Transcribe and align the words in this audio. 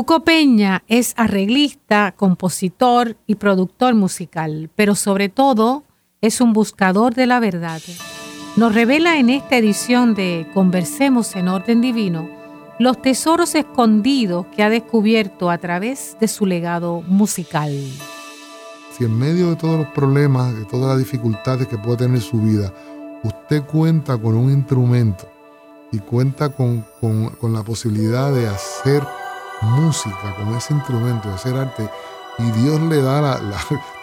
Cuco 0.00 0.24
Peña 0.24 0.82
es 0.88 1.12
arreglista, 1.18 2.14
compositor 2.16 3.18
y 3.26 3.34
productor 3.34 3.94
musical, 3.94 4.70
pero 4.74 4.94
sobre 4.94 5.28
todo 5.28 5.84
es 6.22 6.40
un 6.40 6.54
buscador 6.54 7.14
de 7.14 7.26
la 7.26 7.38
verdad. 7.38 7.82
Nos 8.56 8.74
revela 8.74 9.18
en 9.18 9.28
esta 9.28 9.58
edición 9.58 10.14
de 10.14 10.48
Conversemos 10.54 11.36
en 11.36 11.48
Orden 11.48 11.82
Divino 11.82 12.30
los 12.78 13.02
tesoros 13.02 13.54
escondidos 13.54 14.46
que 14.56 14.62
ha 14.62 14.70
descubierto 14.70 15.50
a 15.50 15.58
través 15.58 16.16
de 16.18 16.28
su 16.28 16.46
legado 16.46 17.02
musical. 17.06 17.70
Si 18.96 19.04
en 19.04 19.18
medio 19.18 19.50
de 19.50 19.56
todos 19.56 19.80
los 19.80 19.88
problemas, 19.88 20.56
de 20.56 20.64
todas 20.64 20.88
las 20.88 20.98
dificultades 20.98 21.68
que 21.68 21.76
puede 21.76 21.98
tener 21.98 22.22
su 22.22 22.40
vida, 22.40 22.72
usted 23.22 23.64
cuenta 23.64 24.16
con 24.16 24.34
un 24.34 24.50
instrumento 24.50 25.28
y 25.92 25.98
cuenta 25.98 26.48
con, 26.48 26.86
con 27.02 27.52
la 27.52 27.62
posibilidad 27.62 28.32
de 28.32 28.48
hacer 28.48 29.02
música, 29.62 30.34
con 30.36 30.54
ese 30.54 30.74
instrumento, 30.74 31.28
de 31.28 31.34
hacer 31.34 31.56
arte, 31.56 31.90
y 32.38 32.50
Dios 32.52 32.80
le 32.80 33.02
da 33.02 33.20
la, 33.20 33.40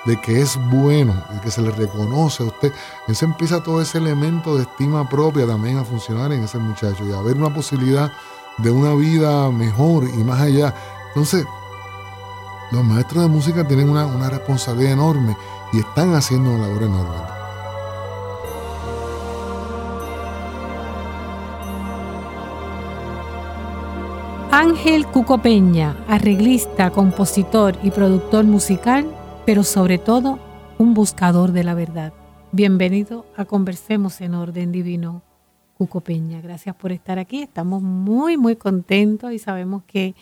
de 0.05 0.19
que 0.21 0.41
es 0.41 0.57
bueno 0.69 1.13
y 1.35 1.39
que 1.39 1.51
se 1.51 1.61
le 1.61 1.71
reconoce 1.71 2.43
a 2.43 2.47
usted, 2.47 2.71
entonces 3.01 3.23
empieza 3.23 3.63
todo 3.63 3.81
ese 3.81 3.97
elemento 3.97 4.55
de 4.55 4.63
estima 4.63 5.07
propia 5.09 5.47
también 5.47 5.77
a 5.77 5.85
funcionar 5.85 6.31
en 6.31 6.43
ese 6.43 6.57
muchacho 6.59 7.05
y 7.05 7.13
a 7.13 7.21
ver 7.21 7.37
una 7.37 7.53
posibilidad 7.53 8.11
de 8.57 8.71
una 8.71 8.93
vida 8.93 9.49
mejor 9.51 10.05
y 10.05 10.23
más 10.23 10.41
allá. 10.41 10.73
Entonces, 11.09 11.45
los 12.71 12.83
maestros 12.83 13.23
de 13.23 13.29
música 13.29 13.67
tienen 13.67 13.89
una, 13.89 14.05
una 14.05 14.29
responsabilidad 14.29 14.93
enorme 14.93 15.35
y 15.73 15.79
están 15.79 16.13
haciendo 16.15 16.51
una 16.51 16.67
labor 16.67 16.83
enorme. 16.83 17.36
Ángel 24.59 25.05
Cuco 25.05 25.37
Peña, 25.37 25.95
arreglista, 26.07 26.89
compositor 26.89 27.77
y 27.83 27.91
productor 27.91 28.43
musical, 28.43 29.05
pero 29.45 29.61
sobre 29.61 29.99
todo 29.99 30.39
un 30.79 30.95
buscador 30.95 31.51
de 31.51 31.63
la 31.63 31.75
verdad. 31.75 32.11
Bienvenido 32.51 33.27
a 33.35 33.45
Conversemos 33.45 34.19
en 34.19 34.33
Orden 34.33 34.71
Divino, 34.71 35.21
Cuco 35.75 36.01
Peña. 36.01 36.41
Gracias 36.41 36.75
por 36.75 36.91
estar 36.91 37.19
aquí. 37.19 37.43
Estamos 37.43 37.83
muy, 37.83 38.35
muy 38.35 38.55
contentos 38.55 39.31
y 39.31 39.37
sabemos 39.37 39.83
que 39.83 40.15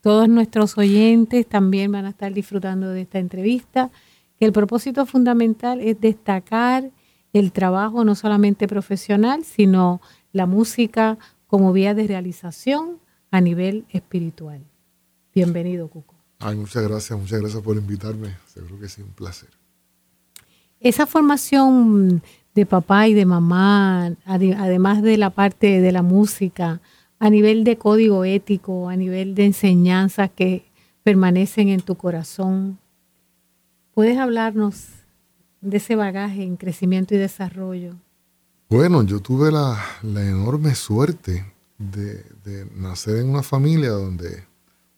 todos 0.00 0.26
nuestros 0.26 0.78
oyentes 0.78 1.46
también 1.46 1.92
van 1.92 2.06
a 2.06 2.10
estar 2.10 2.32
disfrutando 2.32 2.88
de 2.88 3.02
esta 3.02 3.18
entrevista, 3.18 3.90
que 4.38 4.46
el 4.46 4.52
propósito 4.52 5.04
fundamental 5.04 5.82
es 5.82 6.00
destacar 6.00 6.90
el 7.34 7.52
trabajo 7.52 8.06
no 8.06 8.14
solamente 8.14 8.66
profesional, 8.66 9.44
sino 9.44 10.00
la 10.32 10.46
música 10.46 11.18
como 11.46 11.74
vía 11.74 11.92
de 11.92 12.06
realización 12.06 13.01
a 13.32 13.40
nivel 13.40 13.86
espiritual. 13.90 14.60
Bienvenido, 15.34 15.88
Cuco. 15.88 16.14
Ay, 16.38 16.54
muchas 16.54 16.86
gracias, 16.86 17.18
muchas 17.18 17.40
gracias 17.40 17.62
por 17.62 17.76
invitarme. 17.76 18.36
Seguro 18.46 18.78
que 18.78 18.86
es 18.86 18.98
un 18.98 19.08
placer. 19.08 19.48
Esa 20.80 21.06
formación 21.06 22.22
de 22.54 22.66
papá 22.66 23.08
y 23.08 23.14
de 23.14 23.24
mamá, 23.24 24.14
además 24.26 25.02
de 25.02 25.16
la 25.16 25.30
parte 25.30 25.80
de 25.80 25.92
la 25.92 26.02
música, 26.02 26.80
a 27.18 27.30
nivel 27.30 27.64
de 27.64 27.78
código 27.78 28.24
ético, 28.24 28.90
a 28.90 28.96
nivel 28.96 29.34
de 29.34 29.46
enseñanzas 29.46 30.30
que 30.30 30.66
permanecen 31.02 31.68
en 31.68 31.80
tu 31.80 31.94
corazón, 31.94 32.78
¿puedes 33.94 34.18
hablarnos 34.18 34.88
de 35.62 35.78
ese 35.78 35.96
bagaje 35.96 36.42
en 36.42 36.56
crecimiento 36.56 37.14
y 37.14 37.18
desarrollo? 37.18 37.94
Bueno, 38.68 39.02
yo 39.04 39.20
tuve 39.20 39.50
la, 39.50 39.78
la 40.02 40.22
enorme 40.22 40.74
suerte 40.74 41.51
de, 41.90 42.66
nacer 42.76 43.18
en 43.18 43.30
una 43.30 43.42
familia 43.42 43.90
donde, 43.90 44.44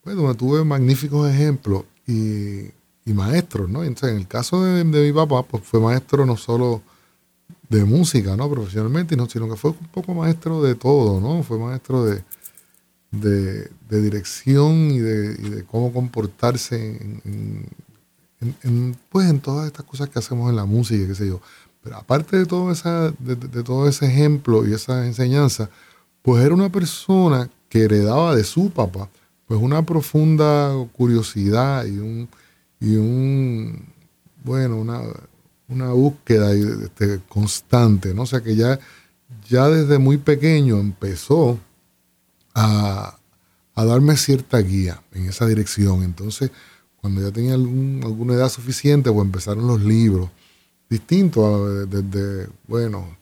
bueno, 0.04 0.34
tuve 0.34 0.64
magníficos 0.64 1.30
ejemplos 1.30 1.84
y, 2.06 2.70
maestros, 3.06 3.68
¿no? 3.68 3.84
Entonces, 3.84 4.10
en 4.10 4.16
el 4.16 4.26
caso 4.26 4.62
de, 4.64 4.82
mi 4.84 5.12
papá, 5.12 5.42
pues 5.42 5.62
fue 5.62 5.78
maestro 5.80 6.24
no 6.24 6.36
solo 6.36 6.82
de 7.68 7.84
música, 7.84 8.36
¿no? 8.36 8.50
Profesionalmente, 8.50 9.16
sino 9.28 9.48
que 9.48 9.56
fue 9.56 9.70
un 9.72 9.88
poco 9.88 10.14
maestro 10.14 10.62
de 10.62 10.74
todo, 10.74 11.20
¿no? 11.20 11.42
Fue 11.42 11.58
maestro 11.58 12.04
de, 12.04 12.22
de, 13.10 13.68
dirección 14.02 14.90
y 14.90 14.98
de, 14.98 15.64
cómo 15.64 15.92
comportarse 15.92 16.76
en, 17.24 18.96
pues 19.10 19.28
en 19.30 19.40
todas 19.40 19.66
estas 19.66 19.84
cosas 19.84 20.08
que 20.08 20.18
hacemos 20.18 20.50
en 20.50 20.56
la 20.56 20.64
música, 20.64 21.06
qué 21.06 21.14
sé 21.14 21.28
yo. 21.28 21.40
Pero 21.82 21.96
aparte 21.96 22.38
de 22.38 22.46
todo, 22.46 22.72
esa, 22.72 23.10
de, 23.18 23.36
de 23.36 23.62
todo 23.62 23.86
ese 23.88 24.06
ejemplo 24.06 24.66
y 24.66 24.72
esa 24.72 25.06
enseñanza, 25.06 25.68
pues 26.24 26.42
era 26.42 26.54
una 26.54 26.72
persona 26.72 27.50
que 27.68 27.82
heredaba 27.82 28.34
de 28.34 28.44
su 28.44 28.70
papá, 28.70 29.10
pues 29.46 29.60
una 29.60 29.84
profunda 29.84 30.72
curiosidad 30.94 31.84
y 31.84 31.98
un, 31.98 32.30
y 32.80 32.96
un 32.96 33.84
bueno, 34.42 34.78
una, 34.78 35.02
una 35.68 35.92
búsqueda 35.92 36.50
este, 36.52 37.20
constante, 37.28 38.14
¿no? 38.14 38.22
O 38.22 38.26
sea 38.26 38.42
que 38.42 38.56
ya, 38.56 38.80
ya 39.50 39.68
desde 39.68 39.98
muy 39.98 40.16
pequeño 40.16 40.78
empezó 40.78 41.58
a, 42.54 43.18
darme 43.76 44.16
cierta 44.16 44.60
guía 44.60 45.02
en 45.12 45.28
esa 45.28 45.46
dirección. 45.46 46.04
Entonces, 46.04 46.50
cuando 47.02 47.20
ya 47.20 47.32
tenía 47.32 47.52
alguna 47.52 48.32
edad 48.32 48.48
suficiente, 48.48 49.12
pues 49.12 49.26
empezaron 49.26 49.66
los 49.66 49.82
libros 49.82 50.30
distintos, 50.88 51.90
desde, 51.90 52.48
bueno, 52.66 53.14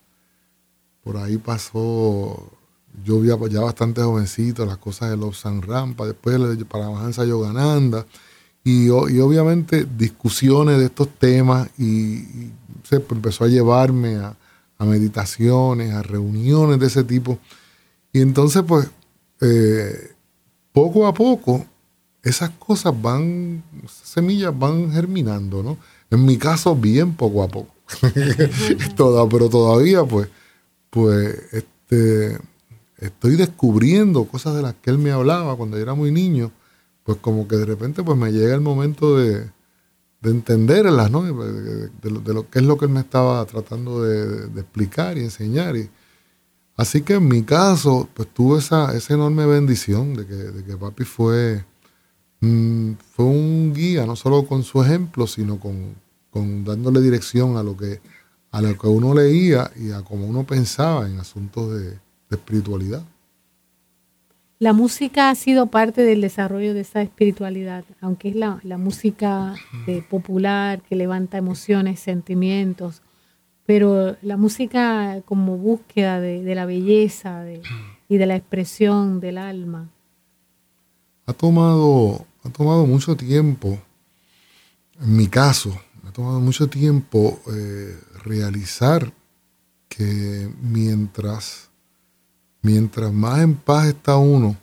por 1.03 1.17
ahí 1.17 1.37
pasó 1.39 2.62
yo 3.05 3.21
vi 3.21 3.29
ya 3.51 3.61
bastante 3.61 4.03
jovencito 4.03 4.67
las 4.67 4.79
cosas 4.79 5.11
de 5.11 5.17
los 5.17 5.39
San 5.39 5.63
Rampa, 5.63 6.07
después 6.07 6.39
para 6.69 6.91
Mahansa 6.91 7.25
Yogananda, 7.25 8.07
y, 8.65 8.87
y 8.87 8.91
obviamente 8.91 9.87
discusiones 9.97 10.79
de 10.79 10.87
estos 10.87 11.09
temas, 11.09 11.69
y, 11.79 12.51
se 12.85 12.97
empezó 12.97 13.45
a 13.45 13.49
llevarme 13.49 14.17
a, 14.17 14.37
meditaciones, 14.81 15.95
a 15.95 16.03
reuniones 16.03 16.81
de 16.81 16.87
ese 16.89 17.05
tipo. 17.05 17.39
Y 18.13 18.21
entonces, 18.21 18.65
pues, 18.67 18.91
eh, 19.41 20.11
poco 20.73 21.07
a 21.07 21.15
poco, 21.15 21.65
esas 22.21 22.51
cosas 22.51 22.93
van, 23.01 23.63
esas 23.85 24.09
semillas 24.09 24.59
van 24.59 24.91
germinando, 24.91 25.63
¿no? 25.63 25.79
En 26.11 26.25
mi 26.25 26.37
caso, 26.37 26.75
bien 26.75 27.15
poco 27.15 27.45
a 27.45 27.49
poco. 27.49 27.73
pero 28.97 29.49
todavía, 29.49 30.03
pues, 30.03 30.29
pues, 30.91 31.39
este 31.53 32.41
estoy 33.03 33.37
descubriendo 33.37 34.25
cosas 34.25 34.55
de 34.55 34.63
las 34.63 34.75
que 34.75 34.91
él 34.91 34.99
me 34.99 35.11
hablaba 35.11 35.57
cuando 35.57 35.77
yo 35.77 35.83
era 35.83 35.95
muy 35.95 36.13
niño, 36.13 36.53
pues 37.03 37.19
como 37.19 37.49
que 37.49 37.57
de 37.57 37.67
repente 37.67 38.03
pues 38.03 38.17
me 38.17 38.31
llega 38.31 38.55
el 38.55 38.61
momento 38.61 39.19
de, 39.19 39.51
entenderlas, 40.23 41.11
¿no? 41.11 41.25
De, 41.25 42.11
lo, 42.11 42.49
que 42.49 42.61
es 42.61 42.65
lo 42.65 42.79
que 42.79 42.85
él 42.85 42.93
me 42.93 43.01
estaba 43.01 43.45
tratando 43.45 44.03
de, 44.05 44.61
explicar 44.61 45.19
y 45.19 45.23
enseñar. 45.23 45.77
Y, 45.77 45.91
así 46.77 47.03
que 47.03 47.15
en 47.15 47.27
mi 47.27 47.43
caso, 47.43 48.09
pues 48.15 48.29
tuve 48.33 48.61
esa, 48.61 48.97
enorme 49.13 49.47
bendición 49.47 50.15
de 50.15 50.27
que, 50.27 50.65
que 50.65 50.77
papi 50.77 51.05
fue, 51.05 51.65
mm, 52.41 52.93
fue 53.15 53.25
un 53.25 53.73
guía, 53.75 54.07
no 54.07 54.15
solo 54.15 54.47
con 54.47 54.63
su 54.63 54.81
ejemplo, 54.81 55.27
sino 55.27 55.59
con, 55.59 55.97
con 56.31 56.65
dándole 56.65 57.01
dirección 57.01 57.57
a 57.57 57.65
lo 57.65 57.77
que 57.77 58.01
a 58.53 58.61
lo 58.61 58.77
que 58.77 58.87
uno 58.87 59.15
leía 59.15 59.71
y 59.77 59.93
a 59.93 60.03
cómo 60.03 60.27
uno 60.27 60.45
pensaba 60.45 61.09
en 61.09 61.19
asuntos 61.19 61.73
de, 61.73 61.99
espiritualidad. 62.37 63.05
La 64.63 64.73
música 64.73 65.29
ha 65.29 65.35
sido 65.35 65.67
parte 65.67 66.03
del 66.03 66.21
desarrollo 66.21 66.73
de 66.73 66.83
esa 66.83 67.03
espiritualidad, 67.03 67.85
aunque 68.01 68.29
es 68.29 68.37
la, 68.37 68.61
música 68.79 69.57
popular 70.09 70.83
que 70.83 70.95
levanta 70.95 71.37
emociones, 71.37 71.99
sentimientos, 71.99 73.03
pero 73.67 74.17
la 74.23 74.37
música 74.37 75.21
como 75.25 75.57
búsqueda 75.57 76.21
de, 76.21 76.55
la 76.55 76.65
belleza 76.65 77.45
y 78.09 78.17
de 78.19 78.27
la 78.27 78.37
expresión 78.37 79.19
del 79.19 79.39
alma. 79.39 79.89
Ha 81.27 81.33
tomado, 81.33 82.25
ha 82.45 82.51
tomado 82.51 82.87
mucho 82.87 83.17
tiempo, 83.17 83.81
en 85.01 85.17
mi 85.17 85.27
caso, 85.27 85.77
ha 86.07 86.13
tomado 86.13 86.39
mucho 86.39 86.69
tiempo 86.69 87.41
eh, 87.53 87.99
realizar 88.25 89.13
que 89.89 90.49
mientras 90.61 91.72
mientras 92.63 93.13
más 93.13 93.41
en 93.41 93.55
paz 93.57 93.89
está 93.89 94.17
uno, 94.17 94.57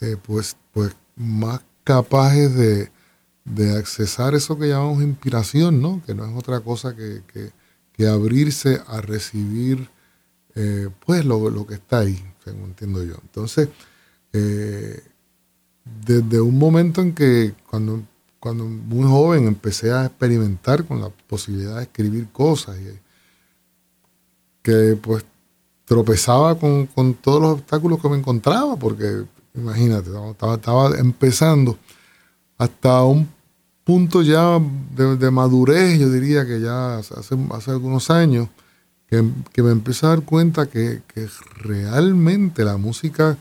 eh, 0.00 0.16
pues, 0.22 0.56
pues 0.72 0.94
más 1.16 1.60
capaces 1.82 2.54
de, 2.54 2.90
de, 3.44 3.76
accesar 3.76 4.34
eso 4.34 4.58
que 4.58 4.68
llamamos 4.68 5.02
inspiración, 5.02 5.80
¿no? 5.80 6.02
Que 6.04 6.14
no 6.14 6.26
es 6.26 6.36
otra 6.36 6.60
cosa 6.60 6.94
que, 6.94 7.52
abrirse 8.06 8.82
a 8.88 9.00
recibir 9.00 9.88
eh, 10.54 10.90
pues 11.04 11.24
lo, 11.24 11.66
que 11.66 11.74
está 11.74 12.00
ahí, 12.00 12.22
según 12.44 12.64
entiendo 12.64 13.02
yo. 13.02 13.14
Entonces, 13.22 13.70
eh, 14.34 15.02
desde 16.04 16.40
un 16.40 16.58
momento 16.58 17.00
en 17.00 17.14
que 17.14 17.54
cuando, 17.70 18.02
cuando 18.38 18.64
muy 18.64 19.08
joven 19.08 19.46
empecé 19.46 19.92
a 19.92 20.06
experimentar 20.06 20.84
con 20.84 21.00
la 21.00 21.08
posibilidad 21.08 21.76
de 21.76 21.84
escribir 21.84 22.28
cosas, 22.28 22.76
que 24.62 24.98
pues 25.00 25.24
tropezaba 25.86 26.58
con, 26.58 26.88
todos 27.22 27.40
los 27.40 27.52
obstáculos 27.52 28.02
que 28.02 28.08
me 28.08 28.18
encontraba, 28.18 28.76
porque 28.76 29.22
imagínate, 29.54 30.10
estaba, 30.30 30.98
empezando 30.98 31.78
hasta 32.58 33.02
un 33.04 33.28
punto 33.84 34.20
ya 34.20 34.60
de, 34.96 35.30
madurez, 35.30 35.98
yo 35.98 36.10
diría 36.10 36.44
que 36.44 36.60
ya 36.60 36.98
hace, 36.98 37.14
hace 37.52 37.70
algunos 37.70 38.10
años, 38.10 38.48
que, 39.08 39.22
me 39.62 39.70
empecé 39.70 40.06
a 40.06 40.10
dar 40.10 40.22
cuenta 40.22 40.66
que, 40.66 41.02
realmente 41.54 42.64
la 42.64 42.76
música 42.76 43.38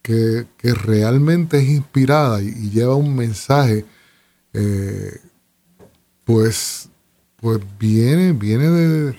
que, 0.00 0.46
realmente 0.62 1.58
es 1.58 1.68
inspirada 1.68 2.40
y, 2.40 2.70
lleva 2.70 2.96
un 2.96 3.14
mensaje, 3.14 3.84
eh, 4.54 5.20
pues, 6.24 6.88
pues 7.36 7.60
viene, 7.78 8.32
viene 8.32 8.70
de 8.70 9.14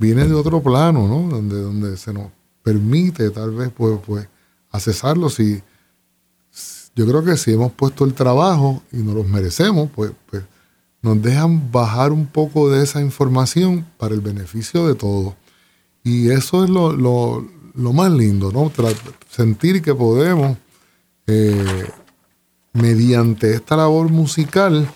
viene 0.00 0.26
de 0.26 0.34
otro 0.34 0.62
plano, 0.62 1.06
¿no? 1.06 1.28
Donde, 1.28 1.60
donde 1.60 1.96
se 1.98 2.12
nos 2.12 2.28
permite 2.62 3.30
tal 3.30 3.52
vez 3.52 3.70
pues, 3.70 4.00
pues 4.04 4.26
accesarlo. 4.70 5.28
Si, 5.28 5.62
yo 6.96 7.06
creo 7.06 7.22
que 7.22 7.36
si 7.36 7.52
hemos 7.52 7.70
puesto 7.72 8.04
el 8.06 8.14
trabajo 8.14 8.82
y 8.90 8.96
nos 8.96 9.14
los 9.14 9.28
merecemos, 9.28 9.90
pues, 9.94 10.12
pues 10.30 10.42
nos 11.02 11.20
dejan 11.22 11.70
bajar 11.70 12.12
un 12.12 12.26
poco 12.26 12.70
de 12.70 12.82
esa 12.82 13.02
información 13.02 13.86
para 13.98 14.14
el 14.14 14.22
beneficio 14.22 14.88
de 14.88 14.94
todos. 14.94 15.34
Y 16.02 16.30
eso 16.30 16.64
es 16.64 16.70
lo, 16.70 16.92
lo, 16.94 17.92
más 17.92 18.10
lindo, 18.10 18.50
¿no? 18.50 18.72
sentir 19.28 19.82
que 19.82 19.94
podemos, 19.94 20.56
eh, 21.26 21.86
mediante 22.72 23.54
esta 23.54 23.76
labor 23.76 24.08
musical, 24.08 24.90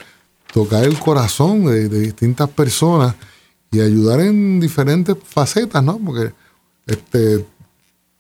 tocar 0.53 0.85
el 0.85 0.99
corazón 0.99 1.67
de 1.67 1.89
distintas 1.89 2.49
personas 2.49 3.15
y 3.75 3.81
ayudar 3.81 4.21
en 4.21 4.61
diferentes 4.61 5.17
facetas, 5.25 5.83
¿no? 5.83 5.99
Porque 5.99 6.33
este, 6.87 7.45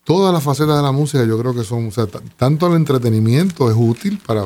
todas 0.02 0.34
las 0.34 0.42
facetas 0.42 0.76
de 0.76 0.82
la 0.82 0.90
música 0.90 1.24
yo 1.24 1.38
creo 1.38 1.54
que 1.54 1.62
son, 1.62 1.88
o 1.88 1.90
sea, 1.92 2.06
tanto 2.36 2.66
el 2.66 2.74
entretenimiento 2.74 3.70
es 3.70 3.76
útil 3.78 4.18
para, 4.26 4.44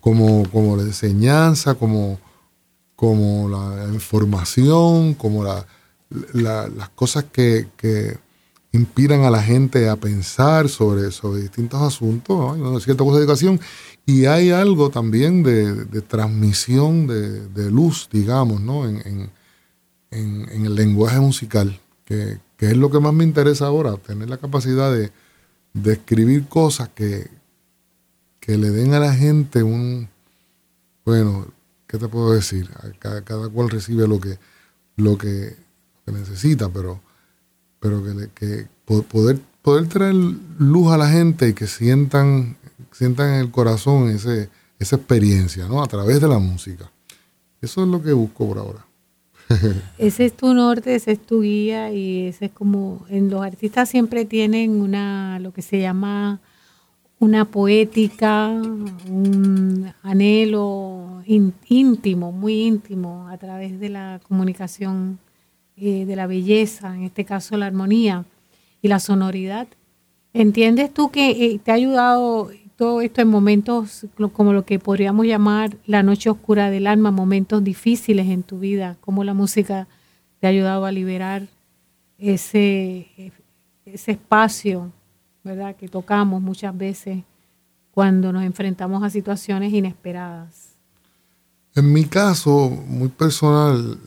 como, 0.00 0.48
como 0.50 0.76
la 0.76 0.82
enseñanza, 0.82 1.74
como, 1.74 2.18
como 2.96 3.48
la 3.48 3.88
información, 3.92 5.14
como 5.14 5.44
la, 5.44 5.64
las 6.32 6.88
cosas 6.90 7.24
que, 7.32 7.68
que, 7.76 8.18
inspiran 8.74 9.24
a 9.24 9.30
la 9.30 9.42
gente 9.42 9.90
a 9.90 9.96
pensar 9.96 10.66
sobre, 10.70 11.10
sobre 11.10 11.42
distintos 11.42 11.82
asuntos, 11.82 12.56
¿no? 12.56 12.80
cierta 12.80 13.04
cosa 13.04 13.18
de 13.18 13.24
educación. 13.24 13.60
Y 14.06 14.24
hay 14.24 14.50
algo 14.50 14.88
también 14.88 15.42
de, 15.42 15.74
de 15.84 16.00
transmisión 16.00 17.06
de, 17.06 17.48
de, 17.48 17.70
luz, 17.70 18.08
digamos, 18.10 18.62
¿no? 18.62 18.88
en 18.88 19.02
en, 19.06 19.30
el 20.12 20.74
lenguaje 20.74 21.20
musical, 21.20 21.80
que, 22.04 22.38
es 22.58 22.76
lo 22.76 22.90
que 22.90 23.00
más 23.00 23.12
me 23.12 23.24
interesa 23.24 23.66
ahora, 23.66 23.96
tener 23.96 24.28
la 24.28 24.38
capacidad 24.38 24.92
de, 24.92 25.10
escribir 25.90 26.46
cosas 26.48 26.90
que, 26.90 27.30
que 28.40 28.58
le 28.58 28.70
den 28.70 28.94
a 28.94 29.00
la 29.00 29.14
gente 29.14 29.62
un, 29.62 30.08
bueno, 31.04 31.46
¿qué 31.86 31.98
te 31.98 32.08
puedo 32.08 32.32
decir? 32.32 32.68
Cada, 32.98 33.22
cada 33.22 33.48
cual 33.48 33.70
recibe 33.70 34.06
lo 34.06 34.20
que, 34.20 34.38
lo 34.96 35.16
que, 35.16 35.56
necesita, 36.06 36.68
pero, 36.68 37.00
pero 37.80 38.02
que, 38.04 38.28
que, 38.34 38.68
poder, 38.84 39.40
poder 39.62 39.88
traer 39.88 40.14
luz 40.14 40.92
a 40.92 40.98
la 40.98 41.08
gente 41.08 41.48
y 41.48 41.54
que 41.54 41.66
sientan, 41.66 42.56
sientan 42.92 43.30
en 43.30 43.40
el 43.40 43.50
corazón 43.50 44.10
ese, 44.10 44.50
esa 44.78 44.96
experiencia, 44.96 45.66
¿no? 45.66 45.82
A 45.82 45.86
través 45.86 46.20
de 46.20 46.28
la 46.28 46.38
música. 46.38 46.90
Eso 47.62 47.82
es 47.82 47.88
lo 47.88 48.02
que 48.02 48.12
busco 48.12 48.46
por 48.46 48.58
ahora. 48.58 48.84
ese 49.98 50.26
es 50.26 50.32
tu 50.36 50.54
norte, 50.54 50.94
ese 50.94 51.12
es 51.12 51.20
tu 51.20 51.42
guía 51.42 51.92
y 51.92 52.26
ese 52.26 52.46
es 52.46 52.52
como, 52.52 53.04
en 53.08 53.30
los 53.30 53.42
artistas 53.42 53.88
siempre 53.88 54.24
tienen 54.24 54.80
una, 54.80 55.38
lo 55.38 55.52
que 55.52 55.62
se 55.62 55.80
llama 55.80 56.40
una 57.18 57.44
poética, 57.44 58.48
un 58.48 59.92
anhelo 60.02 61.22
íntimo, 61.24 62.32
muy 62.32 62.62
íntimo, 62.62 63.28
a 63.28 63.38
través 63.38 63.78
de 63.78 63.88
la 63.90 64.20
comunicación 64.26 65.20
eh, 65.76 66.04
de 66.04 66.16
la 66.16 66.26
belleza, 66.26 66.94
en 66.96 67.04
este 67.04 67.24
caso 67.24 67.56
la 67.56 67.66
armonía 67.66 68.24
y 68.82 68.88
la 68.88 68.98
sonoridad. 68.98 69.68
¿Entiendes 70.34 70.92
tú 70.92 71.10
que 71.10 71.30
eh, 71.30 71.60
te 71.62 71.70
ha 71.70 71.74
ayudado 71.74 72.50
esto 73.00 73.20
en 73.20 73.28
momentos 73.28 74.06
como 74.32 74.52
lo 74.52 74.64
que 74.64 74.78
podríamos 74.78 75.26
llamar 75.26 75.76
la 75.86 76.02
noche 76.02 76.30
oscura 76.30 76.70
del 76.70 76.86
alma, 76.86 77.10
momentos 77.10 77.62
difíciles 77.62 78.28
en 78.28 78.42
tu 78.42 78.58
vida, 78.58 78.96
cómo 79.00 79.24
la 79.24 79.34
música 79.34 79.88
te 80.40 80.46
ha 80.46 80.50
ayudado 80.50 80.84
a 80.84 80.92
liberar 80.92 81.48
ese, 82.18 83.32
ese 83.84 84.12
espacio, 84.12 84.92
¿verdad? 85.44 85.76
Que 85.76 85.88
tocamos 85.88 86.40
muchas 86.42 86.76
veces 86.76 87.22
cuando 87.92 88.32
nos 88.32 88.42
enfrentamos 88.42 89.02
a 89.02 89.10
situaciones 89.10 89.72
inesperadas. 89.72 90.70
En 91.74 91.92
mi 91.92 92.04
caso, 92.04 92.70
muy 92.86 93.08
personal, 93.08 93.98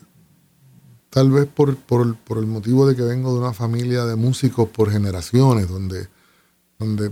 tal 1.10 1.32
vez 1.32 1.48
por, 1.48 1.76
por, 1.78 2.16
por 2.16 2.38
el 2.38 2.46
motivo 2.46 2.88
de 2.88 2.96
que 2.96 3.02
vengo 3.02 3.34
de 3.34 3.40
una 3.40 3.54
familia 3.54 4.06
de 4.06 4.16
músicos 4.16 4.70
por 4.70 4.92
generaciones, 4.92 5.68
donde, 5.68 6.08
donde 6.78 7.12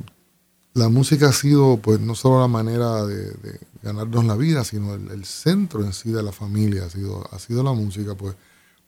la 0.74 0.90
música 0.90 1.30
ha 1.30 1.34
sido, 1.34 1.78
pues, 1.78 2.00
no 2.00 2.16
solo 2.16 2.40
la 2.42 2.48
manera 2.48 3.06
de, 3.06 3.60
ganarnos 3.84 4.26
la 4.26 4.36
vida, 4.36 4.64
sino 4.64 4.96
el, 4.96 5.26
centro 5.26 5.84
en 5.84 5.94
sí 5.94 6.12
de 6.12 6.24
la 6.24 6.32
familia 6.32 6.86
ha 6.86 6.90
sido, 6.90 7.28
ha 7.32 7.40
sido 7.40 7.64
la 7.64 7.74
música, 7.74 8.16
pues, 8.16 8.36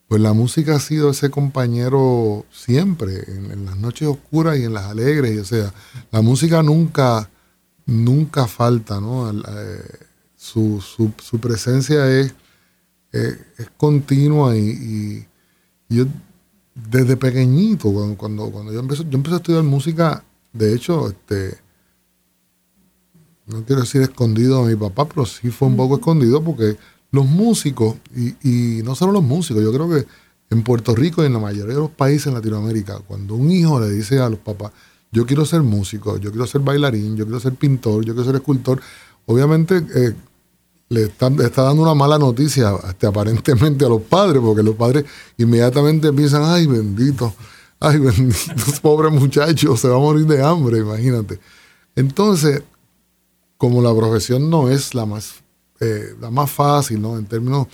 pues 0.08 0.22
la 0.22 0.34
música 0.34 0.76
ha 0.76 0.80
sido 0.80 1.10
ese 1.12 1.30
compañero 1.30 2.46
siempre, 2.52 3.24
en, 3.28 3.66
las 3.66 3.78
noches 3.78 4.08
oscuras 4.08 4.58
y 4.58 4.64
en 4.64 4.74
las 4.74 4.86
alegres, 4.86 5.36
y, 5.36 5.40
o 5.40 5.46
sea, 5.46 5.74
la 6.12 6.22
música 6.22 6.64
nunca, 6.64 7.30
nunca 7.86 8.48
falta, 8.48 9.00
¿no? 9.00 9.30
Eh, 9.32 10.00
su, 10.36 10.82
su, 10.82 11.40
presencia 11.40 12.10
es, 12.10 12.34
es, 13.12 13.38
continua 13.78 14.56
y, 14.56 15.28
yo 15.90 16.06
desde 16.74 17.16
pequeñito, 17.16 17.92
cuando, 17.92 18.18
cuando, 18.18 18.52
cuando 18.52 18.74
yo 18.74 18.80
empecé, 18.80 19.04
yo 19.04 19.18
empecé 19.18 19.36
a 19.36 19.38
estudiar 19.38 19.64
música, 19.64 20.24
de 20.52 20.74
hecho, 20.74 21.10
este, 21.10 21.65
no 23.48 23.64
quiero 23.64 23.82
decir 23.82 24.02
escondido 24.02 24.64
a 24.64 24.68
mi 24.68 24.76
papá, 24.76 25.08
pero 25.08 25.26
sí 25.26 25.50
fue 25.50 25.68
un 25.68 25.78
poco 25.78 25.96
escondido 25.96 26.44
porque 26.44 26.78
los 27.12 27.26
músicos, 27.26 27.96
y, 28.16 28.82
no 28.84 28.96
solo 28.96 29.14
los 29.14 29.24
músicos, 29.24 29.64
yo 29.64 29.72
creo 29.72 29.90
que 29.90 30.06
en 30.50 30.64
Puerto 30.64 30.96
Rico 30.96 31.24
y 31.24 31.28
en 31.28 31.34
la 31.34 31.40
mayoría 31.40 31.76
de 31.76 31.80
los 31.80 31.92
países 31.92 32.28
en 32.28 32.34
Latinoamérica, 32.34 33.00
cuando 33.08 33.36
un 33.36 33.52
hijo 33.52 33.80
le 33.80 33.90
dice 33.90 34.20
a 34.20 34.30
los 34.30 34.40
papás, 34.40 34.72
yo 35.12 35.26
quiero 35.26 35.46
ser 35.46 35.62
músico, 35.62 36.18
yo 36.18 36.32
quiero 36.32 36.46
ser 36.46 36.62
bailarín, 36.62 37.16
yo 37.16 37.26
quiero 37.26 37.40
ser 37.40 37.54
pintor, 37.54 38.04
yo 38.04 38.14
quiero 38.14 38.26
ser 38.26 38.36
escultor, 38.36 38.82
obviamente 39.26 39.82
eh, 39.96 40.14
le, 40.90 41.04
está, 41.04 41.30
dando 41.30 41.82
una 41.82 41.96
mala 41.96 42.18
noticia 42.20 42.74
este, 42.88 43.08
aparentemente 43.08 43.86
a 43.86 43.90
los 43.90 44.02
padres, 44.02 44.42
porque 44.44 44.64
los 44.64 44.76
padres 44.76 45.06
inmediatamente 45.38 46.12
piensan, 46.12 46.44
ay 46.44 46.68
bendito, 46.68 47.34
ay 47.80 47.98
bendito, 47.98 48.54
pobre 48.82 49.10
muchacho, 49.10 49.78
se 49.78 49.88
va 49.88 49.96
a 49.96 50.00
morir 50.00 50.26
de 50.26 50.44
hambre, 50.44 50.80
imagínate. 50.80 51.40
Entonces, 51.96 52.62
como 53.58 53.82
la 53.82 53.96
profesión 53.96 54.50
no 54.50 54.70
es 54.70 54.94
la 54.94 55.06
más, 55.06 55.36
eh, 55.80 56.16
la 56.20 56.30
más 56.30 56.52
fácil, 56.52 57.02
¿no? 57.02 57.18
En 57.18 57.26
términos 57.26 57.68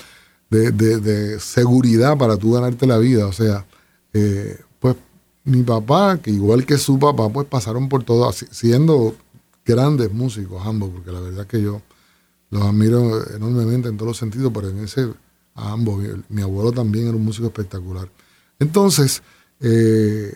de, 0.49 1.39
seguridad 1.39 2.17
para 2.17 2.37
tú 2.37 2.53
ganarte 2.53 2.85
la 2.85 2.97
vida. 2.97 3.25
O 3.27 3.33
sea, 3.33 3.65
eh, 4.13 4.59
pues 4.79 4.95
mi 5.43 5.63
papá, 5.63 6.19
que 6.21 6.31
igual 6.31 6.65
que 6.65 6.77
su 6.77 6.99
papá, 6.99 7.29
pues 7.29 7.47
pasaron 7.47 7.89
por 7.89 8.03
todo, 8.03 8.31
siendo 8.31 9.15
grandes 9.65 10.11
músicos 10.13 10.65
ambos, 10.65 10.89
porque 10.89 11.11
la 11.11 11.19
verdad 11.19 11.41
es 11.41 11.47
que 11.47 11.61
yo 11.61 11.81
los 12.49 12.63
admiro 12.63 13.27
enormemente 13.33 13.87
en 13.89 13.97
todos 13.97 14.09
los 14.09 14.17
sentidos, 14.17 14.51
pero 14.53 14.69
en 14.69 14.79
ese, 14.79 15.07
a 15.55 15.71
ambos, 15.71 16.03
mi, 16.29 16.41
abuelo 16.41 16.71
también 16.71 17.07
era 17.07 17.15
un 17.15 17.23
músico 17.23 17.47
espectacular. 17.47 18.09
Entonces, 18.59 19.23
eh, 19.61 20.35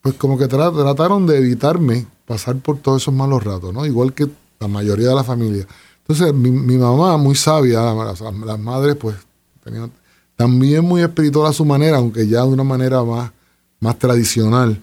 pues 0.00 0.14
como 0.14 0.38
que 0.38 0.46
trataron 0.46 1.26
de 1.26 1.38
evitarme 1.38 2.06
pasar 2.28 2.56
por 2.56 2.78
todos 2.78 3.02
esos 3.02 3.14
malos 3.14 3.42
ratos, 3.42 3.72
¿no? 3.72 3.86
Igual 3.86 4.12
que 4.12 4.28
la 4.60 4.68
mayoría 4.68 5.08
de 5.08 5.14
la 5.14 5.24
familia. 5.24 5.66
Entonces, 6.06 6.34
mi, 6.34 6.76
mamá, 6.76 7.16
muy 7.16 7.34
sabia, 7.34 7.80
las, 7.80 8.60
madres, 8.60 8.96
pues, 8.96 9.16
tenían 9.64 9.90
también 10.36 10.84
muy 10.84 11.00
espiritual 11.02 11.46
a 11.46 11.52
su 11.54 11.64
manera, 11.64 11.96
aunque 11.96 12.28
ya 12.28 12.42
de 12.42 12.48
una 12.48 12.64
manera 12.64 13.02
más, 13.02 13.32
más 13.80 13.98
tradicional. 13.98 14.80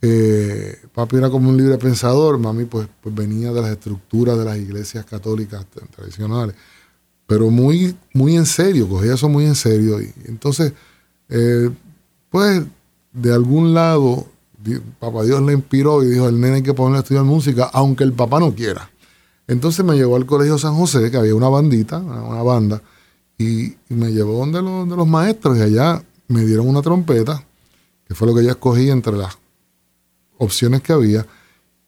Eh, 0.00 0.78
papi 0.94 1.16
era 1.16 1.28
como 1.28 1.50
un 1.50 1.58
libre 1.58 1.76
pensador, 1.76 2.38
mami 2.38 2.64
pues, 2.64 2.88
pues 3.02 3.14
venía 3.14 3.52
de 3.52 3.60
las 3.60 3.72
estructuras 3.72 4.38
de 4.38 4.44
las 4.46 4.56
iglesias 4.56 5.04
católicas 5.04 5.66
tradicionales, 5.94 6.56
pero 7.26 7.50
muy, 7.50 7.94
muy 8.14 8.36
en 8.36 8.46
serio, 8.46 8.88
cogía 8.88 9.14
eso 9.14 9.28
muy 9.28 9.44
en 9.44 9.54
serio. 9.54 10.00
Y 10.00 10.12
entonces, 10.24 10.72
eh, 11.28 11.70
pues 12.30 12.62
de 13.12 13.34
algún 13.34 13.74
lado 13.74 14.26
papá 14.98 15.24
Dios 15.24 15.40
le 15.42 15.52
inspiró 15.52 16.02
y 16.02 16.08
dijo, 16.08 16.28
el 16.28 16.40
nene 16.40 16.56
hay 16.56 16.62
que 16.62 16.74
ponerle 16.74 16.98
a 16.98 17.00
estudiar 17.00 17.24
música, 17.24 17.70
aunque 17.72 18.04
el 18.04 18.12
papá 18.12 18.40
no 18.40 18.54
quiera. 18.54 18.90
Entonces 19.46 19.84
me 19.84 19.96
llevó 19.96 20.16
al 20.16 20.26
Colegio 20.26 20.58
San 20.58 20.74
José, 20.74 21.10
que 21.10 21.16
había 21.16 21.34
una 21.34 21.48
bandita, 21.48 21.98
una 21.98 22.42
banda, 22.42 22.82
y, 23.38 23.74
me 23.88 24.12
llevó 24.12 24.38
donde 24.38 24.62
los, 24.62 24.88
de 24.88 24.96
los 24.96 25.08
maestros 25.08 25.58
y 25.58 25.62
allá 25.62 26.02
me 26.28 26.44
dieron 26.44 26.68
una 26.68 26.82
trompeta, 26.82 27.44
que 28.06 28.14
fue 28.14 28.28
lo 28.28 28.34
que 28.34 28.44
yo 28.44 28.50
escogí 28.50 28.90
entre 28.90 29.16
las 29.16 29.38
opciones 30.38 30.82
que 30.82 30.92
había, 30.92 31.26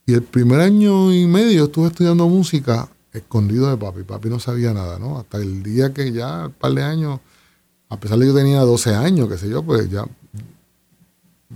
Y 0.06 0.14
el 0.14 0.22
primer 0.22 0.60
año 0.60 1.12
y 1.12 1.26
medio 1.26 1.64
estuve 1.64 1.88
estudiando 1.88 2.28
música 2.28 2.88
escondido 3.12 3.70
de 3.70 3.76
papi. 3.76 4.02
Papi 4.02 4.28
no 4.28 4.40
sabía 4.40 4.72
nada, 4.72 4.98
¿no? 4.98 5.18
Hasta 5.18 5.38
el 5.38 5.62
día 5.62 5.92
que 5.94 6.10
ya, 6.10 6.46
un 6.46 6.52
par 6.52 6.72
de 6.72 6.82
años, 6.82 7.20
a 7.88 8.00
pesar 8.00 8.18
de 8.18 8.24
que 8.24 8.32
yo 8.32 8.36
tenía 8.36 8.60
12 8.60 8.94
años, 8.94 9.28
qué 9.28 9.38
sé 9.38 9.48
yo, 9.48 9.62
pues 9.62 9.88
ya 9.90 10.04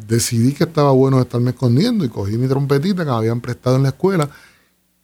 decidí 0.09 0.53
que 0.53 0.65
estaba 0.65 0.93
bueno 0.93 1.21
estarme 1.21 1.51
escondiendo 1.51 2.05
y 2.05 2.09
cogí 2.09 2.37
mi 2.37 2.49
trompetita 2.49 3.05
que 3.05 3.11
me 3.11 3.17
habían 3.17 3.41
prestado 3.41 3.77
en 3.77 3.85
la 3.85 3.91
escuela 3.91 4.29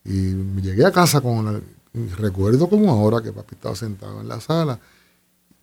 y 0.04 0.34
llegué 0.60 0.84
a 0.84 0.92
casa 0.92 1.20
con 1.20 1.44
la, 1.44 1.60
recuerdo 2.18 2.68
como 2.68 2.90
ahora 2.90 3.22
que 3.22 3.32
papi 3.32 3.54
estaba 3.54 3.76
sentado 3.76 4.20
en 4.20 4.28
la 4.28 4.40
sala 4.40 4.78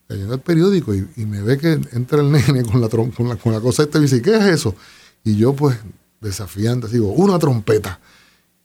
leyendo 0.10 0.34
el 0.34 0.42
periódico 0.42 0.94
y, 0.94 1.26
me 1.26 1.42
ve 1.42 1.58
que 1.58 1.74
entra 1.94 2.22
el 2.22 2.32
nene 2.32 2.64
con 2.64 2.82
la, 2.82 2.90
con 2.90 3.30
la, 3.30 3.36
con 3.36 3.54
la 3.54 3.62
cosa 3.62 3.84
esta 3.84 4.00
y 4.00 4.02
dice, 4.02 4.22
¿qué 4.22 4.36
es 4.36 4.46
eso? 4.46 4.76
Y 5.24 5.36
yo 5.36 5.54
pues 5.54 5.78
desafiante 6.20 6.88
digo, 6.88 7.12
una 7.14 7.40
trompeta. 7.40 8.00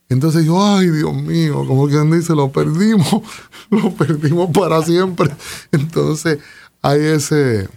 Entonces 0.09 0.45
yo, 0.45 0.63
ay 0.63 0.89
Dios 0.89 1.13
mío, 1.13 1.65
como 1.65 1.87
quien 1.87 2.11
dice, 2.11 2.35
lo 2.35 2.51
perdimos, 2.51 3.21
lo 3.69 3.91
perdimos 3.93 4.49
para 4.51 4.81
siempre. 4.83 5.29
Entonces 5.71 6.39
hay 6.81 7.01
ese, 7.01 7.67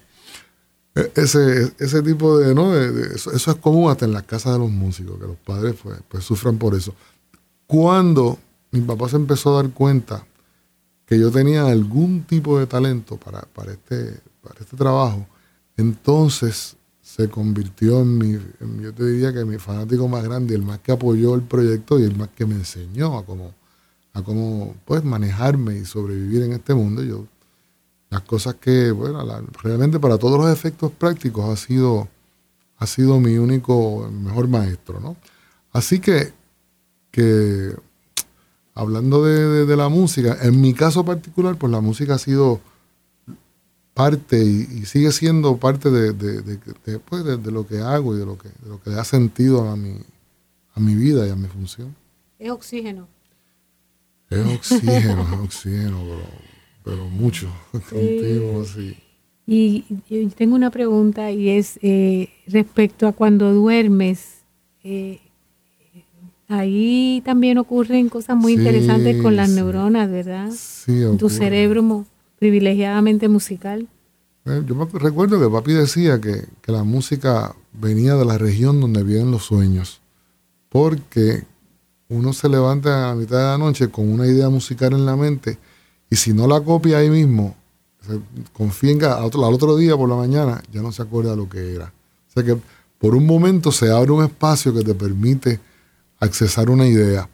ese, 1.14 1.72
ese 1.78 2.02
tipo 2.02 2.38
de, 2.38 2.54
¿no? 2.54 2.74
eso, 2.76 3.32
es 3.32 3.44
común 3.56 3.90
hasta 3.90 4.04
en 4.04 4.12
las 4.12 4.24
casas 4.24 4.54
de 4.54 4.58
los 4.58 4.70
músicos, 4.70 5.18
que 5.18 5.26
los 5.26 5.36
padres 5.36 5.74
pues, 5.82 6.00
pues 6.08 6.24
sufran 6.24 6.58
por 6.58 6.74
eso. 6.74 6.94
Cuando 7.66 8.38
mi 8.70 8.80
papá 8.80 9.08
se 9.08 9.16
empezó 9.16 9.56
a 9.56 9.62
dar 9.62 9.72
cuenta 9.72 10.26
que 11.06 11.18
yo 11.18 11.30
tenía 11.30 11.66
algún 11.66 12.24
tipo 12.24 12.58
de 12.58 12.66
talento 12.66 13.16
para, 13.16 13.42
para, 13.42 13.72
este, 13.72 14.20
para 14.42 14.60
este 14.60 14.76
trabajo, 14.76 15.26
entonces 15.76 16.76
se 17.00 17.28
convirtió 17.30 18.00
en 18.02 18.18
mi, 18.18 18.32
yo 18.82 18.92
te 18.92 19.06
diría 19.06 19.32
que 19.32 19.44
mi 19.44 19.56
fanático 19.56 20.06
más 20.08 20.22
grande, 20.22 20.54
el 20.54 20.62
más 20.62 20.80
que 20.80 20.92
apoyó 20.92 21.34
el 21.34 21.42
proyecto 21.42 21.98
y 21.98 22.02
el 22.02 22.14
más 22.16 22.28
que 22.28 22.44
me 22.44 22.54
enseñó 22.54 23.16
a 23.16 23.24
cómo, 23.24 23.54
a 24.12 24.22
cómo 24.22 24.74
pues, 24.84 25.02
manejarme 25.04 25.78
y 25.78 25.84
sobrevivir 25.86 26.42
en 26.42 26.52
este 26.52 26.74
mundo. 26.74 27.02
Yo, 27.02 27.24
las 28.10 28.22
cosas 28.22 28.54
que, 28.54 28.90
bueno, 28.90 29.22
realmente 29.62 30.00
para 30.00 30.18
todos 30.18 30.38
los 30.38 30.50
efectos 30.50 30.90
prácticos 30.92 31.48
ha 31.48 31.56
sido, 31.56 32.08
ha 32.78 32.86
sido 32.86 33.20
mi 33.20 33.36
único, 33.36 34.08
mejor 34.10 34.48
maestro, 34.48 35.00
¿no? 35.00 35.16
Así 35.72 36.00
que, 36.00 36.32
que 37.10 37.74
hablando 38.74 39.24
de, 39.24 39.76
la 39.76 39.88
música, 39.88 40.38
en 40.40 40.60
mi 40.60 40.72
caso 40.72 41.04
particular, 41.04 41.56
pues 41.56 41.70
la 41.70 41.80
música 41.80 42.14
ha 42.14 42.18
sido 42.18 42.60
parte 43.92 44.42
y, 44.42 44.86
sigue 44.86 45.12
siendo 45.12 45.56
parte 45.56 45.90
pues, 45.90 47.24
de, 47.24 47.50
lo 47.50 47.66
que 47.66 47.80
hago 47.80 48.14
y 48.14 48.20
de 48.20 48.26
lo 48.26 48.38
que, 48.38 48.48
lo 48.66 48.80
que 48.80 48.90
da 48.90 49.04
sentido 49.04 49.68
a 49.68 49.76
mi, 49.76 49.98
a 50.74 50.80
mi 50.80 50.94
vida 50.94 51.26
y 51.26 51.30
a 51.30 51.36
mi 51.36 51.48
función. 51.48 51.94
Es 52.38 52.50
oxígeno. 52.50 53.08
Es 54.30 54.46
oxígeno, 54.46 55.22
es 55.22 55.40
oxígeno, 55.40 55.98
pero, 56.88 57.09
mucho. 57.09 57.49
sí. 58.75 58.97
Y, 59.47 59.83
tengo 60.37 60.54
una 60.54 60.71
pregunta 60.71 61.30
y 61.30 61.50
es 61.50 61.78
eh, 61.83 62.28
respecto 62.47 63.07
a 63.07 63.12
cuando 63.12 63.52
duermes. 63.52 64.42
Eh, 64.85 65.21
Ahí 66.49 67.23
también 67.26 67.59
ocurren 67.59 68.09
cosas 68.09 68.35
muy 68.35 68.54
interesantes 68.54 69.21
con 69.21 69.37
las 69.37 69.50
neuronas, 69.50 70.11
¿verdad? 70.11 70.50
Sí, 70.57 71.04
Tu 71.18 71.28
cerebro 71.28 72.07
privilegiadamente 72.38 73.28
musical. 73.28 73.87
Eh, 74.47 74.62
yo 74.66 74.88
recuerdo 74.95 75.38
que 75.38 75.50
papi 75.50 75.75
decía 75.75 76.18
que, 76.21 76.47
la 76.66 76.85
música 76.85 77.54
venía 77.75 78.14
de 78.14 78.25
la 78.25 78.38
región 78.38 78.80
donde 78.80 79.02
viven 79.02 79.30
los 79.30 79.45
sueños, 79.45 80.00
porque 80.71 81.45
uno 82.09 82.33
se 82.33 82.49
levanta 82.49 83.11
a 83.11 83.14
mitad 83.14 83.37
de 83.37 83.45
la 83.45 83.59
noche 83.59 83.88
con 83.88 84.09
una 84.09 84.26
idea 84.26 84.49
musical 84.49 84.95
en 84.95 85.04
la 85.04 85.16
mente 85.16 85.59
y 86.10 86.16
si 86.16 86.32
no 86.32 86.46
la 86.46 86.60
copia 86.60 86.98
ahí 86.98 87.10
mismo, 87.10 87.54
se 88.00 88.98
que 88.98 89.06
al 89.06 89.24
otro, 89.24 89.76
día 89.76 89.96
por 89.96 90.08
la 90.08 90.16
mañana 90.16 90.62
ya 90.72 90.80
no 90.80 90.92
se 90.92 91.02
acuerda 91.02 91.36
lo 91.36 91.48
que 91.48 91.74
era. 91.74 91.92
O 92.28 92.32
sea 92.32 92.42
que 92.42 92.58
por 92.98 93.14
un 93.14 93.26
momento 93.26 93.70
se 93.70 93.90
abre 93.90 94.12
un 94.12 94.24
espacio 94.24 94.72
que 94.72 94.82
te 94.82 94.94
permite 94.94 95.60
accesar 96.18 96.70
una 96.70 96.86
idea. 96.86 97.28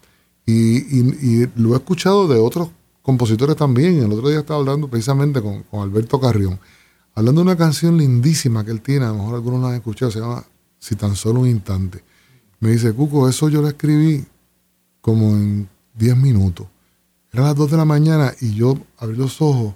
Y, 0.47 1.47
lo 1.57 1.75
he 1.75 1.77
escuchado 1.77 2.29
de 2.29 2.39
otros 2.39 2.69
compositores 3.03 3.57
también. 3.57 4.03
El 4.03 4.13
otro 4.13 4.29
día 4.29 4.41
estaba 4.41 4.61
hablando 4.61 4.89
precisamente 4.89 5.41
con, 5.41 5.65
Alberto 5.73 6.21
Carrión, 6.21 6.59
hablando 7.15 7.41
de 7.41 7.47
una 7.47 7.57
canción 7.57 7.97
lindísima 7.97 8.65
que 8.65 8.73
él 8.73 8.81
tiene, 8.81 9.07
a 9.07 9.09
lo 9.09 9.15
mejor 9.15 9.35
algunos 9.37 9.63
la 9.63 9.69
han 9.69 9.75
escuchado, 9.77 10.11
se 10.11 10.21
llama 10.21 10.45
Si 10.79 10.97
tan 10.97 11.15
solo 11.15 11.41
un 11.41 11.49
instante. 11.49 12.03
Me 12.61 12.71
dice, 12.71 12.93
Cuco, 12.93 13.29
eso 13.29 13.49
yo 13.49 13.63
lo 13.63 13.69
escribí 13.69 14.25
como 15.01 15.31
en 15.31 15.69
10 15.95 16.17
minutos. 16.17 16.67
Eran 17.35 17.47
las 17.47 17.57
2 17.57 17.73
de 17.73 17.77
la 17.77 17.85
mañana 17.85 18.33
y 18.41 18.55
yo 18.55 18.79
abrí 18.97 19.17
los 19.17 19.43
ojos 19.43 19.75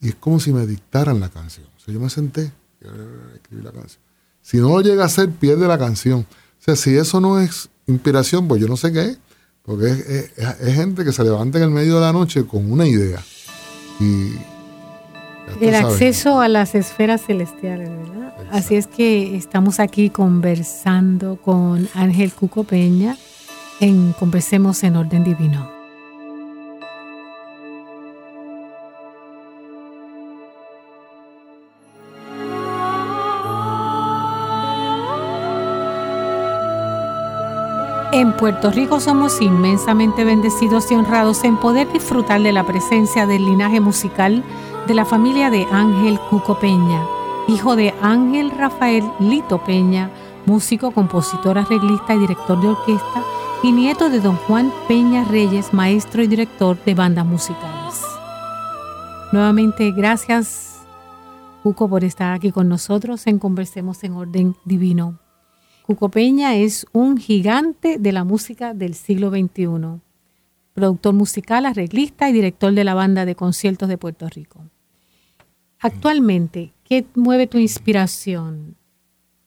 y 0.00 0.08
es 0.08 0.14
como 0.14 0.40
si 0.40 0.54
me 0.54 0.66
dictaran 0.66 1.20
la 1.20 1.28
canción. 1.28 1.66
O 1.76 1.80
sea, 1.80 1.92
yo 1.92 2.00
me 2.00 2.08
senté 2.08 2.50
y 2.80 2.86
escribí 3.34 3.62
la 3.62 3.72
canción. 3.72 4.00
Si 4.40 4.56
no 4.56 4.70
lo 4.70 4.80
llega 4.80 5.02
a 5.02 5.06
hacer, 5.06 5.30
pierde 5.30 5.68
la 5.68 5.76
canción. 5.76 6.20
O 6.20 6.62
sea, 6.62 6.76
si 6.76 6.96
eso 6.96 7.20
no 7.20 7.40
es 7.40 7.68
inspiración, 7.86 8.48
pues 8.48 8.62
yo 8.62 8.68
no 8.68 8.78
sé 8.78 8.90
qué 8.90 9.02
es, 9.02 9.18
porque 9.64 9.90
es, 9.90 10.74
gente 10.74 11.04
que 11.04 11.12
se 11.12 11.22
levanta 11.24 11.58
en 11.58 11.64
el 11.64 11.70
medio 11.70 11.96
de 11.96 12.00
la 12.00 12.12
noche 12.14 12.46
con 12.46 12.72
una 12.72 12.86
idea. 12.86 13.22
Y 14.00 14.32
el 15.60 15.74
acceso 15.74 16.40
a 16.40 16.48
las 16.48 16.74
esferas 16.74 17.20
celestiales, 17.26 17.90
¿verdad? 17.90 18.34
Así 18.50 18.76
es 18.76 18.86
que 18.86 19.36
estamos 19.36 19.78
aquí 19.78 20.08
conversando 20.08 21.36
con 21.36 21.86
Ángel 21.92 22.32
Cuco 22.32 22.64
Peña 22.64 23.18
en 23.78 24.14
Conversemos 24.14 24.82
en 24.84 24.96
Orden 24.96 25.22
Divino. 25.22 25.77
Puerto 38.38 38.70
Rico 38.70 39.00
somos 39.00 39.40
inmensamente 39.40 40.24
bendecidos 40.24 40.92
y 40.92 40.94
honrados 40.94 41.42
en 41.42 41.56
poder 41.56 41.92
disfrutar 41.92 42.40
de 42.40 42.52
la 42.52 42.64
presencia 42.64 43.26
del 43.26 43.44
linaje 43.44 43.80
musical 43.80 44.44
de 44.86 44.94
la 44.94 45.04
familia 45.04 45.50
de 45.50 45.66
Ángel 45.72 46.20
Cuco 46.30 46.56
Peña, 46.60 47.04
hijo 47.48 47.74
de 47.74 47.92
Ángel 48.00 48.52
Rafael 48.52 49.02
Lito 49.18 49.58
Peña, 49.64 50.12
músico, 50.46 50.92
compositor, 50.92 51.58
arreglista 51.58 52.14
y 52.14 52.20
director 52.20 52.60
de 52.60 52.68
orquesta, 52.68 53.24
y 53.64 53.72
nieto 53.72 54.08
de 54.08 54.20
don 54.20 54.36
Juan 54.36 54.72
Peña 54.86 55.24
Reyes, 55.24 55.74
maestro 55.74 56.22
y 56.22 56.28
director 56.28 56.78
de 56.84 56.94
bandas 56.94 57.26
musicales. 57.26 58.04
Nuevamente, 59.32 59.90
gracias 59.90 60.86
Cuco 61.64 61.88
por 61.88 62.04
estar 62.04 62.34
aquí 62.34 62.52
con 62.52 62.68
nosotros 62.68 63.26
en 63.26 63.40
Conversemos 63.40 64.04
en 64.04 64.12
Orden 64.12 64.54
Divino. 64.64 65.18
Cuco 65.88 66.10
Peña 66.10 66.54
es 66.54 66.86
un 66.92 67.16
gigante 67.16 67.98
de 67.98 68.12
la 68.12 68.22
música 68.22 68.74
del 68.74 68.92
siglo 68.92 69.30
XXI, 69.30 70.02
productor 70.74 71.14
musical, 71.14 71.64
arreglista 71.64 72.28
y 72.28 72.34
director 72.34 72.74
de 72.74 72.84
la 72.84 72.92
banda 72.92 73.24
de 73.24 73.34
conciertos 73.34 73.88
de 73.88 73.96
Puerto 73.96 74.28
Rico. 74.28 74.60
Actualmente, 75.80 76.74
¿qué 76.84 77.06
mueve 77.14 77.46
tu 77.46 77.56
inspiración? 77.56 78.76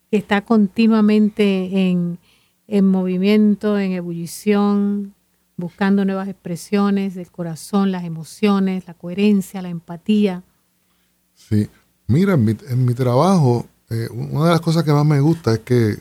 Que 0.10 0.18
está 0.18 0.42
continuamente 0.42 1.92
en, 1.92 2.18
en 2.66 2.88
movimiento, 2.88 3.78
en 3.78 3.92
ebullición, 3.92 5.14
buscando 5.58 6.06
nuevas 6.06 6.28
expresiones 6.28 7.14
del 7.14 7.30
corazón, 7.30 7.92
las 7.92 8.04
emociones, 8.04 8.88
la 8.88 8.96
coherencia, 8.96 9.62
la 9.62 9.70
empatía. 9.70 10.42
Sí, 11.36 11.70
mira, 12.08 12.34
en 12.34 12.84
mi, 12.84 12.96
trabajo, 12.96 13.68
eh, 13.92 14.08
una 14.12 14.46
de 14.46 14.52
las 14.54 14.62
cosas 14.62 14.84
que 14.84 14.92
más 14.92 15.06
me 15.06 15.20
gusta 15.20 15.54
es 15.54 15.60
que 15.60 15.98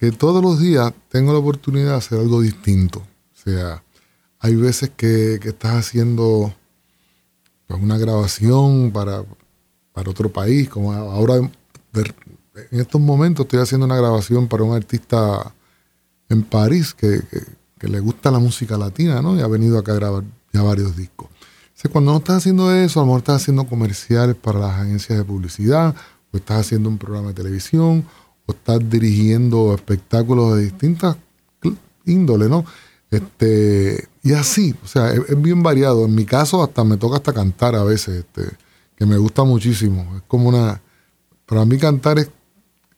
que 0.00 0.12
todos 0.12 0.42
los 0.42 0.58
días 0.58 0.94
tengo 1.10 1.34
la 1.34 1.40
oportunidad 1.40 1.90
de 1.90 1.96
hacer 1.96 2.20
algo 2.20 2.40
distinto. 2.40 3.00
O 3.00 3.36
sea, 3.44 3.84
hay 4.38 4.56
veces 4.56 4.90
que, 4.96 5.34
estás 5.34 5.74
haciendo 5.74 6.54
pues, 7.66 7.82
una 7.82 7.98
grabación 7.98 8.92
para, 8.92 9.22
para 9.92 10.10
otro 10.10 10.30
país, 10.30 10.70
como 10.70 10.94
ahora 10.94 11.34
en 11.36 12.80
estos 12.80 12.98
momentos 12.98 13.44
estoy 13.44 13.60
haciendo 13.60 13.84
una 13.84 13.96
grabación 13.98 14.48
para 14.48 14.62
un 14.62 14.74
artista 14.74 15.52
en 16.30 16.44
París 16.44 16.94
que, 16.94 17.20
le 17.80 18.00
gusta 18.00 18.30
la 18.30 18.38
música 18.38 18.78
latina, 18.78 19.20
¿no? 19.20 19.36
Y 19.36 19.42
ha 19.42 19.46
venido 19.48 19.78
acá 19.78 19.92
a 19.92 19.96
grabar 19.96 20.24
ya 20.50 20.62
varios 20.62 20.96
discos. 20.96 21.28
Cuando 21.92 22.12
no 22.12 22.18
estás 22.18 22.38
haciendo 22.38 22.74
eso, 22.74 23.00
a 23.00 23.02
lo 23.02 23.08
mejor 23.08 23.18
estás 23.18 23.42
haciendo 23.42 23.66
comerciales 23.66 24.34
para 24.34 24.60
las 24.60 24.80
agencias 24.80 25.18
de 25.18 25.24
publicidad, 25.24 25.94
o 26.32 26.38
estás 26.38 26.60
haciendo 26.60 26.88
un 26.88 26.96
programa 26.96 27.28
de 27.28 27.34
televisión, 27.34 28.06
estás 28.50 28.78
dirigiendo 28.88 29.74
espectáculos 29.74 30.56
de 30.56 30.62
distintas 30.62 31.16
índole, 32.06 32.48
¿no? 32.48 32.64
Este, 33.10 34.08
y 34.22 34.32
así, 34.32 34.74
o 34.84 34.86
sea, 34.86 35.12
es, 35.12 35.40
bien 35.40 35.62
variado. 35.62 36.04
En 36.04 36.14
mi 36.14 36.24
caso, 36.24 36.62
hasta 36.62 36.84
me 36.84 36.96
toca 36.96 37.16
hasta 37.16 37.32
cantar 37.32 37.74
a 37.74 37.84
veces, 37.84 38.24
este, 38.24 38.42
que 38.96 39.06
me 39.06 39.16
gusta 39.16 39.44
muchísimo. 39.44 40.16
Es 40.16 40.22
como 40.26 40.48
una. 40.48 40.80
Para 41.46 41.64
mí, 41.64 41.78
cantar 41.78 42.18
es, 42.18 42.30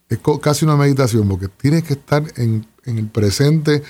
es 0.08 0.18
casi 0.40 0.64
una 0.64 0.76
meditación, 0.76 1.28
porque 1.28 1.48
tienes 1.48 1.84
que 1.84 1.94
estar 1.94 2.22
en, 2.36 2.66
en 2.84 2.98
el 2.98 3.08
presente 3.08 3.82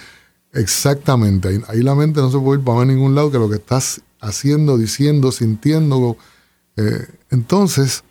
exactamente. 0.52 1.62
Ahí, 1.68 1.82
la 1.82 1.94
mente 1.94 2.20
no 2.20 2.30
se 2.30 2.38
puede 2.38 2.60
ir 2.60 2.64
para 2.64 2.84
ningún 2.84 3.14
lado 3.14 3.30
que 3.30 3.38
lo 3.38 3.48
que 3.48 3.56
estás 3.56 4.02
haciendo, 4.20 4.78
diciendo, 4.78 5.32
sintiendo. 5.32 6.16
Eh, 6.76 7.06
entonces, 7.30 8.04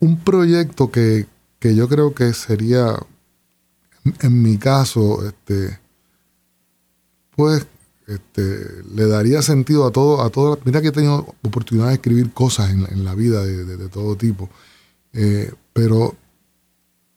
un 0.00 0.18
proyecto 0.18 0.90
que, 0.90 1.26
que, 1.60 1.76
yo 1.76 1.88
creo 1.88 2.14
que 2.14 2.32
sería, 2.32 2.96
en 4.20 4.42
mi 4.42 4.58
caso, 4.58 5.24
este, 5.26 5.78
pues 7.36 7.66
este, 8.10 8.82
le 8.92 9.06
daría 9.06 9.40
sentido 9.40 9.86
a 9.86 9.92
todo, 9.92 10.22
a 10.22 10.30
todo. 10.30 10.58
Mira 10.64 10.82
que 10.82 10.88
he 10.88 10.92
tenido 10.92 11.34
oportunidad 11.42 11.88
de 11.88 11.94
escribir 11.94 12.32
cosas 12.32 12.70
en, 12.70 13.04
la 13.04 13.14
vida 13.14 13.44
de, 13.44 13.88
todo 13.88 14.16
tipo, 14.16 14.50
eh, 15.12 15.52
pero 15.72 16.16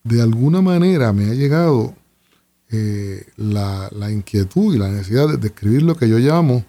de 0.04 0.22
alguna 0.22 0.62
manera 0.62 1.12
me 1.12 1.32
ha 1.32 1.34
llegado 1.34 1.96
eh, 2.70 3.26
la, 3.38 3.90
inquietud 4.12 4.76
y 4.76 4.78
la 4.78 4.90
necesidad 4.90 5.28
de, 5.38 5.48
escribir 5.48 5.82
lo 5.82 5.96
que 5.96 6.08
yo 6.08 6.20
llamo 6.20 6.64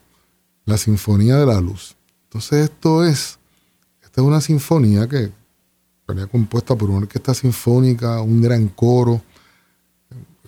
la 0.65 0.79
Sinfonía 0.79 1.37
de 1.37 1.47
la 1.47 1.61
Luz. 1.61 1.95
Entonces 2.25 2.71
esto 2.71 3.05
es, 3.05 3.39
esta 4.03 4.21
es 4.23 4.27
una 4.27 4.41
sinfonía 4.41 5.07
que 5.07 5.33
venía 6.07 6.27
compuesta 6.27 6.75
por 6.77 6.91
una 6.91 7.01
orquesta 7.01 7.35
sinfónica, 7.35 8.21
un 8.21 8.43
gran 8.43 8.69
coro, 8.69 9.23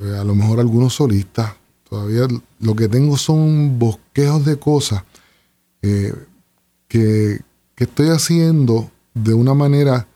eh, 0.01 0.17
a 0.19 0.25
lo 0.25 0.35
mejor 0.35 0.61
algunos 0.61 0.95
solistas, 0.95 1.55
Todavía 1.89 2.27
lo 2.59 2.75
que 2.75 2.89
tengo 2.89 3.17
son 3.17 3.79
bosquejos 3.79 4.45
de 4.45 4.59
cosas 4.59 5.05
eh, 5.83 6.13
que, 6.89 7.41
estoy 7.77 8.09
haciendo 8.09 8.91
de 9.15 9.35
una 9.35 9.55
manera, 9.55 10.09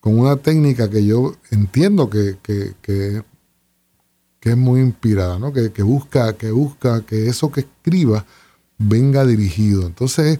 con 0.00 0.18
una 0.18 0.36
técnica 0.36 0.90
que 0.90 1.06
yo 1.06 1.34
entiendo 1.50 2.10
que, 2.10 2.36
que, 2.42 3.24
es 4.42 4.56
muy 4.58 4.80
inspirada, 4.80 5.38
¿no? 5.38 5.54
que, 5.54 5.82
busca, 5.82 6.36
que 6.36 6.50
busca 6.50 7.00
que 7.06 7.28
eso 7.28 7.50
que 7.50 7.60
escriba 7.60 8.26
venga 8.76 9.24
dirigido. 9.24 9.86
Entonces, 9.86 10.38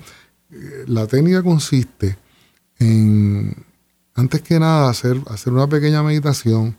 eh, 0.51 0.85
la 0.87 1.07
técnica 1.07 1.43
consiste 1.43 2.19
en, 2.79 3.57
antes 4.15 4.43
que 4.43 4.59
nada, 4.59 4.89
hacer, 4.89 5.21
hacer 5.29 5.53
una 5.53 5.69
pequeña 5.69 6.03
meditación 6.03 6.77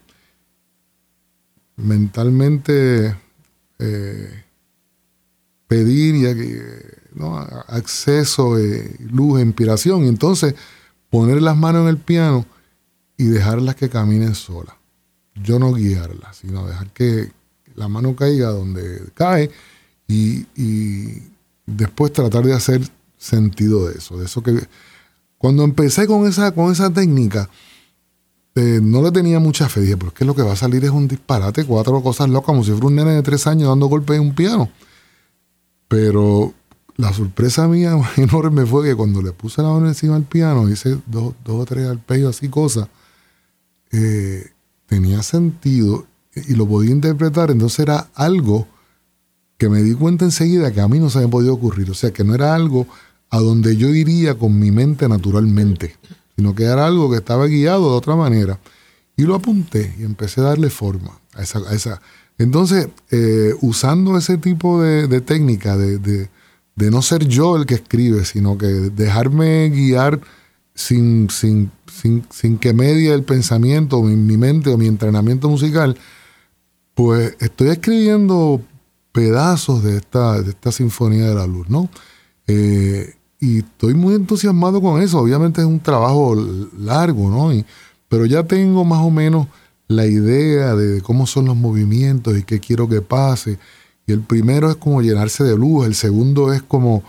mentalmente 1.75 3.15
eh, 3.79 4.43
pedir 5.67 6.15
y, 6.15 7.21
acceso, 7.67 8.57
eh, 8.57 8.95
luz, 9.11 9.41
inspiración. 9.41 10.05
Y 10.05 10.07
entonces 10.07 10.55
poner 11.09 11.41
las 11.41 11.57
manos 11.57 11.83
en 11.83 11.89
el 11.89 11.97
piano 11.97 12.45
y 13.17 13.25
dejarlas 13.25 13.75
que 13.75 13.89
caminen 13.89 14.35
solas. 14.35 14.75
Yo 15.35 15.59
no 15.59 15.73
guiarlas, 15.73 16.37
sino 16.37 16.65
dejar 16.65 16.91
que 16.91 17.31
la 17.75 17.87
mano 17.87 18.15
caiga 18.15 18.49
donde 18.49 19.01
cae 19.13 19.51
y, 20.07 20.45
después 21.65 22.13
tratar 22.13 22.45
de 22.45 22.53
hacer 22.53 22.81
sentido 23.17 23.87
de 23.87 23.97
eso. 23.97 24.17
De 24.17 24.25
eso 24.25 24.43
que 24.43 24.67
cuando 25.45 25.63
empecé 25.63 26.07
con 26.07 26.25
esa, 26.25 26.53
con 26.53 26.71
esa 26.71 26.89
técnica, 26.89 27.51
eh, 28.55 28.79
no 28.81 29.03
le 29.03 29.11
tenía 29.11 29.37
mucha 29.37 29.69
fe. 29.69 29.81
Dije, 29.81 29.95
pero 29.95 30.07
es 30.07 30.15
que 30.15 30.25
lo 30.25 30.33
que 30.33 30.41
va 30.41 30.53
a 30.53 30.55
salir 30.55 30.83
es 30.83 30.89
un 30.89 31.07
disparate, 31.07 31.65
cuatro 31.65 32.01
cosas 32.01 32.29
locas, 32.29 32.47
como 32.47 32.63
si 32.63 32.71
fuera 32.71 32.87
un 32.87 32.95
nene 32.95 33.11
de 33.11 33.21
tres 33.21 33.45
años 33.45 33.69
dando 33.69 33.85
golpes 33.85 34.15
en 34.15 34.23
un 34.23 34.33
piano. 34.33 34.71
Pero 35.87 36.51
la 36.97 37.13
sorpresa 37.13 37.67
mía 37.67 37.95
enorme 38.17 38.65
fue 38.65 38.87
que 38.87 38.95
cuando 38.95 39.21
le 39.21 39.33
puse 39.33 39.61
la 39.61 39.69
mano 39.69 39.87
encima 39.87 40.15
del 40.15 40.23
piano, 40.23 40.67
hice 40.67 40.97
dos, 41.05 41.35
o 41.45 41.65
tres 41.65 41.85
arpegios 41.89 42.35
así, 42.35 42.49
cosas, 42.49 42.87
eh, 43.91 44.49
tenía 44.87 45.21
sentido 45.21 46.07
y 46.33 46.55
lo 46.55 46.67
podía 46.67 46.89
interpretar. 46.89 47.51
Entonces 47.51 47.81
era 47.81 48.09
algo 48.15 48.67
que 49.59 49.69
me 49.69 49.83
di 49.83 49.93
cuenta 49.93 50.25
enseguida 50.25 50.71
que 50.71 50.81
a 50.81 50.87
mí 50.87 50.97
no 50.97 51.11
se 51.11 51.19
me 51.19 51.27
podía 51.27 51.51
ocurrir. 51.51 51.91
O 51.91 51.93
sea, 51.93 52.11
que 52.11 52.23
no 52.23 52.33
era 52.33 52.55
algo 52.55 52.87
a 53.29 53.39
donde 53.39 53.75
yo 53.77 53.89
iría 53.89 54.35
con 54.35 54.57
mi 54.59 54.71
mente 54.71 55.09
naturalmente 55.09 55.95
sino 56.35 56.53
que 56.53 56.63
era 56.63 56.85
algo 56.85 57.09
que 57.09 57.17
estaba 57.17 57.47
guiado 57.47 57.91
de 57.91 57.97
otra 57.97 58.15
manera. 58.15 58.59
Y 59.17 59.23
lo 59.23 59.35
apunté 59.35 59.95
y 59.97 60.03
empecé 60.03 60.41
a 60.41 60.45
darle 60.45 60.69
forma 60.69 61.19
a 61.33 61.43
esa. 61.43 62.01
Entonces, 62.37 62.89
eh, 63.11 63.53
usando 63.61 64.17
ese 64.17 64.37
tipo 64.37 64.81
de, 64.81 65.21
técnica, 65.21 65.77
de, 65.77 66.29
no 66.75 67.01
ser 67.01 67.25
yo 67.27 67.55
el 67.55 67.65
que 67.65 67.75
escribe, 67.75 68.25
sino 68.25 68.57
que 68.57 68.65
dejarme 68.67 69.69
guiar 69.69 70.19
sin, 70.73 71.29
sin, 71.29 71.71
sin, 72.29 72.57
que 72.57 72.73
medie 72.73 73.13
el 73.13 73.23
pensamiento, 73.23 74.01
mi, 74.01 74.17
mi 74.17 74.35
mente 74.35 74.69
o 74.69 74.77
mi 74.77 74.87
entrenamiento 74.87 75.47
musical, 75.47 75.97
pues 76.93 77.37
estoy 77.39 77.69
escribiendo 77.69 78.61
pedazos 79.13 79.81
de 79.81 79.95
esta, 79.95 80.41
de 80.41 80.49
esta 80.49 80.73
sinfonía 80.73 81.29
de 81.29 81.35
la 81.35 81.47
luz, 81.47 81.69
¿no? 81.69 81.89
Eh, 82.47 83.13
y 83.39 83.59
estoy 83.59 83.93
muy 83.93 84.15
entusiasmado 84.15 84.81
con 84.81 85.01
eso. 85.01 85.19
Obviamente 85.19 85.61
es 85.61 85.67
un 85.67 85.79
trabajo 85.79 86.35
largo, 86.77 87.29
¿no? 87.29 87.63
pero 88.07 88.25
ya 88.25 88.43
tengo 88.43 88.85
más 88.85 89.01
o 89.01 89.09
menos 89.09 89.47
la 89.87 90.05
idea 90.05 90.75
de 90.75 91.01
cómo 91.01 91.27
son 91.27 91.45
los 91.45 91.55
movimientos 91.55 92.37
y 92.37 92.43
qué 92.43 92.59
quiero 92.59 92.87
que 92.87 93.01
pase. 93.01 93.59
Y 94.07 94.13
el 94.13 94.21
primero 94.21 94.69
es 94.69 94.77
como 94.77 95.01
llenarse 95.01 95.43
de 95.43 95.57
luz, 95.57 95.85
el 95.85 95.95
segundo 95.95 96.53
es 96.53 96.61
como, 96.61 97.03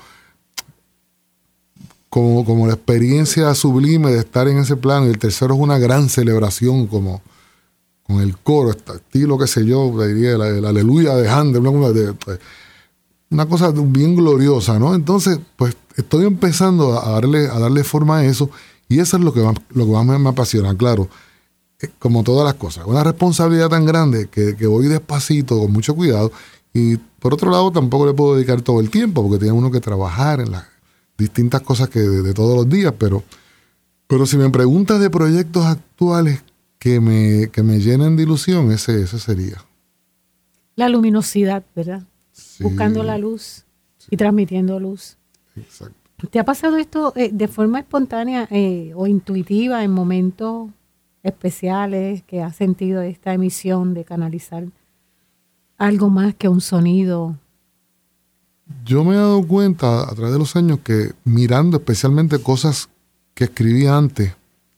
como, 2.08 2.44
como 2.44 2.66
la 2.66 2.74
experiencia 2.74 3.54
sublime 3.54 4.10
de 4.10 4.20
estar 4.20 4.48
en 4.48 4.58
ese 4.58 4.76
plano, 4.76 5.06
y 5.06 5.10
el 5.10 5.18
tercero 5.18 5.54
es 5.54 5.60
una 5.60 5.78
gran 5.78 6.08
celebración 6.08 6.86
como 6.86 7.22
con 8.02 8.20
el 8.20 8.38
coro, 8.38 8.70
estilo, 8.70 9.36
qué 9.36 9.46
sé 9.46 9.66
yo, 9.66 9.92
diría, 10.06 10.38
la, 10.38 10.68
aleluya 10.68 11.14
de 11.16 11.28
Handel, 11.28 11.62
una 13.30 13.46
cosa 13.46 13.72
bien 13.72 14.16
gloriosa, 14.16 14.78
¿no? 14.78 14.94
Entonces, 14.94 15.38
pues 15.56 15.76
estoy 15.96 16.26
empezando 16.26 17.00
a 17.00 17.12
darle, 17.12 17.48
a 17.48 17.58
darle 17.58 17.84
forma 17.84 18.18
a 18.18 18.24
eso 18.24 18.50
y 18.88 19.00
eso 19.00 19.16
es 19.16 19.24
lo 19.24 19.32
que 19.32 19.40
más, 19.40 19.56
lo 19.70 19.86
que 19.86 19.92
más 19.92 20.20
me, 20.20 20.28
apasiona, 20.28 20.76
claro. 20.76 21.08
Eh, 21.80 21.88
como 21.98 22.22
todas 22.22 22.44
las 22.44 22.54
cosas, 22.54 22.86
una 22.86 23.02
responsabilidad 23.02 23.68
tan 23.68 23.84
grande 23.84 24.28
que, 24.28 24.54
voy 24.66 24.86
despacito, 24.86 25.58
con 25.58 25.72
mucho 25.72 25.94
cuidado, 25.94 26.30
y 26.72 26.96
por 26.96 27.34
otro 27.34 27.50
lado 27.50 27.70
tampoco 27.70 28.06
le 28.06 28.14
puedo 28.14 28.36
dedicar 28.36 28.62
todo 28.62 28.80
el 28.80 28.90
tiempo, 28.90 29.22
porque 29.22 29.38
tiene 29.38 29.52
uno 29.52 29.70
que 29.70 29.80
trabajar 29.80 30.40
en 30.40 30.52
las 30.52 30.64
distintas 31.18 31.62
cosas 31.62 31.88
que 31.88 32.00
de, 32.00 32.32
todos 32.32 32.56
los 32.56 32.68
días, 32.68 32.94
pero, 32.98 33.24
pero 34.06 34.24
si 34.26 34.36
me 34.36 34.48
preguntas 34.50 35.00
de 35.00 35.10
proyectos 35.10 35.66
actuales 35.66 36.42
que 36.78 37.00
me, 37.00 37.48
que 37.48 37.62
me 37.62 37.80
llenen 37.80 38.16
de 38.16 38.22
ilusión, 38.22 38.70
ese, 38.70 39.02
ese 39.02 39.18
sería. 39.18 39.64
La 40.76 40.88
luminosidad, 40.88 41.64
¿verdad? 41.74 42.04
Buscando 42.60 43.02
la 43.02 43.18
luz 43.18 43.64
y 44.10 44.16
transmitiendo 44.16 44.80
luz. 44.80 45.16
Exacto. 45.56 45.96
¿Te 46.30 46.38
ha 46.38 46.44
pasado 46.44 46.78
esto 46.78 47.12
eh, 47.14 47.30
de 47.32 47.46
forma 47.46 47.80
espontánea 47.80 48.48
eh, 48.50 48.92
o 48.94 49.06
intuitiva 49.06 49.84
en 49.84 49.90
momentos 49.90 50.70
especiales 51.22 52.22
que 52.22 52.42
has 52.42 52.56
sentido 52.56 53.02
esta 53.02 53.34
emisión 53.34 53.92
de 53.92 54.04
canalizar 54.04 54.64
algo 55.76 56.08
más 56.08 56.34
que 56.34 56.48
un 56.48 56.62
sonido? 56.62 57.36
Yo 58.84 59.04
me 59.04 59.14
he 59.14 59.18
dado 59.18 59.46
cuenta 59.46 60.02
a 60.02 60.14
través 60.14 60.32
de 60.32 60.38
los 60.38 60.56
años 60.56 60.80
que 60.82 61.12
mirando 61.24 61.76
especialmente 61.76 62.38
cosas 62.42 62.88
que 63.34 63.44
escribí 63.44 63.86
antes 63.86 64.34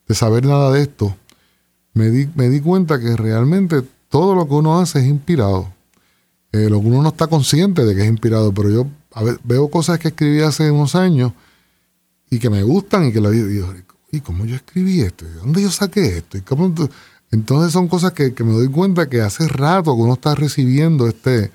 de 0.09 0.15
saber 0.15 0.45
nada 0.45 0.73
de 0.73 0.83
esto, 0.83 1.17
me 1.95 2.11
di, 2.11 2.29
me 2.35 2.49
di 2.49 2.61
cuenta 2.61 2.99
que 2.99 3.17
realmente 3.17 3.83
todo 4.09 4.35
lo 4.35 4.49
que 4.49 4.55
uno 4.55 4.81
hace 4.81 5.01
es 5.01 5.07
inspirado. 5.07 5.73
Eh, 6.53 6.71
lo 6.71 6.81
que 6.81 6.87
uno 6.87 7.03
no 7.03 7.11
está 7.11 7.27
consciente 7.27 7.85
de 7.85 7.95
que 7.95 8.03
es 8.03 8.09
inspirado, 8.09 8.53
pero 8.53 8.71
yo 8.71 8.87
veo 9.45 9.69
cosas 9.69 9.99
que 9.99 10.09
escribí 10.09 10.41
hace 10.41 10.71
unos 10.71 10.95
años 10.95 11.33
y 12.31 12.39
que 12.39 12.49
me 12.49 12.63
gustan 12.63 13.07
y 13.07 13.13
que 13.13 13.21
lo 13.21 13.31
digo, 13.31 13.75
¿y 14.11 14.21
cómo 14.21 14.47
yo 14.47 14.57
escribí 14.57 15.01
esto? 15.01 15.27
¿De 15.27 15.35
dónde 15.35 15.63
yo 15.63 15.71
saqué 15.71 16.19
esto? 16.19 16.39
¿Y 16.39 16.43
Entonces 17.31 17.73
son 17.73 17.89
cosas 17.89 18.13
que, 18.13 18.33
me 18.43 18.53
doy 18.53 18.69
cuenta 18.69 19.09
que 19.09 19.21
hace 19.21 19.47
rato 19.49 19.95
que 19.95 20.03
uno 20.03 20.15
está 20.15 20.35
recibiendo 20.35 21.07
este, 21.07 21.51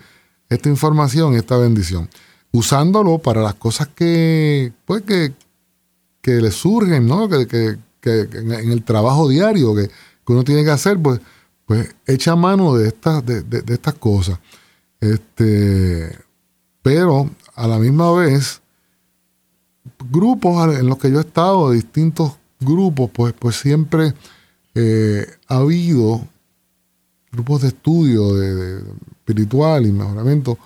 esta 0.49 0.69
información 0.69 1.33
y 1.33 1.37
esta 1.37 1.57
bendición, 1.57 2.09
usándolo 2.51 3.17
para 3.17 3.41
las 3.41 3.55
cosas 3.55 3.87
que, 3.87 4.73
pues, 4.85 5.01
que, 5.03 5.33
que 6.21 6.33
le 6.33 6.51
surgen, 6.51 7.07
¿no? 7.07 7.27
Que, 7.27 7.47
que, 7.47 7.79
en, 8.03 8.71
el 8.71 8.83
trabajo 8.83 9.27
diario 9.27 9.73
que, 9.73 9.89
uno 10.27 10.43
tiene 10.43 10.63
que 10.63 10.71
hacer, 10.71 10.99
pues, 10.99 11.19
pues 11.65 11.95
echa 12.05 12.35
mano 12.35 12.75
de 12.75 12.89
estas, 12.89 13.25
de, 13.25 13.41
de 13.41 13.73
estas 13.73 13.95
cosas. 13.95 14.39
Este, 15.03 16.17
pero 16.81 17.29
a 17.55 17.67
la 17.67 17.77
misma 17.77 18.13
vez, 18.13 18.61
grupos 20.09 20.77
en 20.77 20.87
los 20.87 20.97
que 20.97 21.11
yo 21.11 21.17
he 21.17 21.23
estado, 21.23 21.71
distintos 21.71 22.37
grupos, 22.61 23.09
pues, 23.13 23.33
pues 23.33 23.57
siempre 23.57 24.13
eh, 24.75 25.27
ha 25.49 25.57
habido 25.57 26.25
grupos 27.33 27.63
de 27.63 27.67
estudio 27.67 28.33
de, 28.33 28.81
espiritual 29.11 29.85
y 29.85 29.91
mejoramiento, 29.91 30.57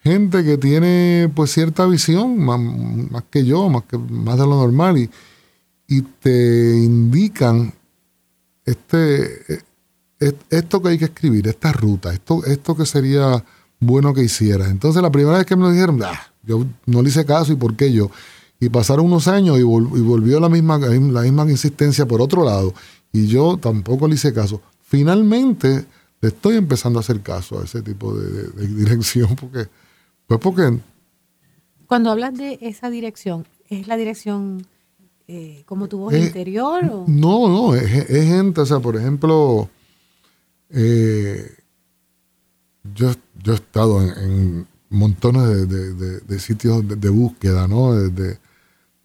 gente 0.00 0.42
que 0.42 0.58
tiene 0.58 1.30
pues 1.32 1.52
cierta 1.52 1.86
visión, 1.86 2.38
más, 2.38 3.22
que 3.30 3.44
yo, 3.44 3.68
más, 3.68 3.84
que, 3.84 3.96
más 3.96 4.38
de 4.38 4.44
lo 4.44 4.56
normal, 4.56 4.98
y, 4.98 5.08
y 5.86 6.02
te 6.02 6.78
indican 6.78 7.72
este, 8.64 9.62
esto 10.50 10.82
que 10.82 10.88
hay 10.90 10.98
que 10.98 11.06
escribir, 11.06 11.48
esta 11.48 11.72
ruta, 11.72 12.12
esto, 12.12 12.44
esto 12.44 12.76
que 12.76 12.86
sería 12.86 13.44
bueno 13.80 14.14
que 14.14 14.22
hiciera. 14.22 14.68
Entonces 14.68 15.02
la 15.02 15.10
primera 15.10 15.38
vez 15.38 15.46
que 15.46 15.56
me 15.56 15.62
lo 15.62 15.72
dijeron, 15.72 16.02
ah, 16.02 16.32
yo 16.42 16.64
no 16.86 17.02
le 17.02 17.08
hice 17.08 17.24
caso 17.24 17.52
y 17.52 17.56
por 17.56 17.76
qué 17.76 17.92
yo. 17.92 18.10
Y 18.60 18.68
pasaron 18.68 19.06
unos 19.06 19.26
años 19.26 19.58
y, 19.58 19.62
volvió 19.62 20.38
la 20.38 20.48
misma, 20.48 20.78
la 20.78 21.22
misma 21.22 21.50
insistencia 21.50 22.06
por 22.06 22.20
otro 22.22 22.44
lado. 22.44 22.72
Y 23.12 23.26
yo 23.26 23.58
tampoco 23.60 24.06
le 24.06 24.14
hice 24.14 24.32
caso. 24.32 24.60
Finalmente 24.82 25.84
le 26.20 26.28
estoy 26.28 26.56
empezando 26.56 26.98
a 26.98 27.00
hacer 27.00 27.20
caso 27.20 27.60
a 27.60 27.64
ese 27.64 27.82
tipo 27.82 28.14
de, 28.14 28.66
dirección 28.68 29.34
porque, 29.40 29.66
pues 30.26 30.40
porque... 30.40 30.78
Cuando 31.86 32.10
hablas 32.10 32.38
de 32.38 32.58
esa 32.62 32.88
dirección, 32.88 33.46
¿es 33.68 33.88
la 33.88 33.96
dirección 33.96 34.64
eh, 35.26 35.64
como 35.66 35.88
tu 35.88 35.98
voz 35.98 36.14
interior? 36.14 36.84
O? 36.84 37.04
No, 37.08 37.48
no, 37.48 37.74
es, 37.74 38.06
gente, 38.06 38.60
o 38.60 38.66
sea, 38.66 38.78
por 38.78 38.96
ejemplo, 38.96 39.68
eh, 40.72 41.56
yo, 42.94 43.10
he 43.10 43.52
estado 43.52 44.02
en, 44.02 44.66
montones 44.90 45.68
de, 45.68 46.38
sitios 46.38 46.86
de, 46.86 47.08
búsqueda, 47.08 47.66
¿no? 47.66 47.94
Desde 47.94 48.38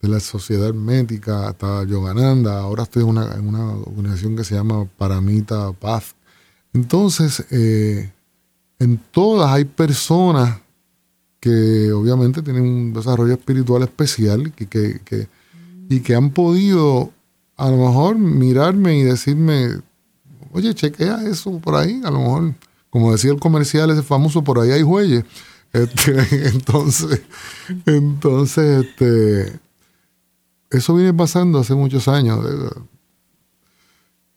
de 0.02 0.08
la 0.10 0.20
sociedad 0.20 0.74
médica 0.74 1.48
hasta 1.48 1.84
Yogananda, 1.84 2.60
ahora 2.60 2.84
estoy 2.84 3.04
en 3.04 3.10
una, 3.10 3.34
en 3.34 3.48
una 3.48 3.72
organización 3.78 4.36
que 4.36 4.44
se 4.44 4.56
llama 4.56 4.86
Paramita 4.98 5.72
Paz. 5.74 6.16
Entonces, 6.74 7.46
eh, 7.50 8.12
en 8.80 8.98
todas 9.12 9.52
hay 9.52 9.66
personas 9.66 10.60
que 11.40 11.92
obviamente 11.92 12.42
tienen 12.42 12.64
un 12.64 12.94
desarrollo 12.94 13.34
espiritual 13.34 13.84
especial 13.84 14.52
que, 14.54 14.68
que, 14.68 15.28
y 15.90 16.00
que 16.02 16.16
han 16.16 16.32
podido 16.32 17.12
a 17.56 17.72
lo 17.72 17.78
mejor 17.78 18.18
mirarme 18.20 19.00
y 19.00 19.04
decirme, 19.04 19.82
oye, 20.52 20.74
chequea 20.74 21.24
eso 21.24 21.60
por 21.60 21.76
ahí, 21.76 22.02
a 22.04 22.12
lo 22.12 22.20
mejor, 22.20 22.56
como 22.90 23.12
decía 23.12 23.32
el 23.32 23.40
comercial 23.40 23.90
ese 23.90 24.04
famoso, 24.04 24.44
por 24.44 24.60
ahí 24.60 24.72
hay 24.72 24.84
jueyes. 24.84 25.24
Este, 25.74 26.48
entonces, 26.50 27.22
entonces, 27.86 28.86
este, 28.86 29.60
eso 30.70 30.96
viene 30.96 31.14
pasando 31.14 31.60
hace 31.60 31.76
muchos 31.76 32.08
años. 32.08 32.40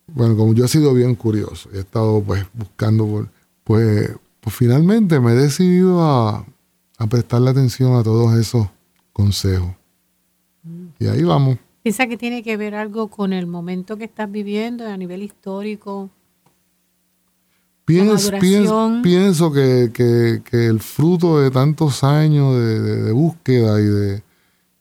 Bueno, 0.09 0.37
como 0.37 0.55
yo 0.55 0.65
he 0.65 0.69
sido 0.69 0.93
bien 0.93 1.15
curioso, 1.15 1.71
he 1.73 1.79
estado 1.79 2.23
pues 2.23 2.45
buscando, 2.53 3.29
pues, 3.65 4.11
pues 4.41 4.57
finalmente 4.57 5.21
me 5.21 5.33
he 5.33 5.37
decidido 5.37 6.03
a, 6.03 6.45
a 6.99 7.07
prestarle 7.07 7.51
atención 7.51 7.95
a 7.95 8.03
todos 8.03 8.37
esos 8.39 8.69
consejos. 9.13 9.75
Y 10.99 11.07
ahí 11.07 11.23
vamos. 11.23 11.59
¿Piensa 11.83 12.07
que 12.07 12.17
tiene 12.17 12.43
que 12.43 12.57
ver 12.57 12.75
algo 12.75 13.09
con 13.09 13.33
el 13.33 13.47
momento 13.47 13.97
que 13.97 14.05
estás 14.05 14.31
viviendo 14.31 14.87
a 14.87 14.97
nivel 14.97 15.23
histórico? 15.23 16.11
Pienso, 17.85 18.31
pienso, 19.03 19.53
que, 19.53 20.43
el 20.53 20.81
fruto 20.81 21.41
de 21.41 21.51
tantos 21.51 22.05
años 22.05 22.55
de 22.55 23.11
búsqueda 23.11 23.81
y 23.81 23.85
de, 23.85 24.23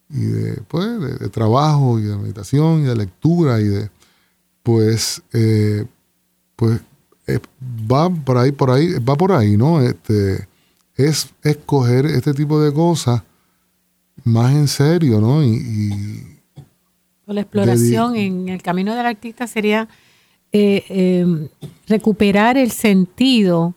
y 0.09 0.21
de, 0.21 0.61
pues, 0.67 1.19
de, 1.19 1.29
trabajo 1.29 1.99
y 1.99 2.03
de 2.03 2.17
meditación 2.17 2.81
y 2.81 2.83
de 2.83 2.95
lectura 2.95 3.59
y 3.61 3.65
de 3.65 3.89
pues 4.63 5.21
eh, 5.33 5.85
pues 6.55 6.81
eh, 7.27 7.39
va 7.89 8.09
por 8.09 8.37
ahí 8.37 8.51
por 8.51 8.71
ahí 8.71 8.93
va 8.99 9.15
por 9.15 9.31
ahí 9.31 9.55
no 9.55 9.81
este 9.81 10.47
es 10.95 11.29
escoger 11.43 12.05
este 12.05 12.33
tipo 12.33 12.59
de 12.59 12.73
cosas 12.73 13.23
más 14.23 14.51
en 14.53 14.67
serio 14.67 15.21
no 15.21 15.43
y, 15.43 16.38
la 17.33 17.41
exploración 17.41 18.15
en 18.15 18.49
el 18.49 18.61
camino 18.61 18.95
del 18.95 19.05
artista 19.05 19.47
sería 19.47 19.87
eh, 20.51 21.47
recuperar 21.87 22.57
el 22.57 22.71
sentido 22.71 23.75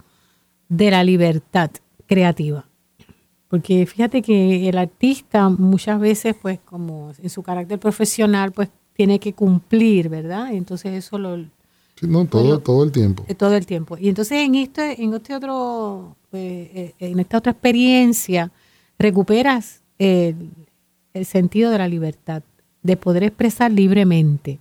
de 0.68 0.90
la 0.90 1.04
libertad 1.04 1.70
creativa 2.06 2.66
porque 3.52 3.84
fíjate 3.84 4.22
que 4.22 4.66
el 4.66 4.78
artista 4.78 5.50
muchas 5.50 6.00
veces, 6.00 6.34
pues 6.40 6.58
como 6.64 7.12
en 7.22 7.28
su 7.28 7.42
carácter 7.42 7.78
profesional, 7.78 8.50
pues 8.50 8.70
tiene 8.94 9.18
que 9.18 9.34
cumplir, 9.34 10.08
¿verdad? 10.08 10.54
Entonces 10.54 10.94
eso 10.94 11.18
lo... 11.18 11.36
Sí, 11.36 12.06
no, 12.06 12.24
todo, 12.24 12.60
todo 12.60 12.82
el 12.82 12.90
tiempo. 12.92 13.26
Eh, 13.28 13.34
todo 13.34 13.54
el 13.54 13.66
tiempo. 13.66 13.98
Y 13.98 14.08
entonces 14.08 14.38
en 14.38 14.54
este, 14.54 15.02
en 15.02 15.12
este 15.12 15.34
otro, 15.34 16.16
pues, 16.30 16.42
eh, 16.42 16.94
en 16.98 17.20
esta 17.20 17.36
otra 17.36 17.52
experiencia, 17.52 18.50
recuperas 18.98 19.82
el, 19.98 20.34
sentido 21.26 21.70
de 21.70 21.76
la 21.76 21.88
libertad, 21.88 22.42
de 22.83 22.97
poder 22.97 23.25
expresar 23.25 23.71
libremente. 23.71 24.59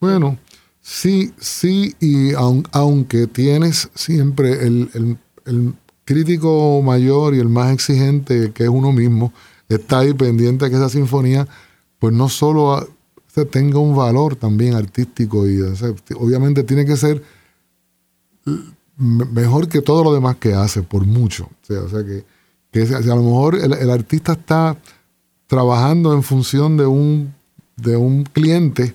Bueno, 0.00 0.38
sí, 0.80 1.32
sí, 1.38 1.94
y 2.00 2.32
aunque 2.34 3.26
tienes 3.26 3.90
siempre 3.94 4.66
el, 4.66 5.18
el 5.46 5.74
crítico 6.04 6.82
mayor 6.82 7.34
y 7.34 7.38
el 7.38 7.48
más 7.48 7.72
exigente, 7.72 8.52
que 8.52 8.64
es 8.64 8.68
uno 8.68 8.92
mismo, 8.92 9.32
está 9.68 10.00
ahí 10.00 10.12
pendiente 10.14 10.64
de 10.64 10.70
que 10.70 10.76
esa 10.76 10.88
sinfonía, 10.88 11.46
pues 11.98 12.12
no 12.12 12.28
solo 12.28 12.88
tenga 13.50 13.78
un 13.78 13.96
valor 13.96 14.36
también 14.36 14.74
artístico 14.74 15.48
y 15.48 15.60
obviamente 16.16 16.64
tiene 16.64 16.84
que 16.84 16.96
ser 16.96 17.22
mejor 18.96 19.68
que 19.68 19.80
todo 19.80 20.04
lo 20.04 20.12
demás 20.12 20.36
que 20.36 20.54
hace, 20.54 20.82
por 20.82 21.06
mucho. 21.06 21.48
O 21.68 21.88
sea, 21.88 22.04
que, 22.04 22.24
que 22.70 22.94
a 22.94 23.00
lo 23.00 23.22
mejor 23.22 23.56
el, 23.56 23.90
artista 23.90 24.32
está 24.32 24.76
trabajando 25.50 26.14
en 26.14 26.22
función 26.22 26.76
de 26.76 26.86
un, 26.86 27.34
de 27.74 27.96
un 27.96 28.22
cliente 28.22 28.94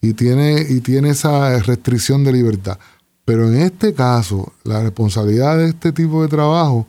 y 0.00 0.12
tiene, 0.12 0.64
y 0.68 0.80
tiene 0.80 1.10
esa 1.10 1.58
restricción 1.58 2.22
de 2.22 2.32
libertad. 2.32 2.78
Pero 3.24 3.48
en 3.48 3.56
este 3.56 3.92
caso, 3.92 4.52
la 4.62 4.84
responsabilidad 4.84 5.58
de 5.58 5.70
este 5.70 5.90
tipo 5.90 6.22
de 6.22 6.28
trabajo, 6.28 6.86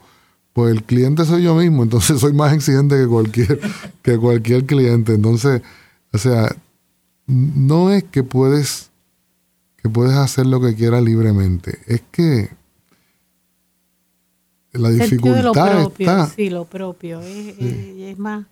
pues 0.54 0.72
el 0.72 0.84
cliente 0.84 1.26
soy 1.26 1.42
yo 1.42 1.56
mismo, 1.56 1.82
entonces 1.82 2.20
soy 2.22 2.34
más 2.34 2.54
exigente 2.54 2.96
que 2.96 3.08
cualquier, 3.08 3.60
que 4.04 4.20
cualquier 4.20 4.68
cliente. 4.68 5.16
Entonces, 5.16 5.64
o 6.14 6.18
sea, 6.20 6.56
no 7.26 7.90
es 7.90 8.04
que 8.04 8.22
puedes, 8.22 8.92
que 9.82 9.90
puedes 9.90 10.14
hacer 10.14 10.46
lo 10.46 10.62
que 10.62 10.76
quieras 10.76 11.02
libremente, 11.02 11.80
es 11.88 12.04
que 12.12 12.52
la 14.74 14.92
dificultad 14.92 15.92
está. 15.98 16.28
Sí, 16.28 16.52
lo 16.52 16.66
propio, 16.66 17.20
es, 17.22 17.56
es, 17.58 18.20
más 18.20 18.46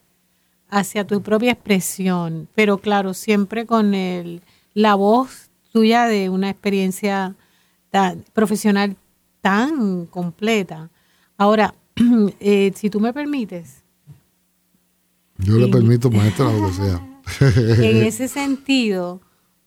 hacia 0.70 1.06
tu 1.06 1.22
propia 1.22 1.52
expresión, 1.52 2.48
pero 2.56 2.80
claro, 2.80 3.14
siempre 3.14 3.66
con 3.66 3.94
el, 3.94 4.42
la 4.74 4.96
voz 4.96 5.50
tuya 5.72 6.06
de 6.06 6.30
una 6.30 6.50
experiencia 6.50 7.36
profesional 8.34 8.98
tan 9.42 10.06
completa. 10.06 10.90
Ahora, 11.38 11.76
eh, 12.40 12.72
si 12.76 12.90
tú 12.90 13.00
me 13.00 13.14
permites. 13.14 13.84
Yo 15.38 15.58
le 15.58 15.68
permito, 15.68 16.10
maestra, 16.12 16.52
lo 16.52 16.68
que 16.68 16.74
sea. 16.74 17.02
en 17.84 18.04
ese 18.04 18.28
sentido, 18.28 19.22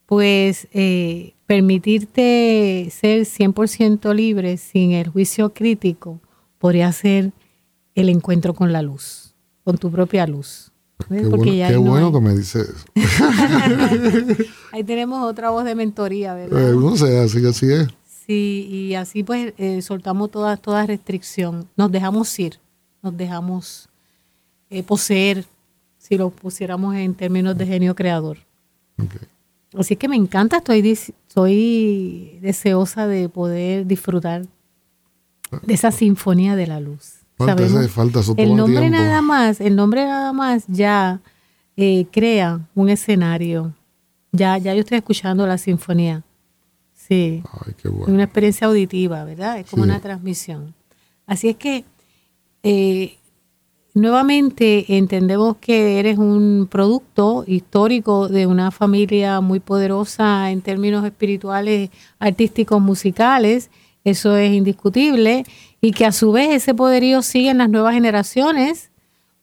pues 0.06 0.68
eh, 0.72 1.34
permitirte 1.46 2.88
ser 2.90 3.22
100% 3.22 4.14
libre 4.14 4.56
sin 4.56 4.92
el 4.92 5.08
juicio 5.08 5.52
crítico 5.52 6.20
podría 6.58 6.90
ser 6.92 7.32
el 7.94 8.08
encuentro 8.08 8.54
con 8.54 8.72
la 8.72 8.82
luz, 8.82 9.34
con 9.64 9.76
tu 9.78 9.90
propia 9.90 10.26
luz. 10.26 10.67
Qué, 11.06 11.76
bueno, 11.76 12.12
que 12.12 12.20
me 12.20 12.34
dices 12.34 12.68
eso. 12.68 13.24
ahí 14.72 14.82
tenemos 14.82 15.22
otra 15.22 15.50
voz 15.50 15.64
de 15.64 15.74
mentoría, 15.74 16.34
¿verdad? 16.34 16.70
Eh, 16.70 16.74
no 16.74 16.96
sé, 16.96 17.18
así, 17.18 17.46
así 17.46 17.72
es. 17.72 17.88
Sí, 18.26 18.68
y 18.70 18.94
así 18.94 19.22
pues 19.22 19.54
eh, 19.56 19.80
soltamos 19.80 20.30
toda, 20.30 20.56
toda 20.56 20.84
restricción, 20.86 21.68
nos 21.76 21.90
dejamos 21.90 22.36
ir, 22.38 22.58
nos 23.00 23.16
dejamos 23.16 23.88
eh, 24.70 24.82
poseer, 24.82 25.46
si 25.98 26.18
lo 26.18 26.30
pusiéramos 26.30 26.94
en 26.96 27.14
términos 27.14 27.56
de 27.56 27.66
genio 27.66 27.94
creador. 27.94 28.38
Así 29.76 29.96
que 29.96 30.08
me 30.08 30.16
encanta, 30.16 30.58
estoy, 30.58 30.86
estoy 30.90 32.38
deseosa 32.42 33.06
de 33.06 33.28
poder 33.28 33.86
disfrutar 33.86 34.46
de 35.62 35.74
esa 35.74 35.90
sinfonía 35.90 36.56
de 36.56 36.66
la 36.66 36.80
luz. 36.80 37.20
Falta, 37.38 37.88
falta 37.88 38.20
el 38.36 38.56
nombre 38.56 38.90
nada 38.90 39.22
más, 39.22 39.60
el 39.60 39.76
nombre 39.76 40.04
nada 40.04 40.32
más 40.32 40.64
ya 40.66 41.20
eh, 41.76 42.06
crea 42.10 42.68
un 42.74 42.88
escenario. 42.88 43.72
Ya, 44.32 44.58
ya 44.58 44.74
yo 44.74 44.80
estoy 44.80 44.98
escuchando 44.98 45.46
la 45.46 45.56
sinfonía. 45.56 46.24
Sí. 46.92 47.42
Una 48.08 48.24
experiencia 48.24 48.66
auditiva, 48.66 49.24
¿verdad? 49.24 49.60
Es 49.60 49.70
como 49.70 49.84
una 49.84 50.00
transmisión. 50.00 50.74
Así 51.26 51.50
es 51.50 51.56
que 51.56 51.84
eh, 52.64 53.16
nuevamente 53.94 54.96
entendemos 54.96 55.56
que 55.58 56.00
eres 56.00 56.18
un 56.18 56.66
producto 56.68 57.44
histórico 57.46 58.28
de 58.28 58.46
una 58.46 58.70
familia 58.72 59.40
muy 59.40 59.60
poderosa 59.60 60.50
en 60.50 60.60
términos 60.60 61.04
espirituales, 61.04 61.90
artísticos, 62.18 62.82
musicales. 62.82 63.70
Eso 64.04 64.36
es 64.36 64.52
indiscutible. 64.52 65.44
Y 65.80 65.92
que 65.92 66.06
a 66.06 66.12
su 66.12 66.32
vez 66.32 66.50
ese 66.50 66.74
poderío 66.74 67.22
sigue 67.22 67.50
en 67.50 67.58
las 67.58 67.68
nuevas 67.68 67.94
generaciones, 67.94 68.90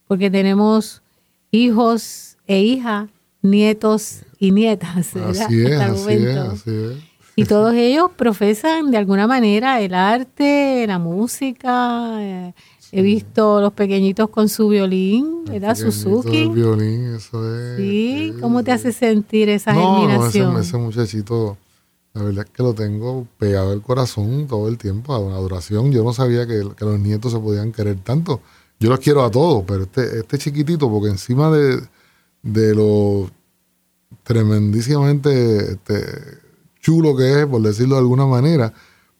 porque 0.06 0.30
tenemos 0.30 1.02
hijos 1.50 2.36
e 2.46 2.60
hijas, 2.60 3.08
nietos 3.42 4.20
y 4.38 4.52
nietas. 4.52 4.96
Así 5.16 5.18
es, 5.64 5.80
así 5.80 6.12
es, 6.12 6.36
así 6.36 6.70
es. 6.70 6.96
Y 7.38 7.44
todos 7.44 7.74
ellos 7.74 8.10
profesan 8.16 8.90
de 8.90 8.96
alguna 8.96 9.26
manera 9.26 9.80
el 9.82 9.92
arte, 9.92 10.86
la 10.86 10.98
música. 10.98 12.16
Eh, 12.18 12.54
he 12.92 13.02
visto 13.02 13.60
los 13.60 13.74
pequeñitos 13.74 14.30
con 14.30 14.48
su 14.48 14.68
violín, 14.68 15.44
¿verdad? 15.44 15.74
Suzuki. 15.74 16.44
El 16.44 16.48
violín, 16.50 17.14
eso 17.14 17.46
es. 17.54 17.76
Sí, 17.76 18.34
¿cómo 18.40 18.64
te 18.64 18.72
hace 18.72 18.90
sentir 18.90 19.50
esa 19.50 19.74
no, 19.74 19.98
germinación? 19.98 20.54
No, 20.54 20.60
ese, 20.60 20.68
ese 20.70 20.78
muchachito, 20.78 21.58
la 22.16 22.22
verdad 22.22 22.46
es 22.46 22.50
que 22.50 22.62
lo 22.62 22.72
tengo 22.72 23.26
pegado 23.36 23.72
al 23.72 23.82
corazón 23.82 24.46
todo 24.46 24.68
el 24.68 24.78
tiempo, 24.78 25.12
a 25.12 25.18
una 25.18 25.36
adoración. 25.36 25.92
Yo 25.92 26.02
no 26.02 26.14
sabía 26.14 26.46
que, 26.46 26.64
los 26.64 26.98
nietos 26.98 27.32
se 27.32 27.38
podían 27.38 27.72
querer 27.72 27.98
tanto. 28.02 28.40
Yo 28.80 28.88
los 28.88 29.00
quiero 29.00 29.22
a 29.22 29.30
todos, 29.30 29.64
pero 29.66 29.82
este, 29.82 30.20
este 30.20 30.38
chiquitito, 30.38 30.90
porque 30.90 31.10
encima 31.10 31.50
de, 31.50 31.78
de 32.42 32.74
lo 32.74 33.30
tremendísimamente 34.22 35.72
este, 35.72 36.06
chulo 36.80 37.14
que 37.14 37.42
es, 37.42 37.46
por 37.46 37.60
decirlo 37.60 37.96
de 37.96 38.00
alguna 38.00 38.24
manera, 38.24 38.72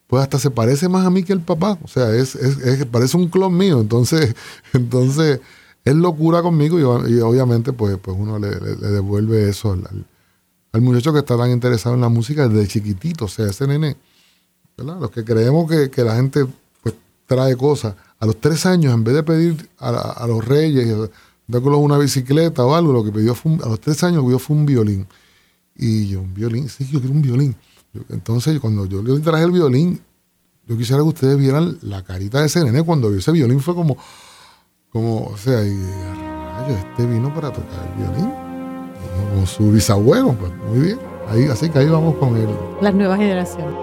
pues 0.07 0.23
hasta 0.23 0.39
se 0.39 0.49
parece 0.49 0.89
más 0.89 1.05
a 1.05 1.11
mí 1.11 1.21
que 1.21 1.33
el 1.33 1.41
papá. 1.41 1.77
O 1.83 1.87
sea, 1.87 2.15
es, 2.15 2.33
es, 2.33 2.83
parece 2.85 3.15
un 3.15 3.27
clon 3.27 3.55
mío. 3.55 3.79
Entonces, 3.79 4.33
entonces 4.73 5.39
es 5.85 5.95
locura 5.95 6.41
conmigo 6.41 6.79
y, 6.79 7.19
obviamente 7.19 7.73
pues, 7.73 7.95
pues 8.01 8.17
uno 8.19 8.39
le, 8.39 8.49
devuelve 8.49 9.49
eso 9.49 9.73
al, 9.73 9.83
al, 10.71 10.81
muchacho 10.81 11.13
que 11.13 11.19
está 11.19 11.37
tan 11.37 11.51
interesado 11.51 11.95
en 11.95 12.01
la 12.01 12.09
música 12.09 12.47
desde 12.47 12.67
chiquitito. 12.67 13.25
O 13.25 13.27
sea, 13.27 13.47
ese 13.47 13.67
nene. 13.67 13.97
Los 14.77 15.09
que 15.09 15.23
creemos 15.23 15.69
que, 15.69 15.89
que 15.89 16.03
la 16.03 16.15
gente 16.15 16.45
pues 16.83 16.93
trae 17.25 17.55
cosas 17.55 17.95
a 18.19 18.25
los 18.25 18.39
tres 18.39 18.65
años, 18.65 18.93
en 18.93 19.03
vez 19.03 19.15
de 19.15 19.23
pedir 19.23 19.69
a, 19.79 20.25
los 20.27 20.43
reyes, 20.45 21.09
darle 21.47 21.69
una 21.69 21.97
bicicleta 21.97 22.65
o 22.65 22.75
algo, 22.75 22.93
lo 22.93 23.03
que 23.03 23.11
pidió 23.11 23.35
fue 23.35 23.53
a 23.63 23.69
los 23.69 23.79
tres 23.79 24.03
años 24.03 24.23
pidió 24.23 24.39
fue 24.39 24.55
un 24.55 24.65
violín. 24.65 25.07
Y 25.75 26.07
yo, 26.07 26.21
un 26.21 26.33
violín, 26.33 26.67
sí, 26.69 26.85
yo 26.85 26.99
quiero 26.99 27.13
un 27.13 27.21
violín. 27.21 27.55
Entonces, 28.09 28.59
cuando 28.59 28.85
yo 28.85 29.01
le 29.01 29.19
traje 29.19 29.43
el 29.43 29.51
violín, 29.51 30.01
yo 30.67 30.77
quisiera 30.77 31.01
que 31.01 31.09
ustedes 31.09 31.37
vieran 31.37 31.77
la 31.81 32.03
carita 32.03 32.41
de 32.41 32.47
ese 32.47 32.63
nene 32.63 32.83
cuando 32.83 33.09
vio 33.09 33.19
ese 33.19 33.31
violín, 33.31 33.59
fue 33.59 33.75
como, 33.75 33.97
como, 34.89 35.27
o 35.27 35.37
sea, 35.37 35.63
y 35.65 35.79
este 36.69 37.05
vino 37.05 37.33
para 37.33 37.51
tocar 37.53 37.87
el 37.87 38.03
violín, 38.03 38.46
su 39.45 39.71
bisabuelo, 39.71 40.33
pues 40.33 40.51
muy 40.69 40.79
bien. 40.79 40.99
Ahí, 41.29 41.45
así 41.45 41.69
que 41.69 41.79
ahí 41.79 41.89
vamos 41.89 42.15
con 42.15 42.35
él. 42.37 42.47
Las 42.81 42.93
nuevas 42.93 43.17
generaciones. 43.17 43.73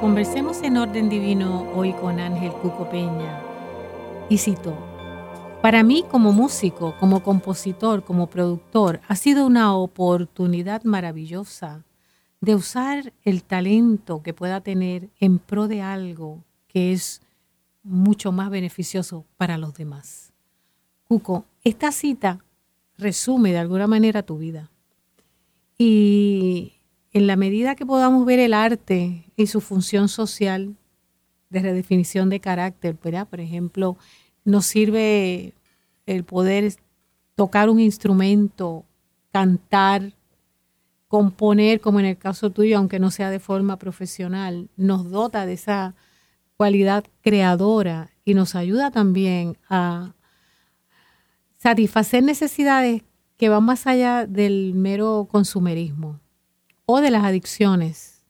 Conversemos 0.00 0.62
en 0.62 0.76
orden 0.76 1.08
divino 1.08 1.70
hoy 1.74 1.92
con 1.92 2.18
Ángel 2.18 2.52
Cuco 2.52 2.90
Peña. 2.90 3.40
Y 4.28 4.38
cito, 4.38 4.74
para 5.62 5.84
mí 5.84 6.04
como 6.10 6.32
músico, 6.32 6.94
como 6.98 7.22
compositor, 7.22 8.02
como 8.02 8.28
productor, 8.28 9.00
ha 9.06 9.14
sido 9.14 9.46
una 9.46 9.76
oportunidad 9.76 10.82
maravillosa 10.82 11.84
de 12.40 12.56
usar 12.56 13.12
el 13.22 13.44
talento 13.44 14.22
que 14.22 14.34
pueda 14.34 14.60
tener 14.60 15.08
en 15.20 15.38
pro 15.38 15.68
de 15.68 15.82
algo 15.82 16.42
que 16.66 16.92
es 16.92 17.21
mucho 17.82 18.32
más 18.32 18.50
beneficioso 18.50 19.26
para 19.36 19.58
los 19.58 19.74
demás. 19.74 20.32
Cuco, 21.08 21.46
esta 21.64 21.92
cita 21.92 22.44
resume 22.96 23.52
de 23.52 23.58
alguna 23.58 23.86
manera 23.86 24.22
tu 24.22 24.38
vida. 24.38 24.70
Y 25.78 26.74
en 27.12 27.26
la 27.26 27.36
medida 27.36 27.74
que 27.74 27.86
podamos 27.86 28.24
ver 28.24 28.38
el 28.38 28.54
arte 28.54 29.24
y 29.36 29.46
su 29.46 29.60
función 29.60 30.08
social 30.08 30.76
de 31.52 31.60
redefinición 31.60 32.30
de 32.30 32.40
carácter. 32.40 32.96
Por 32.96 33.40
ejemplo, 33.40 33.96
nos 34.44 34.66
sirve 34.66 35.52
el 36.06 36.24
poder 36.24 36.74
tocar 37.34 37.68
un 37.68 37.78
instrumento, 37.78 38.84
cantar, 39.32 40.14
componer, 41.08 41.80
como 41.80 42.00
en 42.00 42.06
el 42.06 42.16
caso 42.16 42.50
tuyo, 42.50 42.78
aunque 42.78 42.98
no 42.98 43.10
sea 43.10 43.30
de 43.30 43.38
forma 43.38 43.78
profesional, 43.78 44.70
nos 44.76 45.10
dota 45.10 45.44
de 45.44 45.52
esa 45.52 45.94
cualidad 46.62 47.02
creadora 47.22 48.10
y 48.24 48.34
nos 48.34 48.54
ayuda 48.54 48.92
también 48.92 49.56
a 49.68 50.14
satisfacer 51.58 52.22
necesidades 52.22 53.02
que 53.36 53.48
van 53.48 53.64
más 53.64 53.88
allá 53.88 54.28
del 54.28 54.74
mero 54.74 55.26
consumerismo 55.28 56.20
o 56.86 57.00
de 57.00 57.10
las 57.10 57.24
adicciones. 57.24 58.22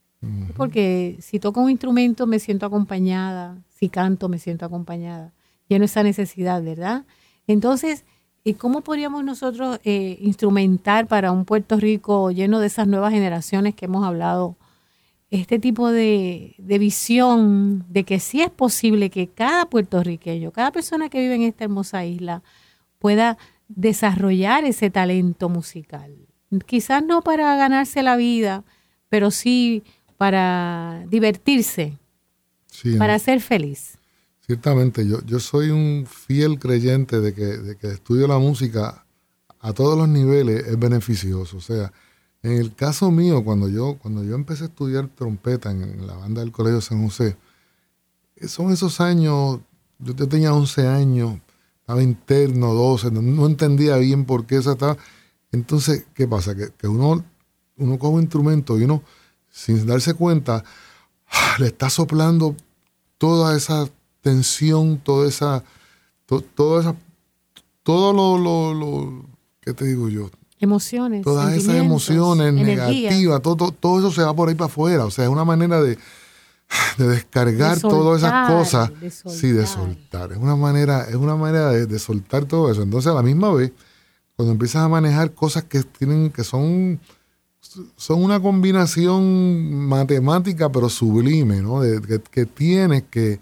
Porque 0.56 1.18
si 1.20 1.40
toco 1.40 1.60
un 1.60 1.68
instrumento 1.68 2.26
me 2.26 2.38
siento 2.38 2.64
acompañada, 2.64 3.58
si 3.68 3.90
canto 3.90 4.30
me 4.30 4.38
siento 4.38 4.64
acompañada. 4.64 5.34
Lleno 5.68 5.84
esa 5.84 6.02
necesidad, 6.02 6.62
¿verdad? 6.62 7.04
Entonces, 7.46 8.06
¿y 8.44 8.54
cómo 8.54 8.80
podríamos 8.80 9.24
nosotros 9.24 9.78
eh, 9.84 10.16
instrumentar 10.22 11.06
para 11.06 11.32
un 11.32 11.44
Puerto 11.44 11.76
Rico 11.76 12.30
lleno 12.30 12.60
de 12.60 12.68
esas 12.68 12.88
nuevas 12.88 13.12
generaciones 13.12 13.74
que 13.74 13.84
hemos 13.84 14.06
hablado? 14.06 14.56
Este 15.32 15.58
tipo 15.58 15.90
de, 15.90 16.54
de 16.58 16.78
visión 16.78 17.84
de 17.88 18.04
que 18.04 18.20
sí 18.20 18.42
es 18.42 18.50
posible 18.50 19.10
que 19.10 19.28
cada 19.28 19.66
puertorriqueño, 19.66 20.52
cada 20.52 20.70
persona 20.70 21.08
que 21.08 21.20
vive 21.20 21.34
en 21.34 21.42
esta 21.42 21.64
hermosa 21.64 22.04
isla 22.04 22.42
pueda 22.98 23.38
desarrollar 23.68 24.64
ese 24.64 24.90
talento 24.90 25.48
musical 25.48 26.14
quizás 26.60 27.02
no 27.04 27.22
para 27.22 27.56
ganarse 27.56 28.02
la 28.02 28.16
vida, 28.16 28.64
pero 29.08 29.30
sí 29.30 29.82
para 30.18 31.04
divertirse, 31.08 31.98
para 32.98 33.18
ser 33.18 33.40
feliz. 33.40 33.98
Ciertamente, 34.46 35.06
yo, 35.06 35.24
yo 35.24 35.40
soy 35.40 35.70
un 35.70 36.06
fiel 36.06 36.58
creyente 36.58 37.20
de 37.20 37.32
que, 37.32 37.44
de 37.44 37.76
que 37.76 37.88
estudio 37.88 38.26
la 38.26 38.38
música 38.38 39.06
a 39.60 39.72
todos 39.72 39.96
los 39.96 40.08
niveles 40.08 40.66
es 40.66 40.78
beneficioso. 40.78 41.56
O 41.56 41.60
sea, 41.60 41.92
en 42.42 42.52
el 42.52 42.74
caso 42.74 43.10
mío, 43.10 43.44
cuando 43.44 43.68
yo, 43.68 43.98
cuando 43.98 44.24
yo 44.24 44.34
empecé 44.34 44.64
a 44.64 44.66
estudiar 44.66 45.08
trompeta 45.08 45.70
en, 45.70 46.06
la 46.06 46.14
banda 46.14 46.40
del 46.40 46.52
Colegio 46.52 46.80
San 46.80 47.04
José, 47.04 47.36
son 48.46 48.72
esos 48.72 49.00
años, 49.00 49.60
yo 49.98 50.14
tenía 50.14 50.52
11 50.52 50.88
años, 50.88 51.38
estaba 51.80 52.02
interno, 52.02 52.74
12, 52.74 53.10
no, 53.12 53.46
entendía 53.46 53.96
bien 53.96 54.24
por 54.24 54.46
qué 54.46 54.56
eso 54.56 54.72
estaba 54.72 54.96
entonces, 55.52 56.06
¿qué 56.14 56.26
pasa? 56.26 56.54
Que, 56.56 56.88
uno, 56.88 57.22
uno 57.76 57.98
coge 57.98 58.14
un 58.14 58.22
instrumento 58.22 58.78
y 58.78 58.84
uno, 58.84 59.02
sin 59.50 59.86
darse 59.86 60.14
cuenta, 60.14 60.64
le 61.58 61.66
está 61.66 61.90
soplando 61.90 62.56
toda 63.18 63.54
esa 63.54 63.88
tensión, 64.22 64.98
toda 64.98 65.28
esa, 65.28 65.62
toda 66.26 66.80
esa, 66.80 66.96
todo 67.82 68.38
lo, 68.38 68.72
lo, 68.72 69.26
¿qué 69.60 69.74
te 69.74 69.84
digo 69.84 70.08
yo? 70.08 70.30
Emociones. 70.62 71.22
Todas 71.22 71.52
esas 71.54 71.74
emociones 71.74 72.54
negativas, 72.54 73.42
todo, 73.42 73.72
todo, 73.72 73.98
eso 73.98 74.12
se 74.12 74.22
va 74.22 74.34
por 74.34 74.48
ahí 74.48 74.54
para 74.54 74.66
afuera. 74.66 75.04
O 75.04 75.10
sea, 75.10 75.24
es 75.24 75.30
una 75.30 75.44
manera 75.44 75.82
de, 75.82 75.98
de 76.98 77.08
descargar 77.08 77.80
todas 77.80 78.22
esas 78.22 78.48
cosas. 78.48 78.92
sí, 79.26 79.48
de 79.48 79.66
soltar. 79.66 80.32
Es 80.32 80.38
una 80.38 80.56
manera, 80.56 81.08
es 81.08 81.16
una 81.16 81.36
manera 81.36 81.70
de, 81.70 81.86
de 81.86 81.98
soltar 81.98 82.44
todo 82.44 82.70
eso. 82.70 82.82
Entonces, 82.82 83.10
a 83.10 83.14
la 83.14 83.22
misma 83.22 83.52
vez, 83.52 83.72
cuando 84.36 84.52
empiezas 84.52 84.82
a 84.82 84.88
manejar 84.88 85.32
cosas 85.32 85.64
que 85.64 85.82
tienen, 85.82 86.30
que 86.30 86.44
son, 86.44 86.98
son 87.96 88.22
una 88.22 88.40
combinación 88.40 89.86
matemática 89.86 90.70
pero 90.70 90.88
sublime, 90.88 91.60
¿no? 91.60 91.80
que, 92.30 92.46
tienes 92.46 93.04
que, 93.10 93.40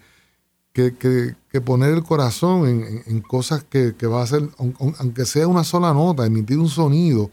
que, 0.73 1.35
poner 1.59 1.91
el 1.93 2.03
corazón 2.03 2.65
en, 3.05 3.21
cosas 3.21 3.65
que, 3.65 3.93
va 4.07 4.21
a 4.21 4.23
hacer, 4.23 4.47
aunque 4.57 5.25
sea 5.25 5.47
una 5.47 5.65
sola 5.65 5.93
nota, 5.93 6.25
emitir 6.25 6.57
un 6.57 6.69
sonido. 6.69 7.29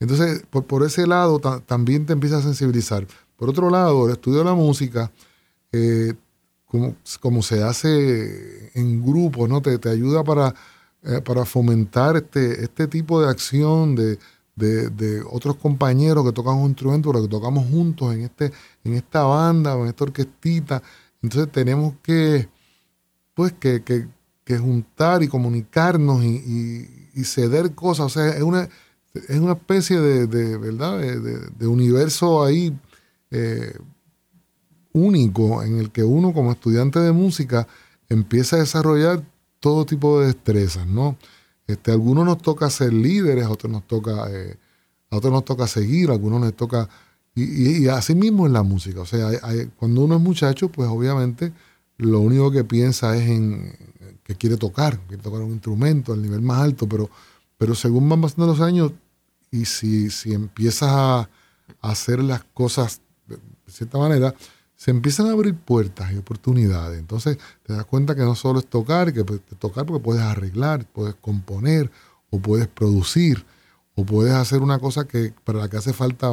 Entonces, 0.00 0.44
por, 0.50 0.64
por 0.64 0.84
ese 0.84 1.06
lado 1.06 1.38
también 1.64 2.04
te 2.04 2.12
empieza 2.12 2.38
a 2.38 2.42
sensibilizar. 2.42 3.06
Por 3.36 3.48
otro 3.48 3.70
lado, 3.70 4.06
el 4.06 4.12
estudio 4.12 4.40
de 4.40 4.44
la 4.44 4.54
música, 4.54 5.10
eh, 5.72 6.12
como, 6.66 6.96
como, 7.20 7.42
se 7.42 7.62
hace 7.62 8.70
en 8.74 9.02
grupo, 9.02 9.48
¿no? 9.48 9.62
Te, 9.62 9.78
te 9.78 9.88
ayuda 9.88 10.22
para 10.24 10.54
eh, 11.06 11.20
para 11.20 11.44
fomentar 11.44 12.16
este, 12.16 12.64
este 12.64 12.88
tipo 12.88 13.20
de 13.20 13.28
acción 13.28 13.94
de, 13.94 14.18
otros 15.30 15.56
compañeros 15.56 16.24
que 16.24 16.32
tocan 16.32 16.54
un 16.54 16.68
instrumento, 16.70 17.10
pero 17.10 17.22
que 17.24 17.28
tocamos 17.28 17.66
juntos 17.68 18.14
en, 18.14 18.22
este, 18.22 18.50
en 18.84 18.94
esta 18.94 19.24
banda 19.24 19.74
en 19.74 19.88
esta 19.88 20.04
orquestita. 20.04 20.82
Entonces 21.22 21.52
tenemos 21.52 21.94
que, 22.02 22.48
pues, 23.34 23.52
que, 23.52 24.08
juntar 24.58 25.22
y 25.22 25.28
comunicarnos 25.28 26.24
y, 26.24 27.24
ceder 27.24 27.74
cosas. 27.74 28.06
O 28.06 28.08
sea, 28.08 28.28
es 28.30 28.42
una, 28.42 28.68
es 29.14 29.38
una 29.38 29.52
especie 29.52 30.00
de, 30.00 30.56
¿verdad? 30.58 30.98
De, 31.00 31.66
universo 31.66 32.44
ahí 32.44 32.76
eh, 33.30 33.76
único 34.92 35.62
en 35.62 35.78
el 35.78 35.90
que 35.90 36.04
uno 36.04 36.32
como 36.32 36.52
estudiante 36.52 37.00
de 37.00 37.12
música 37.12 37.66
empieza 38.08 38.56
a 38.56 38.60
desarrollar 38.60 39.24
todo 39.60 39.84
tipo 39.86 40.20
de 40.20 40.26
destrezas, 40.28 40.86
¿no? 40.86 41.16
Este, 41.66 41.90
a 41.90 41.94
algunos 41.94 42.24
nos 42.24 42.38
toca 42.38 42.68
ser 42.70 42.92
líderes, 42.92 43.44
a 43.44 43.50
otros 43.50 43.72
nos 43.72 43.86
toca, 43.86 44.30
eh, 44.30 44.56
otros 45.10 45.32
nos 45.32 45.44
toca 45.44 45.66
seguir, 45.66 46.10
a 46.10 46.12
algunos 46.12 46.40
nos 46.40 46.54
toca... 46.54 46.88
Y, 47.36 47.88
así 47.88 48.14
mismo 48.14 48.46
en 48.46 48.52
la 48.52 48.62
música. 48.62 49.00
O 49.00 49.06
sea, 49.06 49.28
cuando 49.76 50.04
uno 50.04 50.14
es 50.14 50.20
muchacho, 50.20 50.68
pues 50.68 50.88
obviamente 50.88 51.52
lo 52.04 52.20
único 52.20 52.50
que 52.50 52.64
piensa 52.64 53.16
es 53.16 53.28
en 53.28 53.72
que 54.24 54.34
quiere 54.34 54.56
tocar, 54.56 54.98
quiere 55.06 55.22
tocar 55.22 55.42
un 55.42 55.52
instrumento 55.52 56.12
al 56.12 56.22
nivel 56.22 56.40
más 56.40 56.60
alto, 56.60 56.88
pero, 56.88 57.10
pero 57.58 57.74
según 57.74 58.08
van 58.08 58.22
pasando 58.22 58.46
los 58.46 58.60
años 58.60 58.92
y 59.50 59.66
si, 59.66 60.10
si 60.10 60.32
empiezas 60.32 60.90
a, 60.90 61.30
hacer 61.80 62.22
las 62.22 62.44
cosas 62.44 63.00
de 63.26 63.38
cierta 63.68 63.96
manera, 63.98 64.34
se 64.76 64.90
empiezan 64.90 65.26
a 65.26 65.32
abrir 65.32 65.54
puertas 65.54 66.12
y 66.12 66.16
oportunidades. 66.16 66.98
Entonces 66.98 67.38
te 67.62 67.72
das 67.72 67.86
cuenta 67.86 68.14
que 68.14 68.22
no 68.22 68.34
solo 68.34 68.58
es 68.58 68.66
tocar, 68.66 69.12
que 69.12 69.24
tocar 69.24 69.86
porque 69.86 70.02
puedes 70.02 70.22
arreglar, 70.22 70.86
puedes 70.86 71.14
componer 71.14 71.90
o 72.30 72.38
puedes 72.38 72.68
producir 72.68 73.46
o 73.94 74.04
puedes 74.04 74.34
hacer 74.34 74.60
una 74.60 74.78
cosa 74.78 75.06
que 75.06 75.32
para 75.44 75.60
la 75.60 75.70
que 75.70 75.78
hace 75.78 75.92
falta 75.92 76.32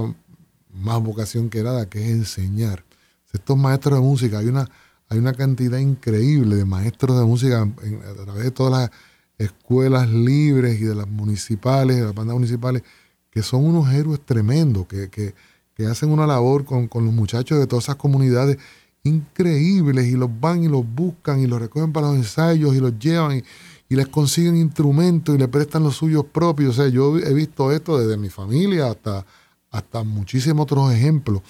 más 0.74 1.02
vocación 1.02 1.50
que 1.50 1.64
nada, 1.64 1.88
que 1.88 2.04
es 2.04 2.12
enseñar. 2.12 2.84
Estos 3.32 3.58
maestros 3.58 4.00
de 4.00 4.02
música, 4.02 4.40
hay 4.40 4.48
una, 4.48 4.70
hay 5.12 5.18
una 5.18 5.34
cantidad 5.34 5.78
increíble 5.78 6.56
de 6.56 6.64
maestros 6.64 7.20
de 7.20 7.26
música 7.26 7.64
a 7.64 8.24
través 8.24 8.46
de 8.46 8.52
todas 8.52 8.72
las 8.72 8.92
escuelas 9.38 10.10
libres 10.10 10.80
y 10.80 10.86
de 10.86 10.96
las 10.96 11.06
municipales, 11.06 11.98
de 11.98 12.04
las 12.04 12.16
bandas 12.16 12.34
municipales, 12.34 12.82
que 13.30 13.44
son 13.44 13.66
unos 13.66 13.94
héroes 13.94 14.22
tremendos, 14.22 14.88
que, 14.88 15.10
que, 15.10 15.36
que 15.76 15.86
hacen 15.86 16.12
una 16.12 16.26
labor 16.26 16.64
con, 16.64 16.88
con, 16.88 17.04
los 17.04 17.14
muchachos 17.14 17.60
de 17.60 17.68
todas 17.68 17.86
esas 17.86 17.98
comunidades 17.98 18.58
increíbles 19.04 20.08
y 20.08 20.14
los 20.14 20.30
van 20.40 20.64
y 20.64 20.70
los 20.70 20.86
buscan 20.88 21.42
y 21.42 21.48
los 21.48 21.60
recogen 21.60 21.92
para 21.92 22.08
los 22.08 22.16
ensayos 22.16 22.74
y 22.74 22.80
los 22.80 22.98
llevan 22.98 23.40
y, 23.40 23.44
y 23.90 23.98
les 23.98 24.08
consiguen 24.08 24.56
instrumentos 24.56 25.36
y 25.36 25.38
les 25.38 25.50
prestan 25.50 25.84
los 25.84 25.98
suyos 25.98 26.24
propios. 26.24 26.80
O 26.80 26.84
sea, 26.84 26.88
yo 26.88 27.18
he 27.18 27.34
visto 27.34 27.74
esto 27.74 28.00
desde 28.00 28.16
mi 28.16 28.30
familia 28.30 28.90
hasta, 28.90 29.26
hasta 29.72 30.06
muchísimos 30.06 30.64
otros 30.64 30.94
ejemplos 30.94 31.42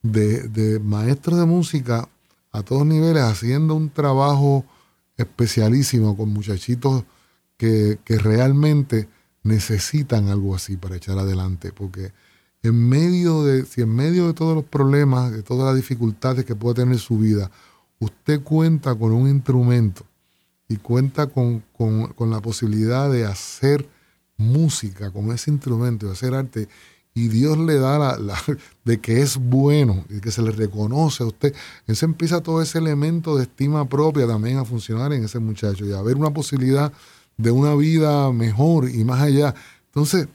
de, 0.00 0.48
de 0.48 0.80
maestros 0.80 1.38
de 1.38 1.44
música 1.44 2.08
a 2.52 2.62
todos 2.62 2.86
niveles 2.86 3.22
haciendo 3.22 3.74
un 3.74 3.90
trabajo 3.90 4.64
especialísimo 5.16 6.16
con 6.16 6.30
muchachitos 6.30 7.04
que, 7.56 7.98
que 8.04 8.18
realmente 8.18 9.08
necesitan 9.42 10.28
algo 10.28 10.54
así 10.54 10.76
para 10.76 10.96
echar 10.96 11.18
adelante, 11.18 11.72
porque 11.72 12.12
en 12.62 12.88
medio 12.88 13.44
de, 13.44 13.64
si 13.64 13.82
en 13.82 13.94
medio 13.94 14.26
de 14.26 14.34
todos 14.34 14.54
los 14.54 14.64
problemas, 14.64 15.32
de 15.32 15.42
todas 15.42 15.66
las 15.66 15.76
dificultades 15.76 16.44
que 16.44 16.56
puede 16.56 16.76
tener 16.82 16.98
su 16.98 17.18
vida, 17.18 17.50
usted 17.98 18.42
cuenta 18.42 18.94
con 18.94 19.12
un 19.12 19.28
instrumento 19.28 20.04
y 20.68 20.76
cuenta 20.76 21.26
con, 21.26 21.62
con 21.76 22.30
la 22.30 22.40
posibilidad 22.40 23.10
de 23.10 23.24
hacer 23.24 23.88
música 24.40 25.10
con 25.10 25.30
ese 25.32 25.50
instrumento, 25.50 26.06
de 26.06 26.12
hacer 26.12 26.34
arte, 26.34 26.68
y 27.14 27.28
Dios 27.28 27.58
le 27.58 27.78
da 27.78 28.18
la, 28.18 28.36
de 28.84 29.00
que 29.00 29.20
es 29.20 29.36
bueno 29.36 30.04
y 30.08 30.20
que 30.20 30.30
se 30.30 30.42
le 30.42 30.50
reconoce 30.52 31.22
a 31.22 31.26
usted, 31.26 31.54
entonces 31.80 32.02
empieza 32.02 32.40
todo 32.40 32.62
ese 32.62 32.78
elemento 32.78 33.36
de 33.36 33.44
estima 33.44 33.88
propia 33.88 34.26
también 34.26 34.58
a 34.58 34.64
funcionar 34.64 35.12
en 35.12 35.24
ese 35.24 35.38
muchacho 35.38 35.84
y 35.84 35.92
a 35.92 36.02
ver 36.02 36.16
una 36.16 36.30
posibilidad 36.30 36.92
de 37.36 37.50
una 37.50 37.74
vida 37.74 38.32
mejor 38.32 38.88
y 38.88 39.04
más 39.04 39.20
allá. 39.22 39.54
Entonces, 39.86 40.28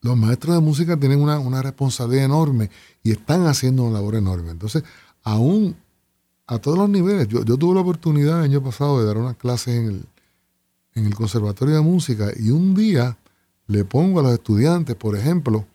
los 0.00 0.16
maestros 0.16 0.56
de 0.56 0.60
música 0.60 0.96
tienen 0.96 1.20
una, 1.20 1.62
responsabilidad 1.62 2.24
enorme 2.24 2.70
y 3.02 3.12
están 3.12 3.46
haciendo 3.46 3.84
una 3.84 3.94
labor 3.94 4.16
enorme. 4.16 4.50
Entonces, 4.50 4.82
aún 5.22 5.76
a 6.46 6.58
todos 6.58 6.76
los 6.76 6.88
niveles, 6.88 7.28
yo, 7.28 7.44
tuve 7.44 7.74
la 7.74 7.82
oportunidad 7.82 8.38
el 8.38 8.44
año 8.44 8.62
pasado 8.62 9.00
de 9.00 9.06
dar 9.06 9.16
unas 9.16 9.36
clases 9.36 9.76
en 9.76 9.86
el, 9.86 10.06
en 10.94 11.06
el 11.06 11.14
Conservatorio 11.14 11.76
de 11.76 11.82
Música 11.82 12.32
y 12.36 12.50
un 12.50 12.74
día 12.74 13.16
le 13.66 13.84
pongo 13.84 14.20
a 14.20 14.22
los 14.22 14.32
estudiantes, 14.32 14.96
por 14.96 15.16
ejemplo, 15.16 15.66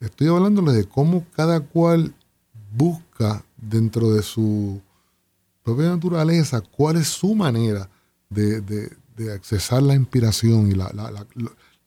estoy 0.00 0.28
hablándoles 0.28 0.74
de 0.74 0.84
cómo 0.84 1.24
cada 1.34 1.60
cual 1.60 2.14
busca 2.72 3.44
dentro 3.56 4.12
de 4.12 4.22
su 4.22 4.80
propia 5.62 5.90
naturaleza 5.90 6.60
cuál 6.60 6.96
es 6.96 7.08
su 7.08 7.34
manera 7.34 7.88
de, 8.30 8.60
de 9.20 9.32
accesar 9.32 9.82
la 9.82 9.94
inspiración 9.94 10.70
y 10.70 10.74
la, 10.74 10.90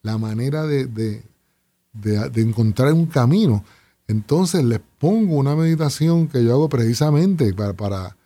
la, 0.01 0.17
manera 0.17 0.65
de, 0.65 0.85
de, 0.85 2.41
encontrar 2.41 2.93
un 2.93 3.07
camino. 3.07 3.63
Entonces 4.07 4.63
les 4.63 4.79
pongo 4.99 5.37
una 5.37 5.55
meditación 5.55 6.27
que 6.27 6.43
yo 6.43 6.53
hago 6.53 6.69
precisamente 6.69 7.53
para, 7.53 7.73
para 7.73 8.17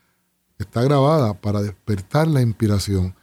está 0.58 0.82
grabada 0.82 1.34
para 1.36 1.62
despertar 1.62 2.28
la 2.28 2.42
inspiración. 2.42 3.14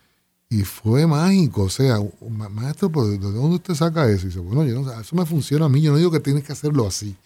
Y 0.55 0.63
fue 0.63 1.05
mágico, 1.05 1.63
o 1.63 1.69
sea, 1.69 1.99
maestro, 2.29 2.89
¿de 2.89 3.19
dónde 3.19 3.57
usted 3.57 3.75
saca 3.75 4.09
eso? 4.09 4.27
Y 4.27 4.29
dice, 4.29 4.39
bueno, 4.39 4.65
yo 4.65 4.89
eso 5.01 5.17
me 5.17 5.27
funciona 5.27 5.65
a 5.65 5.69
mí, 5.69 5.83
yo 5.83 5.91
no 5.91 5.99
digo 5.99 6.13
que 6.13 6.21
tienes 6.21 6.45
que 6.45 6.53
hacerlo 6.53 6.87
así, 6.87 7.17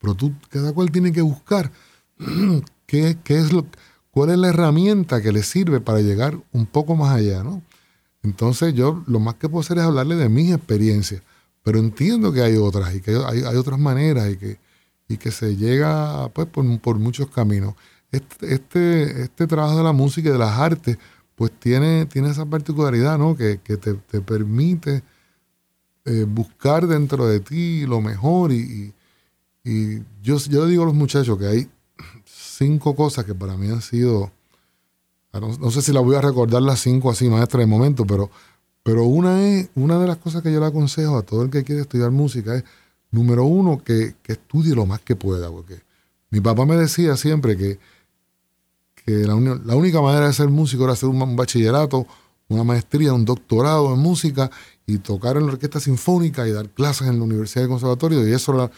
pero 0.00 0.14
tú, 0.14 0.32
cada 0.48 0.72
cual 0.72 0.90
tiene 0.90 1.12
que 1.12 1.20
buscar 1.20 1.70
qué, 2.86 3.18
qué 3.22 3.40
es 3.40 3.52
lo, 3.52 3.66
cuál 4.10 4.30
es 4.30 4.38
la 4.38 4.48
herramienta 4.48 5.20
que 5.20 5.32
le 5.32 5.42
sirve 5.42 5.82
para 5.82 6.00
llegar 6.00 6.40
un 6.50 6.64
poco 6.64 6.96
más 6.96 7.14
allá, 7.14 7.42
¿no? 7.42 7.60
Entonces 8.22 8.72
yo 8.72 9.04
lo 9.06 9.20
más 9.20 9.34
que 9.34 9.50
puedo 9.50 9.60
hacer 9.60 9.76
es 9.76 9.84
hablarle 9.84 10.16
de 10.16 10.30
mis 10.30 10.50
experiencias, 10.54 11.20
pero 11.62 11.80
entiendo 11.80 12.32
que 12.32 12.40
hay 12.40 12.56
otras 12.56 12.94
y 12.94 13.02
que 13.02 13.10
hay, 13.10 13.42
otras 13.42 13.78
maneras 13.78 14.30
y 14.30 14.38
que, 14.38 14.58
y 15.08 15.18
que 15.18 15.30
se 15.30 15.56
llega 15.56 16.30
pues, 16.30 16.48
por, 16.48 16.98
muchos 16.98 17.28
caminos. 17.28 17.74
Este, 18.10 18.54
este, 18.54 19.22
este, 19.24 19.46
trabajo 19.46 19.76
de 19.76 19.84
la 19.84 19.92
música 19.92 20.30
y 20.30 20.32
de 20.32 20.38
las 20.38 20.58
artes 20.58 20.96
pues 21.38 21.52
tiene, 21.58 22.04
tiene 22.06 22.30
esa 22.30 22.44
particularidad 22.44 23.16
¿no? 23.16 23.36
que, 23.36 23.56
te, 23.58 24.20
permite 24.20 25.02
eh, 26.04 26.26
buscar 26.28 26.86
dentro 26.86 27.26
de 27.26 27.40
ti 27.40 27.86
lo 27.86 28.00
mejor 28.00 28.52
y, 28.52 28.92
y, 29.64 30.02
yo, 30.22 30.38
yo 30.38 30.64
le 30.64 30.70
digo 30.70 30.82
a 30.82 30.86
los 30.86 30.94
muchachos 30.94 31.38
que 31.38 31.46
hay 31.46 31.70
cinco 32.24 32.96
cosas 32.96 33.24
que 33.24 33.34
para 33.34 33.56
mí 33.56 33.68
han 33.68 33.82
sido 33.82 34.32
no, 35.40 35.70
sé 35.70 35.82
si 35.82 35.92
la 35.92 36.00
voy 36.00 36.16
a 36.16 36.20
recordar 36.20 36.62
las 36.62 36.80
cinco 36.80 37.10
así, 37.10 37.28
maestra, 37.28 37.60
de 37.60 37.66
momento, 37.66 38.06
pero, 38.06 38.30
pero 38.82 39.04
una, 39.04 39.46
es, 39.46 39.68
una 39.74 39.98
de 39.98 40.06
las 40.06 40.16
cosas 40.16 40.42
que 40.42 40.52
yo 40.52 40.60
le 40.60 40.66
aconsejo 40.66 41.18
a 41.18 41.22
todo 41.22 41.42
el 41.42 41.50
que 41.50 41.64
quiere 41.64 41.82
estudiar 41.82 42.10
música 42.10 42.56
es, 42.56 42.64
número 43.10 43.44
uno, 43.44 43.82
que, 43.82 44.14
estudie 44.26 44.74
lo 44.74 44.86
más 44.86 45.00
que 45.00 45.16
pueda, 45.16 45.50
porque 45.50 45.80
mi 46.30 46.40
papá 46.40 46.66
me 46.66 46.76
decía 46.76 47.16
siempre 47.16 47.56
que, 47.56 47.78
que 49.08 49.26
la, 49.26 49.34
única 49.34 50.02
manera 50.02 50.26
de 50.26 50.34
ser 50.34 50.50
músico 50.50 50.84
era 50.84 50.92
hacer 50.92 51.08
un, 51.08 51.34
bachillerato, 51.34 52.06
una 52.48 52.62
maestría, 52.62 53.14
un 53.14 53.24
doctorado 53.24 53.94
en 53.94 54.00
música 54.00 54.50
y 54.86 54.98
tocar 54.98 55.38
en 55.38 55.46
la 55.46 55.52
orquesta 55.52 55.80
sinfónica 55.80 56.46
y 56.46 56.52
dar 56.52 56.68
clases 56.68 57.08
en 57.08 57.18
la 57.18 57.24
Universidad 57.24 57.62
de 57.62 57.68
Conservatorio. 57.68 58.28
Y 58.28 58.34
eso 58.34 58.70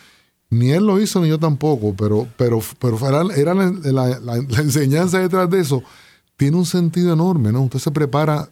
ni 0.51 0.71
él 0.71 0.87
lo 0.87 1.01
hizo 1.01 1.21
ni 1.21 1.29
yo 1.29 1.39
tampoco, 1.41 1.97
pero, 1.97 2.29
pero, 2.37 2.61
pero 2.79 2.97
era, 3.35 3.55
la, 3.55 4.37
enseñanza 4.37 5.19
detrás 5.19 5.51
de 5.51 5.59
eso 5.59 5.83
tiene 6.37 6.57
un 6.57 6.67
sentido 6.67 7.13
enorme, 7.13 7.51
¿no? 7.51 7.63
Usted 7.63 7.81
se 7.81 7.91
prepara 7.91 8.49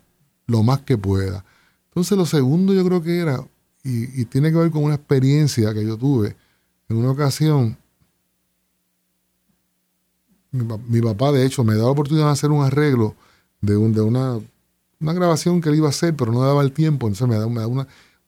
lo 0.49 0.65
más 0.65 0.81
que 0.81 0.99
pueda. 0.99 1.45
Entonces, 1.91 2.19
lo 2.19 2.27
segundo 2.27 2.75
yo 2.75 2.85
creo 2.85 3.01
que 3.01 3.19
era, 3.19 3.41
y, 3.85 4.25
tiene 4.25 4.51
que 4.51 4.59
ver 4.59 4.73
con 4.73 4.83
una 4.83 4.97
experiencia 4.97 5.73
que 5.73 5.87
yo 5.87 5.97
tuve 5.97 6.37
en 6.89 6.97
una 6.97 7.13
ocasión. 7.13 7.79
Mi, 10.51 11.01
papá, 11.03 11.33
de 11.33 11.45
hecho, 11.45 11.63
me 11.63 11.75
daba 11.75 11.87
la 11.87 11.93
oportunidad 11.93 12.27
de 12.27 12.33
hacer 12.33 12.51
un 12.51 12.65
arreglo 12.65 13.15
de, 13.61 13.75
de 13.75 14.01
una, 14.01 14.41
una, 15.01 15.13
grabación 15.13 15.61
que 15.61 15.69
él 15.69 15.77
iba 15.77 15.89
a 15.89 15.91
hacer, 15.91 16.17
pero 16.17 16.33
no 16.33 16.41
daba 16.43 16.63
el 16.63 16.73
tiempo. 16.73 17.07
Entonces 17.07 17.29
me 17.29 17.37
da, 17.37 17.47
una, 17.47 17.87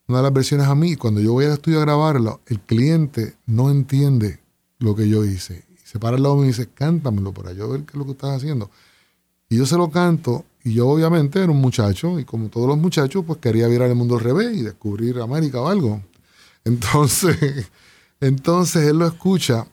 una 0.09 0.19
de 0.19 0.23
las 0.23 0.33
versiones 0.33 0.67
a 0.67 0.75
mí. 0.75 0.97
Cuando 0.97 1.21
yo 1.21 1.33
voy 1.33 1.47
al 1.47 1.53
estudio 1.53 1.79
a 1.79 1.83
grabarlo, 1.83 2.41
el 2.47 2.61
cliente 2.61 3.37
no 3.47 3.71
entiende 3.71 4.41
lo 4.79 4.95
que 4.95 5.09
yo 5.09 5.25
hice. 5.25 5.65
Se 5.85 5.99
para 5.99 6.17
al 6.17 6.23
lado 6.23 6.37
y 6.37 6.41
me 6.43 6.47
dice, 6.49 6.69
cántamelo 6.69 7.33
para 7.33 7.53
yo 7.53 7.69
ver 7.69 7.83
qué 7.83 7.93
es 7.93 7.99
lo 7.99 8.05
que 8.05 8.13
estás 8.13 8.37
haciendo. 8.37 8.71
Y 9.49 9.57
yo 9.57 9.67
se 9.67 9.77
lo 9.77 9.91
canto, 9.91 10.45
y 10.63 10.75
yo 10.75 10.89
obviamente 10.89 11.43
era 11.43 11.51
un 11.51 11.61
muchacho, 11.61 12.21
y 12.21 12.25
como 12.25 12.49
todos 12.49 12.69
los 12.69 12.79
muchachos, 12.79 13.25
pues 13.27 13.41
quería 13.41 13.67
virar 13.67 13.89
el 13.89 13.97
mundo 13.97 14.17
al 14.17 14.21
revés 14.21 14.57
y 14.57 14.63
descubrir 14.63 15.19
América 15.21 15.61
o 15.61 15.69
algo. 15.69 16.03
Entonces, 16.65 17.71
entonces 18.21 18.87
él 18.87 18.99
lo 18.99 19.07
escucha 19.07 19.67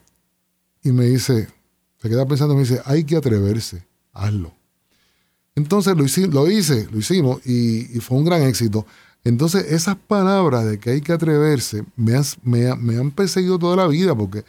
y 0.82 0.90
me 0.90 1.04
dice, 1.04 1.48
se 2.00 2.08
queda 2.08 2.26
pensando, 2.26 2.54
me 2.54 2.60
dice, 2.60 2.80
hay 2.84 3.04
que 3.04 3.16
atreverse, 3.16 3.84
hazlo. 4.12 4.52
Entonces 5.54 5.96
lo 5.96 6.04
hice, 6.04 6.28
lo, 6.28 6.48
hice, 6.48 6.88
lo 6.90 6.98
hicimos 6.98 7.44
y, 7.44 7.84
fue 8.00 8.18
un 8.18 8.24
gran 8.24 8.42
éxito. 8.42 8.86
Entonces 9.24 9.72
esas 9.72 9.96
palabras 9.96 10.64
de 10.64 10.78
que 10.78 10.90
hay 10.90 11.00
que 11.00 11.12
atreverse 11.12 11.84
me, 11.96 12.14
me, 12.42 12.76
me 12.76 12.96
han 12.96 13.10
perseguido 13.10 13.58
toda 13.58 13.74
la 13.74 13.88
vida 13.88 14.14
porque 14.14 14.44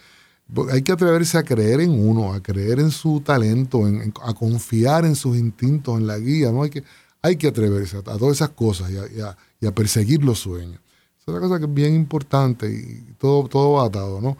hay 0.71 0.81
que 0.81 0.91
atreverse 0.91 1.37
a 1.37 1.43
creer 1.43 1.81
en 1.81 1.91
uno, 1.91 2.33
a 2.33 2.41
creer 2.41 2.79
en 2.79 2.91
su 2.91 3.21
talento, 3.21 3.81
a 4.23 4.33
confiar 4.33 5.05
en 5.05 5.15
sus 5.15 5.37
instintos, 5.37 5.97
en 5.97 6.07
la 6.07 6.17
guía. 6.17 6.51
¿no? 6.51 6.63
Hay, 6.63 6.69
que, 6.69 6.83
hay 7.21 7.35
que 7.35 7.47
atreverse 7.47 7.97
a, 7.97 8.01
todas 8.01 8.37
esas 8.37 8.49
cosas 8.49 8.91
y 8.91 9.65
a, 9.65 9.71
perseguir 9.71 10.23
los 10.23 10.39
sueños. 10.39 10.79
Es 11.19 11.27
una 11.27 11.39
cosa 11.39 11.59
que 11.59 11.65
es 11.65 11.73
bien 11.73 11.93
importante 11.93 12.71
y 12.71 13.13
todo, 13.19 13.47
todo 13.47 13.73
va 13.73 13.85
atado. 13.85 14.21
¿no? 14.21 14.37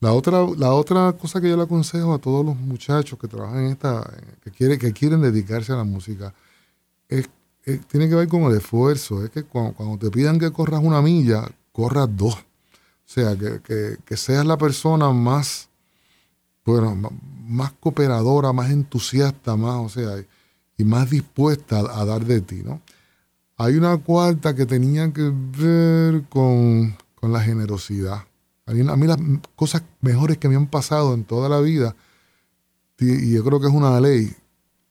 La, 0.00 0.12
otra, 0.12 0.46
la 0.56 0.74
otra 0.74 1.12
cosa 1.14 1.40
que 1.40 1.48
yo 1.48 1.56
le 1.56 1.62
aconsejo 1.62 2.12
a 2.14 2.18
todos 2.18 2.44
los 2.44 2.56
muchachos 2.56 3.18
que 3.18 3.28
trabajan 3.28 3.64
en 3.64 3.72
esta, 3.72 4.08
que, 4.42 4.50
quiere, 4.50 4.78
que 4.78 4.92
quieren 4.92 5.22
dedicarse 5.22 5.72
a 5.72 5.76
la 5.76 5.84
música, 5.84 6.34
es, 7.08 7.28
tiene 7.88 8.08
que 8.08 8.14
ver 8.14 8.28
con 8.28 8.42
el 8.42 8.56
esfuerzo. 8.56 9.24
Es 9.24 9.30
que 9.30 9.44
cuando, 9.44 9.96
te 9.98 10.10
pidan 10.10 10.38
que 10.38 10.50
corras 10.50 10.82
una 10.82 11.00
milla, 11.00 11.48
corras 11.72 12.08
dos 12.14 12.36
o 13.06 13.12
sea, 13.14 13.36
que, 13.36 14.16
seas 14.16 14.46
la 14.46 14.56
persona 14.56 15.10
más, 15.10 15.68
bueno, 16.64 16.96
más 17.46 17.72
cooperadora, 17.72 18.52
más 18.52 18.70
entusiasta, 18.70 19.56
más, 19.56 19.74
o 19.76 19.88
sea, 19.88 20.24
y 20.76 20.84
más 20.84 21.10
dispuesta 21.10 21.80
a, 21.80 22.04
dar 22.04 22.24
de 22.24 22.40
ti, 22.40 22.62
¿no? 22.64 22.80
Hay 23.56 23.76
una 23.76 23.98
cuarta 23.98 24.54
que 24.54 24.66
tenía 24.66 25.12
que 25.12 25.30
ver 25.32 26.24
con, 26.28 26.96
la 27.22 27.40
generosidad. 27.40 28.24
A 28.66 28.72
mí, 28.72 29.06
las 29.06 29.18
cosas 29.56 29.82
mejores 30.00 30.38
que 30.38 30.48
me 30.48 30.56
han 30.56 30.66
pasado 30.66 31.14
en 31.14 31.24
toda 31.24 31.48
la 31.48 31.60
vida, 31.60 31.94
y 32.98 33.32
yo 33.32 33.44
creo 33.44 33.60
que 33.60 33.66
es 33.66 33.72
una 33.72 34.00
ley, 34.00 34.34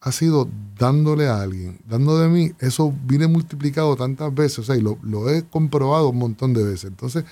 ha 0.01 0.11
sido 0.11 0.49
dándole 0.77 1.27
a 1.27 1.41
alguien, 1.41 1.79
dando 1.87 2.19
de 2.19 2.27
mí, 2.27 2.51
eso 2.59 2.93
viene 3.05 3.27
multiplicado 3.27 3.95
tantas 3.95 4.33
veces, 4.33 4.59
o 4.59 4.63
sea, 4.63 4.75
y 4.75 4.81
lo, 4.81 4.99
lo 5.01 5.29
he 5.29 5.43
comprobado 5.43 6.09
un 6.09 6.17
montón 6.17 6.53
de 6.53 6.63
veces. 6.63 6.85
Entonces, 6.85 7.23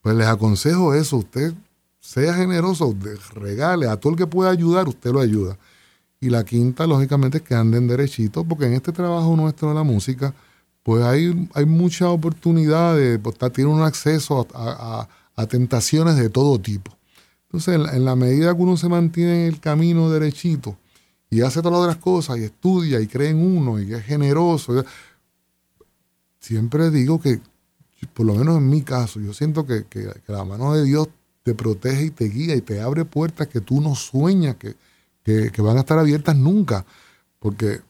pues 0.00 0.16
les 0.16 0.26
aconsejo 0.26 0.94
eso, 0.94 1.16
usted 1.16 1.52
sea 2.00 2.34
generoso, 2.34 2.94
regale 3.34 3.88
a 3.88 3.96
todo 3.96 4.12
el 4.12 4.18
que 4.18 4.26
pueda 4.26 4.50
ayudar, 4.50 4.88
usted 4.88 5.12
lo 5.12 5.20
ayuda. 5.20 5.56
Y 6.20 6.30
la 6.30 6.44
quinta, 6.44 6.86
lógicamente, 6.86 7.38
es 7.38 7.44
que 7.44 7.54
anden 7.54 7.86
derechito, 7.86 8.44
porque 8.44 8.66
en 8.66 8.74
este 8.74 8.92
trabajo 8.92 9.34
nuestro 9.36 9.68
de 9.68 9.74
la 9.74 9.82
música, 9.84 10.34
pues 10.82 11.02
hay, 11.04 11.48
hay 11.54 11.64
muchas 11.64 12.08
oportunidades, 12.08 13.20
pues, 13.22 13.36
tiene 13.52 13.70
un 13.70 13.82
acceso 13.82 14.46
a, 14.54 15.08
tentaciones 15.48 16.16
de 16.16 16.30
todo 16.30 16.60
tipo. 16.60 16.96
Entonces, 17.46 17.74
en, 17.94 18.04
la 18.04 18.16
medida 18.16 18.54
que 18.54 18.62
uno 18.62 18.76
se 18.76 18.88
mantiene 18.88 19.46
en 19.46 19.54
el 19.54 19.60
camino 19.60 20.10
derechito 20.10 20.76
y 21.30 21.42
hace 21.42 21.60
todas 21.60 21.72
las 21.72 21.88
otras 21.88 21.96
cosas 21.96 22.38
y 22.38 22.44
estudia 22.44 23.00
y 23.00 23.06
cree 23.06 23.30
en 23.30 23.38
uno 23.38 23.80
y 23.80 23.92
es 23.92 24.04
generoso, 24.04 24.84
siempre 26.40 26.90
digo 26.90 27.20
que, 27.20 27.40
por 28.14 28.26
lo 28.26 28.34
menos 28.34 28.58
en 28.58 28.68
mi 28.68 28.82
caso, 28.82 29.20
yo 29.20 29.32
siento 29.32 29.66
que, 29.66 29.84
que 29.84 30.12
la 30.28 30.44
mano 30.44 30.74
de 30.74 30.84
Dios 30.84 31.08
te 31.42 31.54
protege 31.54 32.06
y 32.06 32.10
te 32.10 32.24
guía 32.26 32.54
y 32.54 32.60
te 32.60 32.80
abre 32.80 33.04
puertas 33.04 33.48
que 33.48 33.60
tú 33.60 33.80
no 33.80 33.94
sueñas 33.94 34.56
que, 34.56 34.74
van 35.58 35.76
a 35.76 35.80
estar 35.80 35.98
abiertas 35.98 36.36
nunca. 36.36 36.84
Porque 37.38 37.80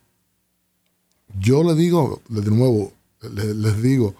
yo 1.39 1.63
les 1.63 1.77
digo, 1.77 2.21
de 2.29 2.49
nuevo, 2.49 2.93
les, 3.21 3.81
digo, 3.81 4.15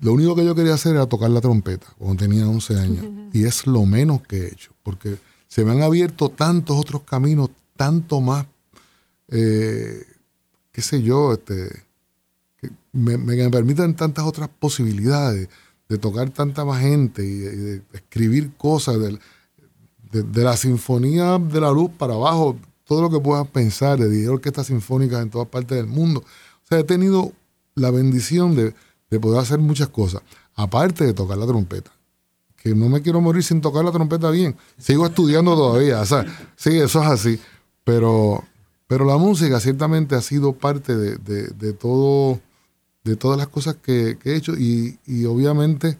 lo 0.00 0.12
único 0.12 0.36
que 0.36 0.44
yo 0.44 0.54
quería 0.54 0.74
hacer 0.74 0.94
era 0.94 1.06
tocar 1.06 1.30
la 1.30 1.40
trompeta 1.40 1.86
cuando 1.98 2.24
tenía 2.24 2.48
11 2.48 2.78
años. 2.78 3.04
Y 3.32 3.44
es 3.44 3.66
lo 3.66 3.84
menos 3.84 4.22
que 4.22 4.38
he 4.38 4.46
hecho. 4.46 4.72
Porque 4.82 5.16
se 5.48 5.64
me 5.64 5.72
han 5.72 5.82
abierto 5.82 6.28
tantos 6.28 6.76
otros 6.76 7.02
caminos, 7.02 7.50
tanto 7.76 8.20
más, 8.20 8.46
eh, 9.28 10.04
qué 10.70 10.82
sé 10.82 11.02
yo, 11.02 11.32
este, 11.32 11.84
que 12.60 12.70
me, 12.92 13.18
me 13.18 13.50
permiten 13.50 13.94
tantas 13.96 14.24
otras 14.24 14.48
posibilidades 14.48 15.48
de 15.88 15.98
tocar 15.98 16.30
tanta 16.30 16.64
más 16.64 16.80
gente 16.80 17.24
y 17.24 17.38
de, 17.38 17.82
escribir 17.92 18.52
cosas 18.56 18.98
de, 19.00 19.18
de, 20.22 20.44
la 20.44 20.56
sinfonía 20.56 21.38
de 21.38 21.60
la 21.60 21.72
luz 21.72 21.90
para 21.96 22.14
abajo, 22.14 22.56
todo 22.84 23.02
lo 23.02 23.10
que 23.10 23.20
puedas 23.20 23.46
pensar, 23.48 23.98
de 23.98 24.08
dirigir 24.08 24.30
orquestas 24.30 24.68
sinfónicas 24.68 25.22
en 25.22 25.30
todas 25.30 25.48
partes 25.48 25.76
del 25.76 25.86
mundo. 25.86 26.20
O 26.20 26.66
sea, 26.68 26.78
he 26.78 26.84
tenido 26.84 27.32
la 27.74 27.90
bendición 27.90 28.54
de, 28.54 28.74
poder 29.20 29.40
hacer 29.40 29.58
muchas 29.58 29.88
cosas, 29.88 30.22
aparte 30.54 31.04
de 31.04 31.14
tocar 31.14 31.38
la 31.38 31.46
trompeta. 31.46 31.90
Que 32.56 32.74
no 32.74 32.88
me 32.88 33.02
quiero 33.02 33.20
morir 33.20 33.42
sin 33.42 33.60
tocar 33.60 33.84
la 33.84 33.92
trompeta 33.92 34.30
bien. 34.30 34.56
Sigo 34.76 35.06
estudiando 35.06 35.54
todavía. 35.54 36.00
O 36.00 36.06
sea, 36.06 36.26
sí, 36.56 36.76
eso 36.78 37.02
es 37.02 37.08
así. 37.08 37.40
Pero, 37.84 38.44
pero 38.86 39.04
la 39.04 39.16
música 39.16 39.60
ciertamente 39.60 40.16
ha 40.16 40.20
sido 40.20 40.52
parte 40.52 40.96
de 40.96 41.72
todo 41.72 42.40
de 43.08 43.16
todas 43.16 43.38
las 43.38 43.48
cosas 43.48 43.76
que, 43.76 44.18
he 44.24 44.34
hecho 44.34 44.52
y, 44.56 44.98
obviamente 45.24 45.98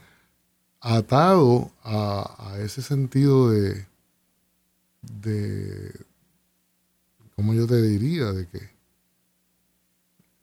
atado 0.81 1.71
a, 1.83 2.57
ese 2.61 2.83
sentido 2.83 3.51
de, 3.51 3.87
de, 5.03 5.93
¿cómo 7.35 7.55
yo 7.55 7.67
te 7.67 7.81
diría? 7.83 8.33
De 8.33 8.47
que, 8.47 8.71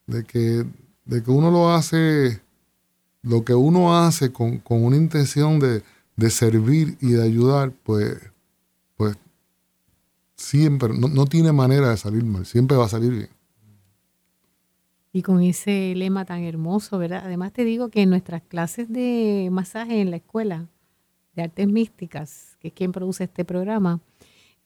de 0.08 0.24
que, 0.26 0.66
de 1.06 1.24
que 1.24 1.32
uno 1.32 1.52
lo 1.52 1.72
hace, 1.72 2.42
lo 3.26 3.44
que 3.44 3.54
uno 3.54 3.98
hace 3.98 4.32
con, 4.32 4.62
una 4.70 4.96
intención 4.96 5.60
de, 5.60 5.84
de, 6.16 6.30
servir 6.30 6.98
y 7.02 7.12
de 7.12 7.24
ayudar, 7.24 7.74
pues, 7.84 8.18
pues 8.96 9.18
siempre, 10.36 10.98
no, 10.98 11.08
no 11.08 11.26
tiene 11.26 11.52
manera 11.52 11.90
de 11.90 11.98
salir 11.98 12.24
mal, 12.24 12.46
siempre 12.46 12.78
va 12.78 12.86
a 12.86 12.90
salir 12.90 13.12
bien 13.12 13.36
y 15.16 15.22
con 15.22 15.42
ese 15.42 15.94
lema 15.96 16.26
tan 16.26 16.44
hermoso, 16.44 16.98
¿verdad? 16.98 17.22
Además 17.24 17.54
te 17.54 17.64
digo 17.64 17.88
que 17.88 18.02
en 18.02 18.10
nuestras 18.10 18.42
clases 18.42 18.92
de 18.92 19.48
masaje 19.50 20.02
en 20.02 20.12
la 20.12 20.18
escuela 20.18 20.68
de 21.38 21.44
artes 21.44 21.70
místicas, 21.70 22.58
que 22.60 22.68
es 22.68 22.74
quien 22.74 22.92
produce 22.92 23.24
este 23.24 23.46
programa, 23.46 24.02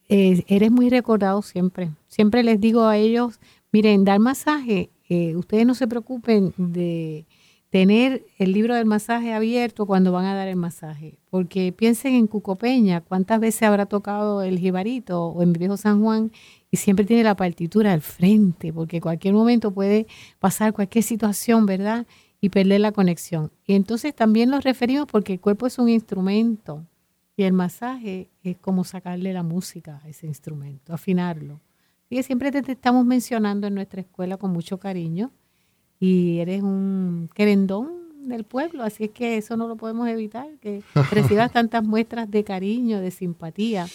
eh, 0.08 0.44
eres 0.48 0.72
muy 0.72 0.90
recordado 0.90 1.44
siempre. 1.44 1.92
Siempre 2.08 2.42
les 2.42 2.60
digo 2.60 2.86
a 2.86 2.98
ellos, 2.98 3.40
miren, 3.72 4.06
dar 4.06 4.18
masaje, 4.18 4.90
eh, 5.08 5.36
ustedes 5.36 5.68
no 5.68 5.76
se 5.76 5.88
preocupen 5.88 6.52
de 6.58 7.28
tener 7.70 8.26
el 8.38 8.52
libro 8.52 8.74
del 8.76 8.86
masaje 8.86 9.34
abierto 9.34 9.86
cuando 9.86 10.12
van 10.12 10.26
a 10.26 10.34
dar 10.34 10.48
el 10.48 10.56
masaje, 10.56 11.20
porque 11.30 11.72
piensen 11.72 12.16
en 12.16 12.28
Cucopeña, 12.28 13.02
cuántas 13.02 13.40
veces 13.40 13.64
habrá 13.64 13.86
tocado 13.86 14.42
el 14.42 14.58
jibarito 14.58 15.28
o 15.28 15.44
en 15.44 15.54
Viejo 15.54 15.78
San 15.78 16.02
Juan 16.02 16.32
y 16.72 16.78
siempre 16.78 17.06
tiene 17.06 17.24
la 17.24 17.36
partitura 17.36 17.94
al 17.94 18.02
frente, 18.02 18.74
porque 18.74 19.00
cualquier 19.00 19.34
momento 19.34 19.72
puede 19.72 20.08
pasar 20.40 20.74
cualquier 20.74 21.04
situación, 21.04 21.66
¿verdad? 21.66 22.08
Y 22.42 22.50
perder 22.50 22.82
la 22.82 22.92
conexión. 22.92 23.52
Y 23.66 23.74
entonces 23.74 24.16
también 24.16 24.50
nos 24.50 24.64
referimos 24.64 25.06
porque 25.06 25.34
el 25.34 25.40
cuerpo 25.40 25.68
es 25.68 25.78
un 25.78 25.90
instrumento 25.90 26.86
y 27.36 27.44
el 27.44 27.54
masaje 27.54 28.30
es 28.44 28.58
como 28.58 28.84
sacarle 28.84 29.32
la 29.32 29.44
música 29.44 30.02
a 30.04 30.10
ese 30.10 30.26
instrumento, 30.26 30.94
afinarlo. 30.94 31.60
Que 32.10 32.24
siempre 32.24 32.52
te, 32.52 32.72
estamos 32.72 33.06
mencionando 33.06 33.68
en 33.68 33.76
nuestra 33.76 34.02
escuela 34.02 34.38
con 34.38 34.52
mucho 34.52 34.80
cariño 34.80 35.32
y 36.00 36.40
eres 36.40 36.64
un 36.64 37.30
querendón 37.34 38.28
del 38.28 38.44
pueblo, 38.44 38.84
así 38.84 39.06
es 39.06 39.12
que 39.12 39.38
eso 39.38 39.58
no 39.58 39.68
lo 39.68 39.76
podemos 39.76 40.08
evitar, 40.08 40.48
que 40.62 40.82
recibas 41.12 41.52
tantas 41.52 41.84
muestras 41.84 42.30
de 42.30 42.44
cariño, 42.44 43.00
de 43.00 43.12
simpatía, 43.12 43.88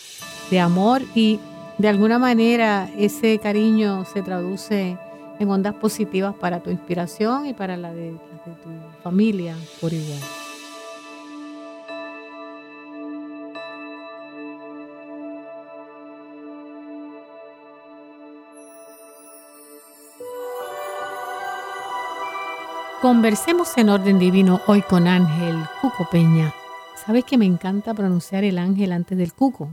de 0.50 0.60
amor 0.60 1.02
y 1.14 1.38
de 1.78 1.88
alguna 1.88 2.18
manera 2.18 2.88
ese 2.96 3.38
cariño 3.38 4.04
se 4.04 4.22
traduce 4.22 4.96
en 5.38 5.50
ondas 5.50 5.74
positivas 5.74 6.34
para 6.34 6.62
tu 6.62 6.70
inspiración 6.70 7.46
y 7.46 7.54
para 7.54 7.76
la 7.76 7.92
de, 7.92 8.10
tu 8.10 9.02
familia 9.02 9.56
por 9.80 9.92
igual. 9.92 10.43
Conversemos 23.04 23.76
en 23.76 23.90
orden 23.90 24.18
divino 24.18 24.62
hoy 24.66 24.80
con 24.80 25.06
Ángel 25.06 25.56
Cuco 25.82 26.08
Peña. 26.10 26.54
¿Sabes 27.04 27.26
que 27.26 27.36
me 27.36 27.44
encanta 27.44 27.92
pronunciar 27.92 28.44
el 28.44 28.56
ángel 28.56 28.92
antes 28.92 29.18
del 29.18 29.34
cuco? 29.34 29.68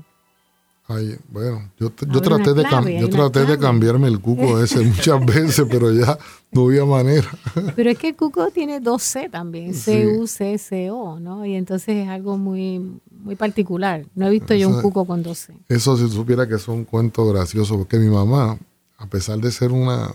bueno, 1.30 1.72
yo, 1.80 1.92
traté, 1.92 2.54
de, 2.54 3.00
yo 3.00 3.10
traté 3.10 3.46
de 3.46 3.58
cambiarme 3.58 4.10
el 4.10 4.20
cuco 4.20 4.62
ese 4.62 4.82
muchas 4.84 5.26
veces, 5.26 5.66
pero 5.72 5.94
ya 5.94 6.20
no 6.52 6.66
había 6.66 6.84
manera. 6.84 7.30
Pero 7.78 7.92
es 7.92 7.98
que 7.98 8.10
el 8.10 8.16
cuco 8.18 8.52
tiene 8.52 8.82
dos 8.82 9.02
C 9.02 9.30
también, 9.30 9.76
C-U-C-C-O, 9.76 11.22
¿no? 11.22 11.46
Y 11.46 11.56
entonces 11.56 12.04
es 12.04 12.10
algo 12.10 12.38
muy, 12.38 13.00
muy 13.24 13.38
particular. 13.38 14.06
No 14.14 14.28
he 14.28 14.30
visto 14.30 14.54
yo 14.56 14.68
un 14.68 14.82
cuco 14.82 15.06
con 15.06 15.24
dos 15.24 15.38
C. 15.38 15.54
Eso 15.70 15.96
si 15.96 16.10
supiera 16.10 16.50
que 16.50 16.56
es 16.56 16.68
un 16.68 16.84
cuento 16.84 17.26
gracioso, 17.28 17.78
porque 17.78 17.98
mi 17.98 18.10
mamá, 18.10 18.58
a 18.98 19.08
pesar 19.08 19.40
de 19.40 19.52
ser 19.52 19.72
una, 19.72 20.14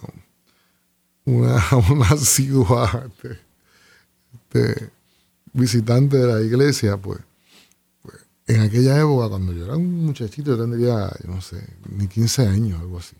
una, 1.26 1.62
una 1.90 2.06
asidua 2.06 3.08
este, 4.34 4.90
visitante 5.52 6.16
de 6.16 6.26
la 6.26 6.40
iglesia, 6.40 6.96
pues 6.96 7.20
en 8.46 8.60
aquella 8.60 9.00
época, 9.00 9.28
cuando 9.28 9.52
yo 9.52 9.64
era 9.64 9.76
un 9.76 10.06
muchachito, 10.06 10.52
yo 10.52 10.62
tendría, 10.62 11.10
no 11.26 11.40
sé, 11.40 11.66
ni 11.90 12.06
15 12.06 12.46
años, 12.46 12.80
algo 12.80 12.98
así. 12.98 13.16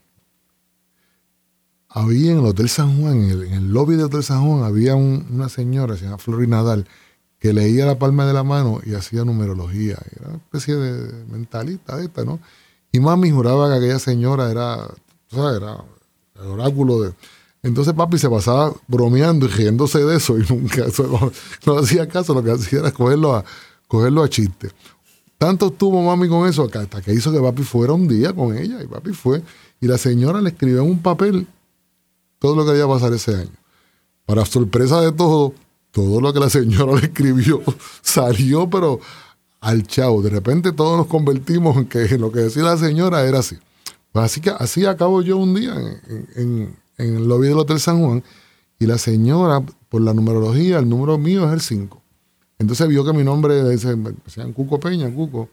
Había 1.89 2.31
en 2.31 2.39
el 2.39 2.45
Hotel 2.45 2.69
San 2.69 3.01
Juan, 3.01 3.29
en 3.29 3.53
el, 3.53 3.73
lobby 3.73 3.95
del 3.95 4.05
Hotel 4.05 4.23
San 4.23 4.45
Juan, 4.45 4.63
había 4.63 4.95
una 4.95 5.49
señora, 5.49 5.97
se 5.97 6.05
llama 6.05 6.17
Flori 6.17 6.47
Nadal, 6.47 6.87
que 7.39 7.53
leía 7.53 7.85
la 7.85 7.99
palma 7.99 8.25
de 8.25 8.33
la 8.33 8.43
mano 8.43 8.79
y 8.85 8.93
hacía 8.93 9.25
numerología. 9.25 9.97
Era 10.15 10.29
una 10.29 10.37
especie 10.37 10.75
de 10.75 11.25
mentalista 11.25 12.01
esta, 12.01 12.23
¿no? 12.23 12.39
Y 12.91 12.99
mami 12.99 13.29
juraba 13.29 13.69
que 13.69 13.77
aquella 13.77 13.99
señora 13.99 14.49
era, 14.49 14.87
¿sabes? 15.29 15.57
Era 15.57 15.83
el 16.35 16.47
oráculo 16.47 17.01
de... 17.01 17.13
Entonces 17.67 17.93
papi 17.93 18.17
se 18.17 18.29
pasaba 18.29 18.73
bromeando 18.87 19.45
y 19.45 19.49
riéndose 19.49 19.99
de 19.99 20.15
eso 20.15 20.37
y 20.37 20.45
nunca 20.49 20.85
no, 21.65 21.77
hacía 21.77 22.07
caso, 22.07 22.33
lo 22.33 22.41
que 22.41 22.51
hacía 22.51 22.79
era 22.79 22.91
cogerlo 22.91 23.35
a, 23.35 23.43
cogerlo 23.89 24.23
a 24.23 24.29
chiste. 24.29 24.69
Tanto 25.37 25.67
estuvo 25.67 26.01
mami 26.01 26.29
con 26.29 26.47
eso 26.47 26.63
hasta 26.63 27.01
que 27.01 27.13
hizo 27.13 27.29
que 27.31 27.41
papi 27.41 27.63
fuera 27.63 27.91
un 27.91 28.07
día 28.07 28.33
con 28.33 28.57
ella. 28.57 28.81
Y 28.81 28.87
papi 28.87 29.11
fue. 29.11 29.43
Y 29.81 29.87
la 29.87 29.97
señora 29.97 30.41
le 30.41 30.49
escribió 30.49 30.81
en 30.81 30.89
un 30.89 31.01
papel 31.01 31.45
todo 32.39 32.55
lo 32.55 32.65
que 32.65 32.77
iba 32.77 32.85
a 32.85 32.95
pasar 32.95 33.13
ese 33.13 33.35
año. 33.35 33.51
Para 34.25 34.45
sorpresa 34.45 35.01
de 35.01 35.11
todo, 35.11 35.53
todo 35.91 36.21
lo 36.21 36.31
que 36.31 36.39
la 36.39 36.49
señora 36.49 36.93
le 36.99 37.07
escribió 37.07 37.61
salió, 38.01 38.69
pero 38.69 39.01
al 39.59 39.85
chavo. 39.85 40.21
De 40.21 40.29
repente 40.29 40.71
todos 40.71 40.97
nos 40.97 41.07
convertimos 41.07 41.75
en 41.75 41.85
que 41.85 42.17
lo 42.17 42.31
que 42.31 42.39
decía 42.39 42.63
la 42.63 42.77
señora 42.77 43.25
era 43.25 43.39
así. 43.39 43.57
Pues 44.13 44.23
así 44.23 44.39
que 44.39 44.51
así 44.51 44.85
acabo 44.85 45.21
yo 45.21 45.37
un 45.37 45.53
día 45.53 45.75
en 46.35 46.73
el 46.97 47.27
lobby 47.27 47.47
del 47.47 47.57
Hotel 47.57 47.79
San 47.79 48.03
Juan 48.03 48.23
y 48.79 48.85
la 48.85 48.97
señora, 48.97 49.61
por 49.89 50.01
la 50.01 50.13
numerología, 50.13 50.79
el 50.79 50.89
número 50.89 51.17
mío 51.17 51.47
es 51.47 51.53
el 51.53 51.61
5. 51.61 52.01
Entonces 52.59 52.87
vio 52.87 53.05
que 53.05 53.13
mi 53.13 53.23
nombre 53.23 53.69
dice, 53.69 53.95
decían 54.25 54.53
Cuco 54.53 54.79
Peña, 54.79 55.13
Cuco. 55.13 55.49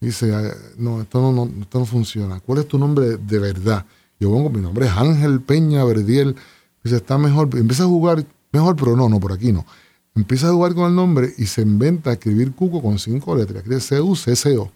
dice, 0.00 0.32
no 0.76 1.02
esto 1.02 1.32
no, 1.32 1.50
esto 1.60 1.78
no 1.78 1.84
funciona. 1.84 2.40
¿Cuál 2.40 2.60
es 2.60 2.68
tu 2.68 2.78
nombre 2.78 3.16
de 3.16 3.38
verdad? 3.38 3.84
Yo 4.20 4.30
pongo, 4.30 4.50
mi 4.50 4.60
nombre 4.60 4.86
es 4.86 4.92
Ángel 4.92 5.40
Peña 5.40 5.84
Verdiel. 5.84 6.36
Dice, 6.82 6.96
está 6.96 7.18
mejor. 7.18 7.48
Empieza 7.56 7.84
a 7.84 7.86
jugar 7.86 8.24
mejor, 8.52 8.76
pero 8.76 8.96
no, 8.96 9.08
no, 9.08 9.18
por 9.18 9.32
aquí 9.32 9.52
no. 9.52 9.66
Empieza 10.14 10.48
a 10.48 10.52
jugar 10.52 10.74
con 10.74 10.88
el 10.88 10.94
nombre 10.94 11.32
y 11.36 11.46
se 11.46 11.62
inventa 11.62 12.12
escribir 12.12 12.52
Cuco 12.52 12.80
con 12.80 12.98
cinco 12.98 13.34
letras. 13.34 13.58
Escribe 13.58 13.80
C-U-C-C-O. 13.80 14.70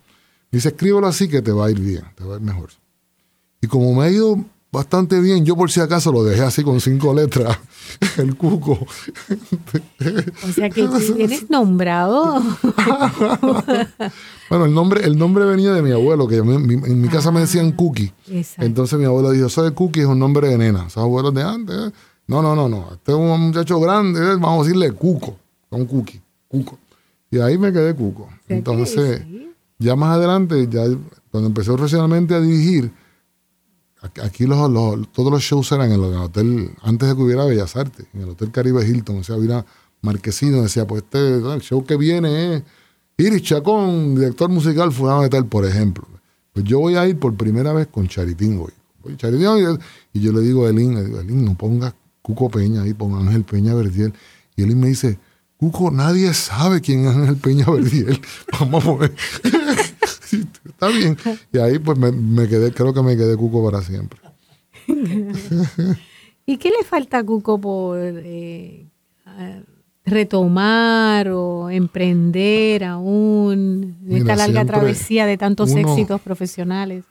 Dice, 0.51 0.69
escríbelo 0.69 1.07
así 1.07 1.29
que 1.29 1.43
te 1.43 1.53
va 1.53 1.67
a 1.67 1.71
ir 1.71 1.79
bien, 1.79 2.03
te 2.17 2.25
va 2.25 2.35
a 2.35 2.37
ir 2.39 2.43
mejor. 2.43 2.71
Y 3.61 3.67
como 3.67 3.95
me 3.95 4.05
ha 4.05 4.11
ido 4.11 4.45
bastante 4.71 5.21
bien. 5.21 5.45
Yo 5.45 5.57
por 5.57 5.71
si 5.71 5.81
acaso 5.81 6.13
lo 6.13 6.25
dejé 6.25 6.43
así 6.43 6.63
con 6.63 6.81
cinco 6.81 7.15
letras, 7.15 7.59
el 8.19 8.37
cuco. 8.37 8.79
O 10.49 10.53
sea 10.53 10.71
que 10.71 10.87
tienes 11.17 11.51
nombrado. 11.51 12.43
bueno, 14.51 14.67
el 14.67 14.75
nombre, 14.75 15.05
el 15.05 15.19
nombre 15.19 15.45
venía 15.45 15.73
de 15.73 15.83
mi 15.83 15.93
abuelo, 15.93 16.27
que 16.29 16.37
en 16.37 17.01
mi 17.01 17.09
casa 17.09 17.31
me 17.31 17.41
decían 17.41 17.73
Cookie. 17.73 18.13
Entonces 18.59 18.99
mi 18.99 19.05
abuelo 19.05 19.31
dijo, 19.31 19.49
soy 19.49 19.73
Cookie 19.73 20.01
es 20.01 20.07
un 20.07 20.19
nombre 20.19 20.49
de 20.49 20.59
nena. 20.59 20.91
Son 20.91 21.05
abuelos 21.05 21.35
de 21.35 21.43
antes. 21.43 21.77
¿eh? 21.77 21.93
No, 22.27 22.43
no, 22.43 22.55
no, 22.55 22.69
no. 22.69 22.91
Este 22.93 23.13
es 23.13 23.19
un 23.19 23.41
muchacho 23.41 23.81
grande, 23.81 24.21
¿eh? 24.21 24.37
vamos 24.39 24.61
a 24.61 24.69
decirle 24.69 24.93
Cuco. 24.93 25.37
Un 25.71 25.87
Cookie, 25.87 26.21
Cuco. 26.47 26.79
Y 27.31 27.39
ahí 27.39 27.59
me 27.59 27.73
quedé 27.73 27.95
Cuco. 27.95 28.29
Entonces, 28.49 29.23
ya 29.79 29.97
más 29.97 30.17
adelante, 30.17 30.69
ya 30.71 30.85
cuando 31.31 31.49
empecé 31.49 31.73
profesionalmente 31.73 32.35
a 32.35 32.41
dirigir, 32.41 32.91
Aquí 34.01 34.47
los, 34.47 35.13
todos 35.13 35.33
los 35.33 35.43
shows 35.43 35.73
eran 35.73 35.91
en 35.91 35.95
el, 35.95 36.15
hotel, 36.15 36.71
antes 36.83 37.09
de 37.09 37.17
que 37.17 37.23
hubiera 37.23 37.45
Bellas 37.45 37.75
Artes, 37.75 38.07
en 38.15 38.23
el 38.23 38.29
Hotel 38.31 38.53
Caribe 38.53 38.87
Hilton. 38.87 39.19
O 39.19 39.25
sea, 39.25 39.35
había 39.35 39.57
una 39.57 39.67
marquesina, 40.03 40.63
decía, 40.63 40.87
pues 40.87 41.03
este 41.03 41.41
show 41.61 41.85
que 41.85 41.97
viene 41.97 42.57
es 42.57 42.63
Iris 43.17 43.43
Chacón, 43.43 44.15
director 44.15 44.49
musical 44.49 44.93
fulano 44.93 45.23
de 45.23 45.29
tal, 45.29 45.47
por 45.47 45.65
ejemplo. 45.65 46.07
Pues 46.53 46.65
yo 46.65 46.79
voy 46.79 46.95
a 46.95 47.07
ir 47.09 47.19
por 47.19 47.35
primera 47.37 47.73
vez 47.73 47.89
con 47.89 48.07
Charitín 48.07 48.61
hoy. 48.61 48.73
Charitín, 49.17 49.79
y 50.13 50.21
yo 50.21 50.33
le 50.33 50.41
digo 50.41 50.67
a 50.67 50.71
Elín, 50.71 50.95
le 50.95 51.25
no 51.25 51.57
ponga 51.57 51.95
Cuco 52.23 52.51
Peña 52.51 52.83
ahí, 52.83 52.95
ponga 52.95 53.19
Ángel 53.19 53.45
Peña 53.45 53.75
Verdiel. 53.75 54.13
Y 54.55 54.63
Elín 54.63 54.81
me 54.81 54.89
dice, 54.89 55.19
Cuco, 55.57 55.91
nadie 55.91 56.33
sabe 56.35 56.81
quién 56.81 57.07
es 57.07 57.17
Ángel 57.17 57.37
Peña 57.37 57.67
Verdiel. 57.67 58.21
Vamos 58.61 58.87
a 58.87 58.95
ver. 58.95 59.15
está 60.65 60.89
bien. 60.89 61.17
Y 61.53 61.59
ahí 61.59 61.79
pues 61.79 61.99
me, 61.99 62.49
quedé, 62.49 62.73
creo 62.73 62.93
que 62.93 63.03
me 63.03 63.17
quedé 63.17 63.37
Cuco 63.37 63.65
para 63.65 63.83
siempre. 63.83 64.21
¿Y 66.47 66.57
qué 66.57 66.71
le 66.71 66.85
falta 66.85 67.19
a 67.19 67.25
Cuco 67.25 67.61
por 67.61 67.99
eh, 67.99 68.87
retomar 70.05 71.29
o 71.29 71.71
emprender 71.71 72.85
aún 72.85 73.97
esta 74.09 74.37
larga 74.37 74.65
travesía 74.65 75.27
de 75.27 75.37
tantos 75.37 75.71
éxitos 75.73 76.21
profesionales? 76.21 77.05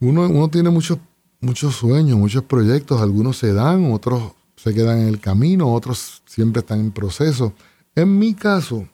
Uno, 0.00 0.22
uno 0.28 0.48
tiene 0.48 0.70
muchos, 0.70 0.98
muchos 1.40 1.76
sueños, 1.76 2.18
muchos 2.18 2.42
proyectos, 2.42 3.00
algunos 3.00 3.38
se 3.38 3.52
dan, 3.52 3.92
otros 3.92 4.32
se 4.56 4.74
quedan 4.74 5.00
en 5.00 5.08
el 5.08 5.20
camino, 5.20 5.72
otros 5.72 6.22
siempre 6.26 6.60
están 6.60 6.80
en 6.80 6.90
proceso. 6.90 7.52
En 7.94 8.18
mi 8.18 8.34
caso, 8.34 8.88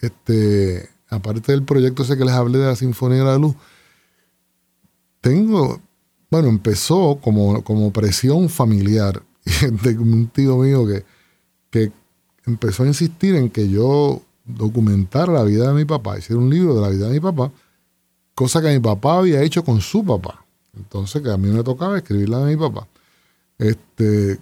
este, 0.00 0.88
aparte 1.08 1.52
del 1.52 1.62
proyecto 1.62 2.02
ese 2.02 2.16
que 2.16 2.24
les 2.24 2.34
hablé 2.34 2.58
de 2.58 2.66
la 2.66 2.76
Sinfonía 2.76 3.18
de 3.18 3.24
la 3.24 3.38
Luz, 3.38 3.54
tengo, 5.20 5.80
bueno, 6.30 6.48
empezó 6.48 7.18
como, 7.22 7.62
como 7.64 7.92
presión 7.92 8.48
familiar 8.48 9.22
de 9.82 9.98
un 9.98 10.28
tío 10.28 10.58
mío 10.58 10.86
que, 10.86 11.04
que 11.70 11.92
empezó 12.44 12.84
a 12.84 12.86
insistir 12.86 13.34
en 13.34 13.50
que 13.50 13.68
yo 13.68 14.22
documentara 14.44 15.32
la 15.32 15.42
vida 15.42 15.68
de 15.68 15.74
mi 15.74 15.84
papá, 15.84 16.18
hiciera 16.18 16.40
un 16.40 16.50
libro 16.50 16.74
de 16.74 16.80
la 16.80 16.88
vida 16.88 17.06
de 17.08 17.14
mi 17.14 17.20
papá, 17.20 17.52
cosa 18.34 18.62
que 18.62 18.68
mi 18.68 18.80
papá 18.80 19.18
había 19.18 19.42
hecho 19.42 19.64
con 19.64 19.80
su 19.80 20.04
papá. 20.04 20.44
Entonces, 20.76 21.22
que 21.22 21.30
a 21.30 21.36
mí 21.36 21.48
me 21.48 21.62
tocaba 21.64 21.96
escribir 21.96 22.28
la 22.28 22.40
de 22.40 22.54
mi 22.54 22.60
papá. 22.60 22.86
Este, 23.58 24.38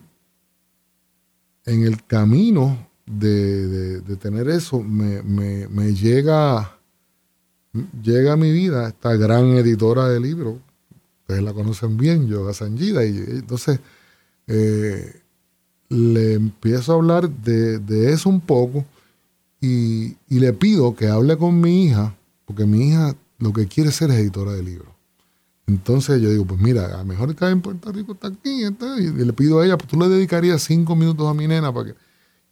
en 1.65 1.85
el 1.85 2.05
camino 2.05 2.77
de, 3.07 4.17
tener 4.17 4.49
eso, 4.49 4.81
me, 4.81 5.95
llega, 5.95 6.79
llega 8.03 8.33
a 8.33 8.37
mi 8.37 8.53
vida 8.53 8.89
esta 8.89 9.15
gran 9.17 9.47
editora 9.57 10.09
de 10.09 10.21
libros, 10.21 10.57
ustedes 11.21 11.43
la 11.43 11.53
conocen 11.53 11.97
bien, 11.97 12.29
Yoga 12.29 12.55
Sanjida, 12.55 13.05
y 13.05 13.17
entonces 13.17 13.81
eh, 14.47 15.21
le 15.89 16.35
empiezo 16.35 16.93
a 16.93 16.97
hablar 16.97 17.31
de, 17.31 18.13
eso 18.13 18.29
un 18.29 18.41
poco 18.41 18.85
y, 19.61 20.17
le 20.29 20.53
pido 20.53 20.95
que 20.95 21.09
hable 21.09 21.37
con 21.37 21.61
mi 21.61 21.87
hija, 21.87 22.15
porque 22.45 22.67
mi 22.67 22.89
hija 22.89 23.15
lo 23.39 23.53
que 23.53 23.67
quiere 23.67 23.91
ser 23.93 24.11
es 24.11 24.19
editora 24.19 24.53
de 24.53 24.63
libros. 24.63 24.89
Entonces 25.67 26.21
yo 26.21 26.31
digo, 26.31 26.45
pues 26.45 26.61
mira, 26.61 26.95
a 26.95 26.99
lo 26.99 27.05
mejor 27.07 27.31
está 27.31 27.51
en 27.51 27.63
Puerto 27.63 27.91
Rico, 27.91 28.13
está 28.13 28.29
aquí, 28.29 28.65
y 28.65 29.25
le 29.25 29.33
pido 29.33 29.61
a 29.61 29.65
ella, 29.65 29.79
pues 29.79 29.89
tú 29.89 29.99
le 29.99 30.09
dedicarías 30.09 30.63
cinco 30.63 30.95
minutos 30.95 31.27
a 31.27 31.33
mi 31.33 31.47
nena 31.47 31.73
para 31.73 31.87
que 31.87 32.04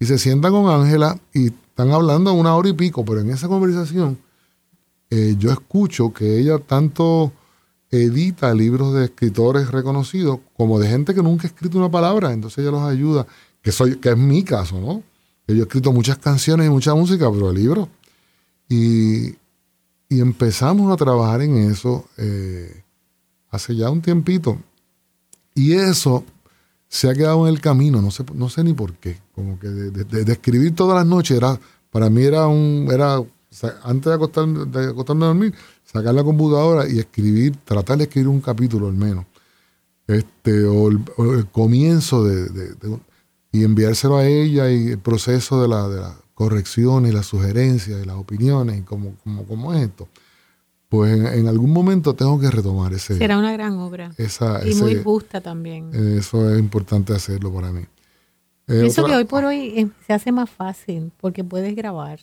y 0.03 0.05
se 0.05 0.18
sienta 0.18 0.50
con 0.50 0.68
Ángela 0.68 1.16
y 1.32 1.46
están 1.46 1.92
hablando 1.92 2.32
una 2.32 2.57
hora 2.57 2.68
y 2.68 2.72
pico, 2.72 3.05
pero 3.05 3.20
en 3.20 3.30
esa 3.30 3.46
conversación 3.46 4.18
eh, 5.11 5.36
yo 5.38 5.53
escucho 5.53 6.12
que 6.12 6.40
ella 6.40 6.59
tanto 6.59 7.30
edita 7.88 8.53
libros 8.53 8.94
de 8.94 9.05
escritores 9.05 9.70
reconocidos 9.70 10.40
como 10.57 10.80
de 10.80 10.88
gente 10.88 11.14
que 11.14 11.22
nunca 11.22 11.46
ha 11.46 11.50
escrito 11.53 11.78
una 11.78 11.88
palabra, 11.88 12.32
entonces 12.32 12.59
ella 12.59 12.72
los 12.72 12.82
ayuda, 12.82 13.28
que, 13.62 13.70
soy, 13.70 13.94
que 14.00 14.09
es 14.09 14.16
mi 14.16 14.42
caso, 14.42 14.80
¿no? 14.80 15.05
Yo 15.46 15.61
he 15.61 15.66
escrito 15.66 15.92
muchas 15.92 16.18
canciones 16.18 16.66
y 16.66 16.70
mucha 16.70 16.96
música, 16.96 17.30
pero 17.30 17.53
libros. 17.53 17.86
Y, 18.68 19.36
y 20.09 20.20
empezamos 20.20 20.92
a 20.92 20.96
trabajar 20.96 21.42
en 21.42 21.70
eso 21.70 22.07
eh, 22.16 22.82
hace 23.50 23.76
ya 23.76 23.88
un 23.88 24.03
tiempito. 24.03 24.59
Y 25.55 25.74
eso 25.74 26.24
se 26.88 27.09
ha 27.09 27.14
quedado 27.14 27.46
en 27.46 27.55
el 27.55 27.61
camino, 27.61 28.03
no 28.03 28.11
sé, 28.11 28.24
no 28.34 28.48
sé 28.48 28.64
ni 28.64 28.72
por 28.72 28.94
qué. 28.94 29.22
Como 29.43 29.59
que 29.59 29.68
de, 29.68 30.32
escribir 30.32 30.74
todas 30.74 30.97
las 30.97 31.07
noches 31.07 31.36
era, 31.36 31.59
para 31.90 32.09
mí 32.09 32.22
era 32.22 32.47
un, 32.47 32.88
era, 32.90 33.22
antes 33.82 34.05
de 34.05 34.14
acostarme, 34.14 34.64
de 34.66 34.90
acostarme 34.90 35.24
a 35.24 35.28
dormir, 35.28 35.55
sacar 35.84 36.14
la 36.14 36.24
computadora 36.24 36.88
y 36.88 36.99
escribir, 36.99 37.57
tratar 37.64 37.99
de 37.99 38.05
escribir 38.05 38.28
un 38.28 38.40
capítulo 38.40 38.86
al 38.86 38.95
menos. 38.95 39.26
Este, 40.07 40.64
o 40.64 40.88
el, 40.88 41.47
comienzo 41.51 42.24
de, 42.24 42.74
y 43.53 43.64
enviárselo 43.64 44.16
a 44.16 44.26
ella 44.26 44.70
y 44.70 44.88
el 44.88 44.99
proceso 44.99 45.61
de 45.62 45.68
la, 45.68 45.88
de 45.88 46.01
la 46.01 46.16
corrección 46.34 47.07
y 47.07 47.12
las 47.12 47.26
sugerencias 47.26 48.03
y 48.03 48.07
las 48.07 48.16
opiniones 48.16 48.78
y 48.78 48.82
cómo, 48.82 49.14
cómo, 49.47 49.74
es 49.74 49.82
esto 49.82 50.09
pues 50.93 51.11
en, 51.11 51.49
algún 51.49 51.72
momento 51.72 52.12
tengo 52.12 52.38
que 52.38 52.51
retomar 52.51 52.93
ese. 52.93 53.16
Será 53.16 53.38
una 53.38 53.51
gran 53.53 53.78
obra. 53.78 54.11
y 54.18 54.74
muy 54.74 55.03
justa 55.03 55.40
también. 55.40 55.90
Eso 56.18 56.53
es 56.53 56.59
importante 56.59 57.14
hacerlo 57.14 57.51
para 57.51 57.72
mí. 57.72 57.80
Eh, 58.69 58.81
Pienso 58.81 59.05
que 59.05 59.15
hoy 59.15 59.25
por 59.25 59.45
hoy 59.45 59.73
eh, 59.77 59.89
se 60.07 60.13
hace 60.13 60.33
más 60.33 60.49
fácil 60.49 61.13
porque 61.19 61.45
puedes 61.45 61.75
grabar. 61.75 62.21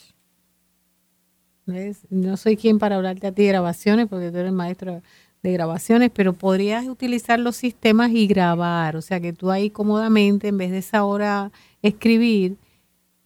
No 2.10 2.36
soy 2.38 2.58
quien 2.58 2.80
para 2.80 2.96
hablarte 2.96 3.28
a 3.28 3.32
ti 3.32 3.44
de 3.44 3.50
grabaciones 3.50 4.08
porque 4.08 4.32
tú 4.32 4.38
eres 4.38 4.52
maestro 4.52 5.02
de 5.44 5.54
grabaciones, 5.54 6.12
pero 6.14 6.34
podrías 6.34 6.88
utilizar 6.88 7.40
los 7.40 7.56
sistemas 7.56 8.12
y 8.12 8.28
grabar. 8.28 8.96
O 8.96 9.02
sea 9.02 9.20
que 9.20 9.34
tú 9.34 9.52
ahí 9.52 9.70
cómodamente, 9.70 10.48
en 10.48 10.58
vez 10.58 10.72
de 10.72 10.80
esa 10.80 11.04
hora 11.04 11.52
escribir, 11.82 12.58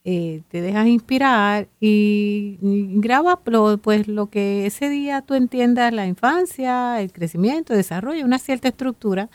eh, 0.06 0.42
te 0.48 0.60
dejas 0.60 0.86
inspirar 0.86 1.68
y, 1.80 2.58
grabas 3.00 3.38
pues 3.80 4.06
lo 4.06 4.26
que 4.26 4.66
ese 4.66 4.90
día 4.90 5.22
tú 5.22 5.32
entiendas 5.34 5.94
la 5.94 6.06
infancia, 6.06 7.00
el 7.00 7.10
crecimiento, 7.10 7.72
el 7.72 7.78
desarrollo, 7.78 8.24
una 8.24 8.38
cierta 8.38 8.68
estructura 8.68 9.30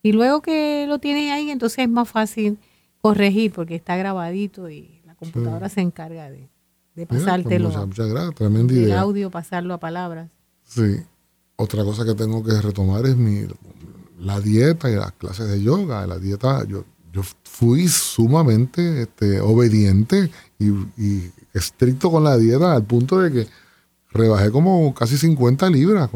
y 0.00 0.12
luego 0.12 0.40
que 0.40 0.86
lo 0.86 1.00
tienes 1.00 1.32
ahí 1.32 1.50
entonces 1.50 1.80
es 1.80 1.88
más 1.88 2.08
fácil 2.08 2.58
corregir 3.02 3.52
porque 3.52 3.74
está 3.74 3.96
grabadito 3.96 4.70
y 4.70 5.02
la 5.04 5.14
computadora 5.14 5.68
se 5.68 5.82
encarga 5.82 6.30
de, 6.30 6.48
de 6.94 7.06
pues, 7.06 7.22
pasártelo. 7.22 7.68
muchas, 7.68 8.08
gracias, 8.08 8.34
tremenda 8.34 8.72
idea. 8.72 8.86
El 8.86 8.92
audio 8.92 9.30
pasarlo 9.30 9.74
a 9.74 9.78
palabras. 9.78 10.30
Sí. 10.64 10.96
Otra 11.56 11.84
cosa 11.84 12.06
que 12.06 12.14
tengo 12.14 12.42
que 12.42 12.58
retomar 12.60 13.04
es 13.04 13.16
mi 13.16 13.46
la 14.18 14.40
dieta 14.40 14.90
y 14.90 14.94
las 14.94 15.12
clases 15.12 15.48
de 15.48 15.62
yoga. 15.62 16.06
La 16.06 16.18
dieta, 16.18 16.64
yo 16.66 16.84
yo 17.12 17.22
fui 17.44 17.86
sumamente 17.88 19.02
este, 19.02 19.40
obediente 19.40 20.30
y, 20.58 20.72
estricto 21.52 22.10
con 22.10 22.24
la 22.24 22.38
dieta 22.38 22.72
al 22.72 22.84
punto 22.84 23.20
de 23.20 23.30
que 23.30 23.48
rebajé 24.10 24.50
como 24.50 24.94
casi 24.94 25.18
50 25.18 25.68
libras. 25.68 26.08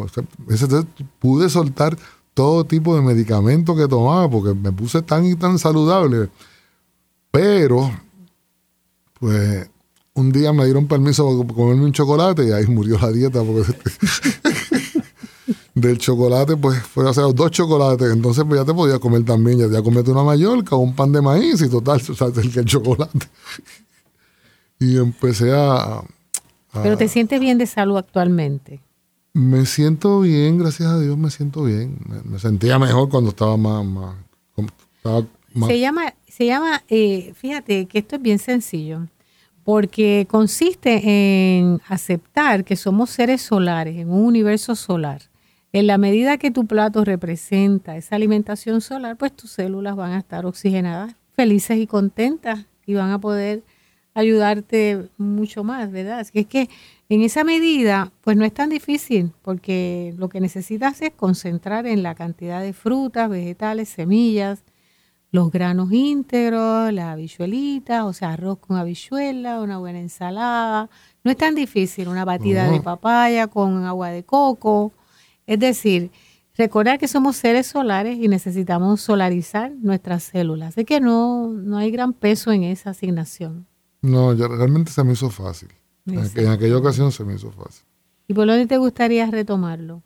pude 1.18 1.51
soltar 1.51 1.97
todo 2.32 2.64
tipo 2.64 2.97
de 2.97 3.03
medicamentos 3.03 3.76
que 3.76 3.87
tomaba 3.87 4.30
porque 4.30 4.55
me 4.55 4.72
puse 4.72 5.03
tan 5.03 5.26
y 5.26 5.34
tan 5.34 5.59
saludable. 5.59 6.30
Pero, 7.37 7.91
pues, 9.20 9.68
un 10.14 10.32
día 10.32 10.53
me 10.55 10.64
dieron 10.64 10.87
permiso 10.87 11.43
para 11.43 11.55
comerme 11.55 11.84
un 11.84 11.93
chocolate 11.93 12.49
y 12.49 12.53
ahí 12.53 12.66
murió 12.66 12.99
la 12.99 13.12
dieta. 13.12 13.43
Porque 13.43 13.74
del 15.76 15.99
chocolate, 15.99 16.57
pues 16.57 16.82
fue, 16.82 17.12
sea, 17.12 17.24
dos 17.24 17.51
chocolates, 17.51 18.11
entonces 18.11 18.43
pues 18.49 18.59
ya 18.59 18.64
te 18.64 18.72
podías 18.72 18.99
comer 18.99 19.24
también, 19.26 19.59
ya, 19.59 19.68
ya 19.68 19.82
comete 19.82 20.11
una 20.11 20.22
mallorca 20.22 20.74
o 20.74 20.78
un 20.78 20.97
pan 20.97 21.12
de 21.12 21.20
maíz 21.20 21.61
y 21.61 21.68
total, 21.68 22.01
o 22.09 22.14
sea, 22.14 22.28
el, 22.28 22.59
el 22.59 22.64
chocolate. 22.64 23.28
y 24.80 24.97
empecé 24.97 25.53
a, 25.53 26.03
Pero 26.82 26.97
te 26.97 27.09
sientes 27.09 27.39
bien 27.39 27.59
de 27.59 27.66
salud 27.66 27.99
actualmente. 27.99 28.80
Me 29.34 29.66
siento 29.66 30.20
bien, 30.20 30.57
gracias 30.57 30.89
a 30.89 30.99
Dios 30.99 31.18
me 31.18 31.30
siento 31.30 31.64
bien. 31.64 31.99
Me, 32.24 32.39
sentía 32.39 32.78
mejor 32.78 33.11
cuando 33.11 33.28
estaba 33.30 33.59
más... 33.59 33.84
más, 33.84 35.68
Se 35.68 35.78
llama, 35.78 36.14
se 36.37 36.45
llama 36.45 36.82
eh, 36.89 37.32
fíjate 37.34 37.87
que 37.87 38.01
esto 38.01 38.16
es 38.16 38.22
bien 38.22 38.39
sencillo, 38.39 39.07
porque 39.64 40.26
consiste 40.28 41.01
en 41.03 41.80
aceptar 41.89 42.62
que 42.62 42.76
somos 42.76 43.09
seres 43.09 43.41
solares 43.41 43.97
en 43.97 44.11
un 44.11 44.26
universo 44.26 44.74
solar 44.74 45.22
en 45.72 45.87
la 45.87 45.99
medida 45.99 46.37
que 46.37 46.51
tu 46.51 46.66
plato 46.66 47.05
representa 47.05 47.97
esa 47.97 48.16
alimentación 48.16 48.80
solar, 48.80 49.16
pues 49.16 49.34
tus 49.34 49.51
células 49.51 49.97
van 49.97 50.12
a 50.12 50.18
estar 50.18 50.47
oxigenadas, 50.47 51.14
felices 51.34 51.78
y 51.78 51.87
contentas 51.87 52.66
y 52.87 52.95
van 52.95 53.11
a 53.11 53.18
poder 53.18 53.62
ayudarte 54.14 55.09
mucho 55.18 55.64
más, 55.64 55.91
¿verdad? 55.91 56.20
Así 56.20 56.32
que 56.32 56.41
es 56.41 56.47
que 56.47 56.68
en 57.09 57.22
esa 57.22 57.45
medida, 57.45 58.12
pues 58.22 58.37
no 58.37 58.45
es 58.45 58.53
tan 58.53 58.70
difícil, 58.70 59.32
porque 59.43 60.14
lo 60.16 60.28
que 60.28 60.41
necesitas 60.41 61.01
es 61.03 61.12
concentrar 61.14 61.87
en 61.87 62.03
la 62.03 62.14
cantidad 62.14 62.62
de 62.62 62.72
frutas, 62.72 63.28
vegetales, 63.28 63.89
semillas, 63.89 64.64
los 65.31 65.51
granos 65.51 65.93
íntegros, 65.93 66.93
la 66.93 67.12
habichuelita, 67.12 68.05
o 68.07 68.12
sea, 68.12 68.33
arroz 68.33 68.59
con 68.59 68.77
habichuela, 68.77 69.61
una 69.61 69.79
buena 69.79 70.01
ensalada. 70.01 70.89
No 71.24 71.31
es 71.31 71.37
tan 71.37 71.55
difícil, 71.55 72.09
una 72.09 72.24
batida 72.24 72.70
de 72.70 72.81
papaya 72.81 73.47
con 73.49 73.85
agua 73.85 74.11
de 74.11 74.24
coco, 74.24 74.93
es 75.47 75.59
decir, 75.59 76.11
recordar 76.57 76.99
que 76.99 77.09
somos 77.09 77.37
seres 77.37 77.66
solares 77.66 78.18
y 78.18 78.29
necesitamos 78.29 79.01
solarizar 79.01 79.72
nuestras 79.72 80.24
células. 80.24 80.74
Así 80.74 80.85
que 80.85 81.01
no, 81.01 81.49
no 81.49 81.79
hay 81.79 81.91
gran 81.91 82.12
peso 82.12 82.53
en 82.53 82.62
esa 82.62 82.91
asignación. 82.91 83.66
No, 84.03 84.33
ya 84.33 84.49
realmente 84.49 84.91
se 84.93 85.05
me 85.05 85.12
hizo 85.12 85.31
fácil. 85.31 85.68
En, 86.07 86.49
aquella 86.49 86.79
ocasión 86.79 87.11
se 87.11 87.24
me 87.24 87.35
hizo 87.35 87.51
fácil. 87.51 87.85
¿Y 88.29 88.35
por 88.35 88.47
dónde 88.47 88.66
te 88.66 88.77
gustaría 88.77 89.29
retomarlo? 89.31 90.03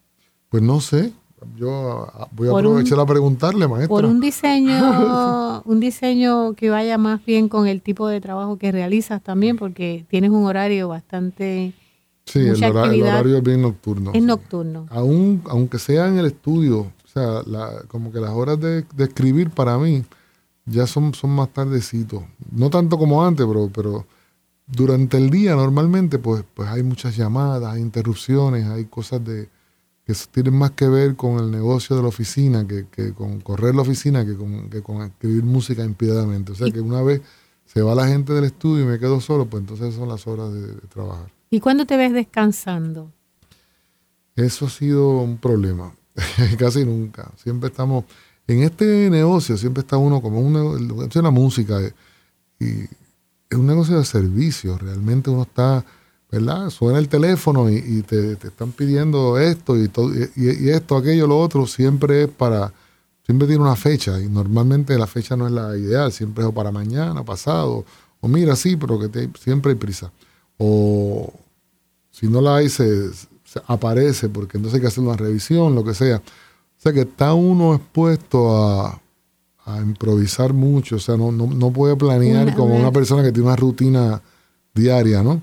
Pues 0.49 0.63
no 0.63 0.81
sé. 0.81 1.13
Yo 1.57 2.09
ah, 2.15 2.29
voy 2.33 2.49
a 2.49 2.53
aprovechar 2.53 3.01
a 3.01 3.07
preguntarle, 3.07 3.67
maestra. 3.67 3.89
Por 3.89 4.05
un 4.05 4.21
diseño, 4.21 5.63
un 5.65 5.81
diseño 5.81 6.55
que 6.55 6.71
vaya 6.71 6.99
más 6.99 7.25
bien 7.25 7.49
con 7.49 7.67
el 7.67 7.83
tipo 7.83 8.09
de 8.09 8.21
trabajo 8.21 8.59
que 8.59 8.73
realizas 8.73 9.23
también, 9.23 9.57
porque 9.57 10.05
tienes 10.09 10.31
un 10.31 10.45
horario 10.45 10.89
bastante 10.89 11.75
Sí, 12.31 12.39
el, 12.47 12.63
horario 12.63 13.39
es 13.39 13.43
bien 13.43 13.63
nocturno. 13.63 14.13
Es 14.15 14.23
nocturno. 14.23 14.87
Aún, 14.91 15.43
aunque 15.47 15.81
sea 15.81 16.07
en 16.07 16.19
el 16.19 16.27
estudio, 16.27 16.81
o 16.81 17.09
sea, 17.13 17.43
como 17.89 18.13
que 18.13 18.21
las 18.21 18.31
horas 18.31 18.61
de, 18.61 18.85
escribir 18.99 19.51
para 19.51 19.77
mí 19.79 20.05
ya 20.65 20.87
son, 20.87 21.13
son 21.13 21.31
más 21.31 21.49
tardecitos. 21.53 22.23
No 22.53 22.71
tanto 22.71 22.99
como 22.99 23.25
antes, 23.25 23.45
pero, 23.47 23.69
pero 23.75 24.07
durante 24.69 25.17
el 25.17 25.29
día 25.31 25.57
normalmente 25.57 26.21
pues, 26.21 26.45
pues 26.55 26.69
hay 26.69 26.85
muchas 26.85 27.17
llamadas, 27.17 27.75
hay 27.75 27.81
interrupciones, 27.81 28.67
hay 28.67 28.85
cosas 28.85 29.25
de 29.25 29.49
que 30.11 30.19
tienen 30.31 30.55
más 30.55 30.73
que 30.73 30.89
ver 30.89 31.17
con 31.17 31.39
el 31.39 31.51
negocio 31.51 31.97
de 31.97 32.03
la 32.03 32.09
oficina, 32.09 32.67
que, 32.67 32.87
que 32.91 33.13
con 33.13 33.41
correr 33.41 33.75
la 33.75 33.83
oficina, 33.83 34.25
que 34.25 34.37
con, 34.37 34.69
que 34.69 34.83
con 34.83 35.03
escribir 35.03 35.45
música 35.45 35.85
impiedadamente. 35.85 36.53
O 36.53 36.55
sea 36.55 36.71
que 36.71 36.81
una 36.81 37.03
vez 37.03 37.23
se 37.65 37.83
va 37.83 37.95
la 37.95 38.09
gente 38.09 38.33
del 38.33 38.45
estudio 38.45 38.85
y 38.85 38.89
me 38.89 38.99
quedo 38.99 39.21
solo, 39.21 39.47
pues 39.47 39.61
entonces 39.61 39.95
son 39.95 40.09
las 40.09 40.27
horas 40.27 40.53
de 40.53 40.75
trabajar. 40.89 41.31
¿Y 41.51 41.61
cuándo 41.61 41.87
te 41.87 41.97
ves 41.97 42.13
descansando? 42.13 43.13
Eso 44.35 44.67
ha 44.67 44.71
sido 44.71 45.19
un 45.19 45.39
problema, 45.39 45.95
casi 46.59 46.85
nunca. 46.85 47.31
Siempre 47.37 47.69
estamos, 47.69 48.05
en 48.47 48.63
este 48.63 49.11
negocio 49.11 49.57
siempre 49.57 49.83
está 49.83 49.97
uno 49.97 50.21
como 50.21 50.41
un 50.41 50.53
negocio 50.53 51.23
de 51.23 51.31
música 51.31 51.81
eh, 51.81 51.95
y 52.59 52.83
es 53.51 53.59
un 53.59 53.67
negocio 53.67 53.99
de 53.99 54.05
servicio, 54.05 54.77
realmente 54.79 55.31
uno 55.31 55.43
está, 55.43 55.85
¿verdad? 56.31 56.71
Suena 56.71 56.99
el 56.99 57.09
teléfono 57.09 57.69
y, 57.71 58.03
te, 58.03 58.33
están 58.33 58.73
pidiendo 58.73 59.39
esto 59.39 59.77
y, 59.77 59.89
todo, 59.89 60.13
y, 60.15 60.71
esto, 60.71 60.97
aquello, 60.97 61.27
lo 61.27 61.39
otro, 61.39 61.67
siempre 61.67 62.25
es 62.25 62.29
para, 62.29 62.73
siempre 63.25 63.49
tiene 63.49 63.63
una 63.63 63.77
fecha 63.77 64.21
y 64.21 64.29
normalmente 64.29 64.97
la 64.99 65.07
fecha 65.07 65.37
no 65.37 65.47
es 65.47 65.53
la 65.53 65.77
ideal, 65.77 66.13
siempre 66.13 66.47
es 66.47 66.53
para 66.53 66.71
mañana, 66.71 67.25
pasado, 67.25 67.85
o 68.21 68.29
mira, 68.29 68.55
sí, 68.55 68.77
pero 68.77 68.99
que 68.99 69.31
siempre 69.39 69.73
hay 69.73 69.79
prisa 69.79 70.13
o 70.63 71.33
si 72.11 72.29
no 72.29 72.43
la 72.43 72.57
hay, 72.57 72.69
se, 72.69 73.11
aparece, 73.67 74.29
porque 74.29 74.59
entonces 74.59 74.77
hay 74.77 74.83
que 74.83 74.89
hacer 74.89 75.03
una 75.03 75.17
revisión, 75.17 75.75
lo 75.75 75.83
que 75.83 75.95
sea. 75.95 76.19
O 76.19 76.83
sea 76.83 76.93
que 76.93 77.01
está 77.01 77.33
uno 77.33 77.75
expuesto 77.75 78.55
a, 78.55 79.01
improvisar 79.83 80.53
mucho, 80.53 80.97
o 80.97 80.99
sea, 80.99 81.17
no, 81.17 81.31
no, 81.31 81.71
puede 81.71 81.95
planear 81.95 82.57
como 82.57 82.75
una 82.75 82.91
persona 82.91 83.23
que 83.23 83.31
tiene 83.31 83.47
una 83.47 83.57
rutina 83.57 84.21
diaria, 84.75 85.23
¿no? 85.23 85.41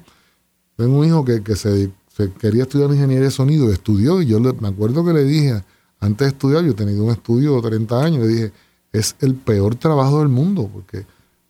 Tengo 0.77 0.99
un 0.99 1.05
hijo 1.05 1.25
que, 1.25 1.55
se, 1.55 1.91
quería 2.39 2.63
estudiar 2.63 2.91
ingeniería 2.91 3.25
de 3.25 3.31
sonido, 3.31 3.71
estudió, 3.71 4.21
y 4.21 4.27
yo 4.27 4.39
me 4.39 4.67
acuerdo 4.67 5.03
que 5.03 5.11
le 5.11 5.23
dije, 5.23 5.63
antes 5.99 6.27
de 6.27 6.31
estudiar, 6.33 6.63
yo 6.63 6.71
he 6.71 6.75
tenido 6.75 7.03
un 7.03 7.11
estudio 7.11 7.59
de 7.59 7.69
30 7.69 8.03
años, 8.03 8.19
le 8.21 8.27
dije, 8.27 8.51
es 8.93 9.15
el 9.19 9.35
peor 9.35 9.75
trabajo 9.75 10.19
del 10.19 10.29
mundo, 10.29 10.69
porque 10.71 11.05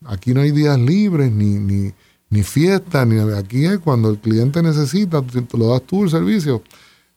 aquí 0.05 0.33
no 0.33 0.41
hay 0.41 0.51
días 0.51 0.79
libres, 0.79 1.29
ni, 1.31 1.59
ni, 1.59 1.93
ni 2.29 2.43
fiesta, 2.43 3.05
ni 3.05 3.19
aquí 3.33 3.65
es 3.65 3.79
cuando 3.79 4.09
el 4.09 4.17
cliente 4.17 4.63
necesita, 4.63 5.21
lo 5.53 5.67
das 5.67 5.83
tú 5.83 6.03
el 6.03 6.09
servicio, 6.09 6.63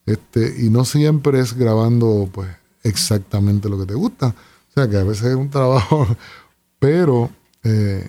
este, 0.05 0.65
y 0.65 0.69
no 0.69 0.85
siempre 0.85 1.39
es 1.39 1.55
grabando 1.55 2.29
pues 2.33 2.49
exactamente 2.83 3.69
lo 3.69 3.79
que 3.79 3.87
te 3.87 3.95
gusta. 3.95 4.29
O 4.29 4.73
sea 4.73 4.89
que 4.89 4.97
a 4.97 5.05
veces 5.05 5.27
es 5.27 5.37
un 5.37 5.51
trabajo, 5.51 6.07
pero 6.81 7.31
eh, 7.63 8.09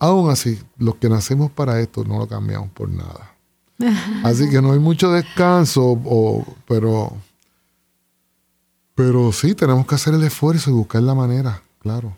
aún 0.00 0.30
así, 0.30 0.58
los 0.78 0.96
que 0.96 1.08
nacemos 1.08 1.52
para 1.52 1.80
esto 1.80 2.02
no 2.04 2.18
lo 2.18 2.26
cambiamos 2.26 2.70
por 2.70 2.90
nada. 2.90 3.36
Así 4.24 4.50
que 4.50 4.60
no 4.60 4.72
hay 4.72 4.78
mucho 4.78 5.10
descanso, 5.12 5.98
o, 6.04 6.44
pero, 6.66 7.12
pero 8.94 9.30
sí, 9.32 9.54
tenemos 9.54 9.86
que 9.86 9.94
hacer 9.94 10.14
el 10.14 10.24
esfuerzo 10.24 10.70
y 10.70 10.74
buscar 10.74 11.02
la 11.02 11.14
manera, 11.14 11.62
claro. 11.78 12.16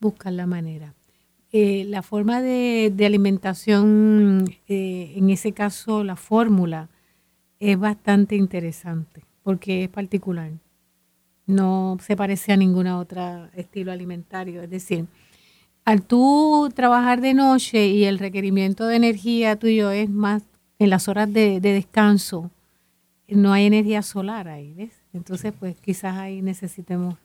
Buscar 0.00 0.32
la 0.32 0.46
manera. 0.46 0.94
Eh, 1.52 1.84
la 1.88 2.02
forma 2.02 2.40
de, 2.40 2.92
alimentación, 3.04 4.44
eh, 4.68 5.14
en 5.16 5.30
ese 5.30 5.52
caso 5.52 6.04
la 6.04 6.16
fórmula, 6.16 6.88
es 7.60 7.78
bastante 7.78 8.36
interesante 8.36 9.24
porque 9.42 9.84
es 9.84 9.90
particular. 9.90 10.50
No 11.46 11.98
se 12.00 12.16
parece 12.16 12.52
a 12.52 12.56
ningún 12.56 12.86
otro 12.88 13.48
estilo 13.54 13.92
alimentario. 13.92 14.62
Es 14.62 14.70
decir, 14.70 15.06
al 15.84 16.02
tú 16.02 16.70
trabajar 16.74 17.20
de 17.20 17.34
noche 17.34 17.88
y 17.88 18.04
el 18.04 18.18
requerimiento 18.18 18.86
de 18.86 18.96
energía 18.96 19.56
tuyo 19.56 19.90
es 19.90 20.08
más 20.08 20.42
en 20.78 20.90
las 20.90 21.08
horas 21.08 21.32
de, 21.32 21.60
descanso, 21.60 22.50
no 23.28 23.52
hay 23.52 23.66
energía 23.66 24.02
solar 24.02 24.48
ahí, 24.48 24.74
¿ves? 24.74 24.92
Entonces, 25.12 25.52
pues 25.58 25.76
quizás 25.76 26.16
ahí 26.16 26.42
necesitemos 26.42 27.16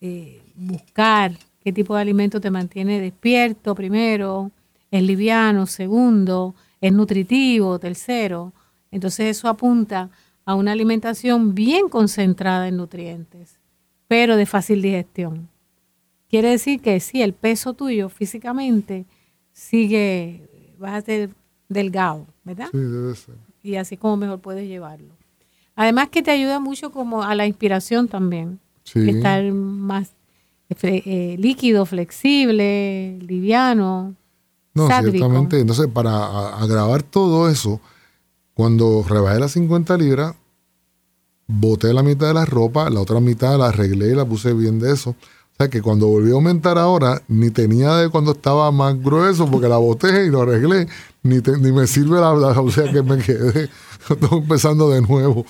eh, 0.00 0.42
buscar 0.54 1.32
qué 1.62 1.72
tipo 1.72 1.94
de 1.94 2.02
alimento 2.02 2.40
te 2.40 2.50
mantiene 2.50 3.00
despierto 3.00 3.74
primero, 3.74 4.50
es 4.90 5.02
liviano 5.02 5.66
segundo, 5.66 6.54
es 6.80 6.92
nutritivo 6.92 7.78
tercero. 7.78 8.52
Entonces 8.90 9.36
eso 9.36 9.48
apunta 9.48 10.10
a 10.44 10.54
una 10.54 10.72
alimentación 10.72 11.54
bien 11.54 11.88
concentrada 11.88 12.68
en 12.68 12.76
nutrientes, 12.76 13.58
pero 14.06 14.36
de 14.36 14.46
fácil 14.46 14.80
digestión. 14.80 15.48
Quiere 16.28 16.50
decir 16.50 16.80
que 16.80 17.00
sí, 17.00 17.22
el 17.22 17.32
peso 17.32 17.74
tuyo 17.74 18.08
físicamente 18.08 19.06
sigue, 19.52 20.74
vas 20.78 20.92
a 20.92 21.00
ser 21.00 21.30
delgado, 21.68 22.26
¿verdad? 22.44 22.68
Sí, 22.70 22.78
debe 22.78 23.14
ser. 23.14 23.34
Y 23.62 23.76
así 23.76 23.96
como 23.96 24.16
mejor 24.16 24.40
puedes 24.40 24.68
llevarlo. 24.68 25.14
Además 25.74 26.08
que 26.08 26.22
te 26.22 26.30
ayuda 26.30 26.58
mucho 26.58 26.90
como 26.90 27.22
a 27.22 27.34
la 27.34 27.46
inspiración 27.46 28.08
también. 28.08 28.58
Sí. 28.84 29.08
Estar 29.08 29.52
más 29.52 30.12
eh, 30.82 31.36
líquido, 31.38 31.86
flexible, 31.86 33.18
liviano. 33.20 34.14
No, 34.74 34.86
ciertamente. 34.86 35.60
Entonces, 35.60 35.88
para 35.88 36.56
agravar 36.56 37.02
todo 37.02 37.48
eso, 37.48 37.80
cuando 38.54 39.04
rebajé 39.08 39.40
las 39.40 39.52
50 39.52 39.96
libras, 39.96 40.34
boté 41.46 41.92
la 41.92 42.02
mitad 42.02 42.28
de 42.28 42.34
la 42.34 42.44
ropa, 42.44 42.90
la 42.90 43.00
otra 43.00 43.20
mitad 43.20 43.58
la 43.58 43.68
arreglé 43.68 44.08
y 44.08 44.14
la 44.14 44.24
puse 44.24 44.52
bien 44.52 44.78
de 44.78 44.92
eso. 44.92 45.16
O 45.58 45.64
sea 45.64 45.70
que 45.70 45.82
cuando 45.82 46.06
volví 46.06 46.30
a 46.30 46.34
aumentar 46.34 46.78
ahora, 46.78 47.20
ni 47.26 47.50
tenía 47.50 47.96
de 47.96 48.10
cuando 48.10 48.30
estaba 48.30 48.70
más 48.70 48.96
grueso, 49.02 49.50
porque 49.50 49.66
la 49.66 49.78
boté 49.78 50.26
y 50.26 50.30
lo 50.30 50.42
arreglé, 50.42 50.86
ni, 51.24 51.38
ni 51.38 51.72
me 51.72 51.88
sirve 51.88 52.20
la, 52.20 52.32
la, 52.32 52.60
o 52.60 52.70
sea 52.70 52.92
que 52.92 53.02
me 53.02 53.18
quedé, 53.18 53.68
estoy 54.08 54.38
empezando 54.38 54.88
de 54.88 55.02
nuevo. 55.02 55.44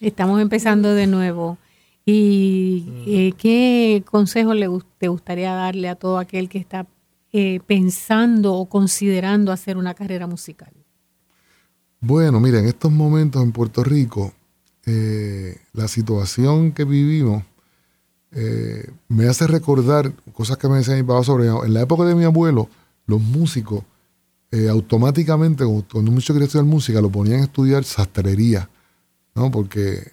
Estamos 0.00 0.40
empezando 0.40 0.94
de 0.94 1.06
nuevo. 1.06 1.58
¿Y 2.06 2.86
eh, 3.06 3.34
qué 3.36 4.02
consejo 4.10 4.54
le, 4.54 4.70
te 4.96 5.08
gustaría 5.08 5.52
darle 5.52 5.90
a 5.90 5.94
todo 5.94 6.16
aquel 6.16 6.48
que 6.48 6.56
está 6.56 6.86
eh, 7.34 7.60
pensando 7.66 8.54
o 8.54 8.70
considerando 8.70 9.52
hacer 9.52 9.76
una 9.76 9.92
carrera 9.92 10.26
musical? 10.26 10.72
Bueno, 12.00 12.40
mira, 12.40 12.58
en 12.58 12.64
estos 12.64 12.90
momentos 12.90 13.42
en 13.42 13.52
Puerto 13.52 13.84
Rico, 13.84 14.32
eh, 14.86 15.58
la 15.74 15.88
situación 15.88 16.72
que 16.72 16.84
vivimos 16.84 17.42
eh, 18.32 18.90
me 19.08 19.26
hace 19.26 19.46
recordar 19.46 20.12
cosas 20.32 20.58
que 20.58 20.68
me 20.68 20.78
decía 20.78 20.94
mi 20.94 21.02
papá 21.02 21.24
sobre... 21.24 21.48
En 21.48 21.74
la 21.74 21.82
época 21.82 22.04
de 22.04 22.14
mi 22.14 22.24
abuelo, 22.24 22.68
los 23.06 23.20
músicos 23.20 23.82
eh, 24.50 24.68
automáticamente, 24.68 25.64
cuando 25.64 26.10
músico 26.10 26.34
quería 26.34 26.46
estudiar 26.46 26.66
música, 26.66 27.00
lo 27.00 27.10
ponían 27.10 27.40
a 27.40 27.44
estudiar 27.44 27.84
sastrería, 27.84 28.68
¿no? 29.34 29.50
Porque, 29.50 30.12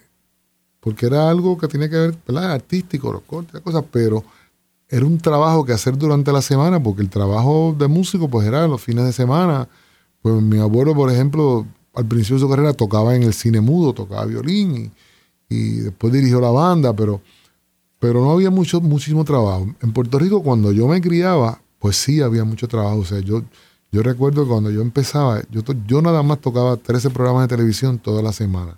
porque 0.80 1.05
era 1.05 1.30
algo 1.30 1.57
que 1.57 1.68
tenía 1.68 1.89
que 1.89 1.97
ver, 1.97 2.18
¿verdad? 2.28 2.51
Artístico, 2.51 3.11
los 3.11 3.22
cortes, 3.22 3.61
cosas, 3.61 3.84
pero 3.91 4.24
era 4.89 5.05
un 5.05 5.18
trabajo 5.18 5.66
que 5.66 5.74
hacer 5.74 5.97
durante 5.97 6.32
la 6.32 6.41
semana, 6.41 6.82
porque 6.82 7.01
el 7.01 7.09
trabajo 7.09 7.76
de 7.78 7.88
músico, 7.88 8.30
pues 8.30 8.47
era 8.47 8.68
los 8.68 8.82
fines 8.82 9.05
de 9.05 9.13
semana. 9.13 9.68
Pues 10.22 10.41
mi 10.41 10.59
abuelo, 10.59 10.93
por 10.93 11.11
ejemplo, 11.11 11.66
al 11.93 12.05
principio 12.05 12.36
de 12.36 12.41
su 12.41 12.49
carrera 12.49 12.74
tocaba 12.74 13.16
en 13.16 13.24
el 13.24 13.34
cine 13.34 13.61
mudo, 13.61 13.93
tocaba 13.93 14.26
violín 14.26 14.91
y, 15.49 15.55
y 15.55 15.78
después 15.78 16.11
dirigió 16.11 16.41
la 16.41 16.49
banda, 16.49 16.93
pero 16.93 17.22
pero 18.06 18.24
no 18.24 18.34
había 18.34 18.51
mucho, 18.51 18.80
muchísimo 18.82 19.26
trabajo. 19.26 19.68
En 19.82 19.91
Puerto 19.91 20.20
Rico, 20.20 20.43
cuando 20.43 20.72
yo 20.72 20.88
me 20.88 21.01
criaba, 21.01 21.60
pues 21.80 21.95
sí 21.95 22.22
había 22.22 22.43
mucho 22.43 22.68
trabajo. 22.68 22.99
O 22.99 23.03
sea, 23.03 23.20
yo, 23.20 23.41
yo 23.91 24.03
recuerdo 24.03 24.43
que 24.43 24.49
cuando 24.49 24.70
yo 24.70 24.84
empezaba, 24.84 25.41
yo, 25.49 25.64
yo 25.88 26.03
nada 26.03 26.22
más 26.22 26.39
tocaba 26.39 26.78
13 26.78 27.10
programas 27.10 27.49
de 27.49 27.56
televisión 27.56 27.97
toda 27.97 28.22
la 28.22 28.32
semana. 28.32 28.78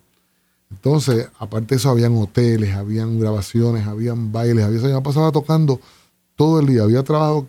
Entonces, 0.72 1.28
aparte 1.40 1.76
de 1.76 1.80
eso, 1.80 1.90
habían 1.90 2.16
hoteles, 2.16 2.74
habían 2.74 3.20
grabaciones, 3.20 3.86
habían 3.86 4.32
bailes, 4.32 4.64
había, 4.64 4.80
yo 4.80 5.04
pasaba 5.04 5.30
tocando 5.34 5.82
todo 6.38 6.62
el 6.62 6.68
día, 6.68 6.84
había 6.84 7.04
trabajo. 7.04 7.48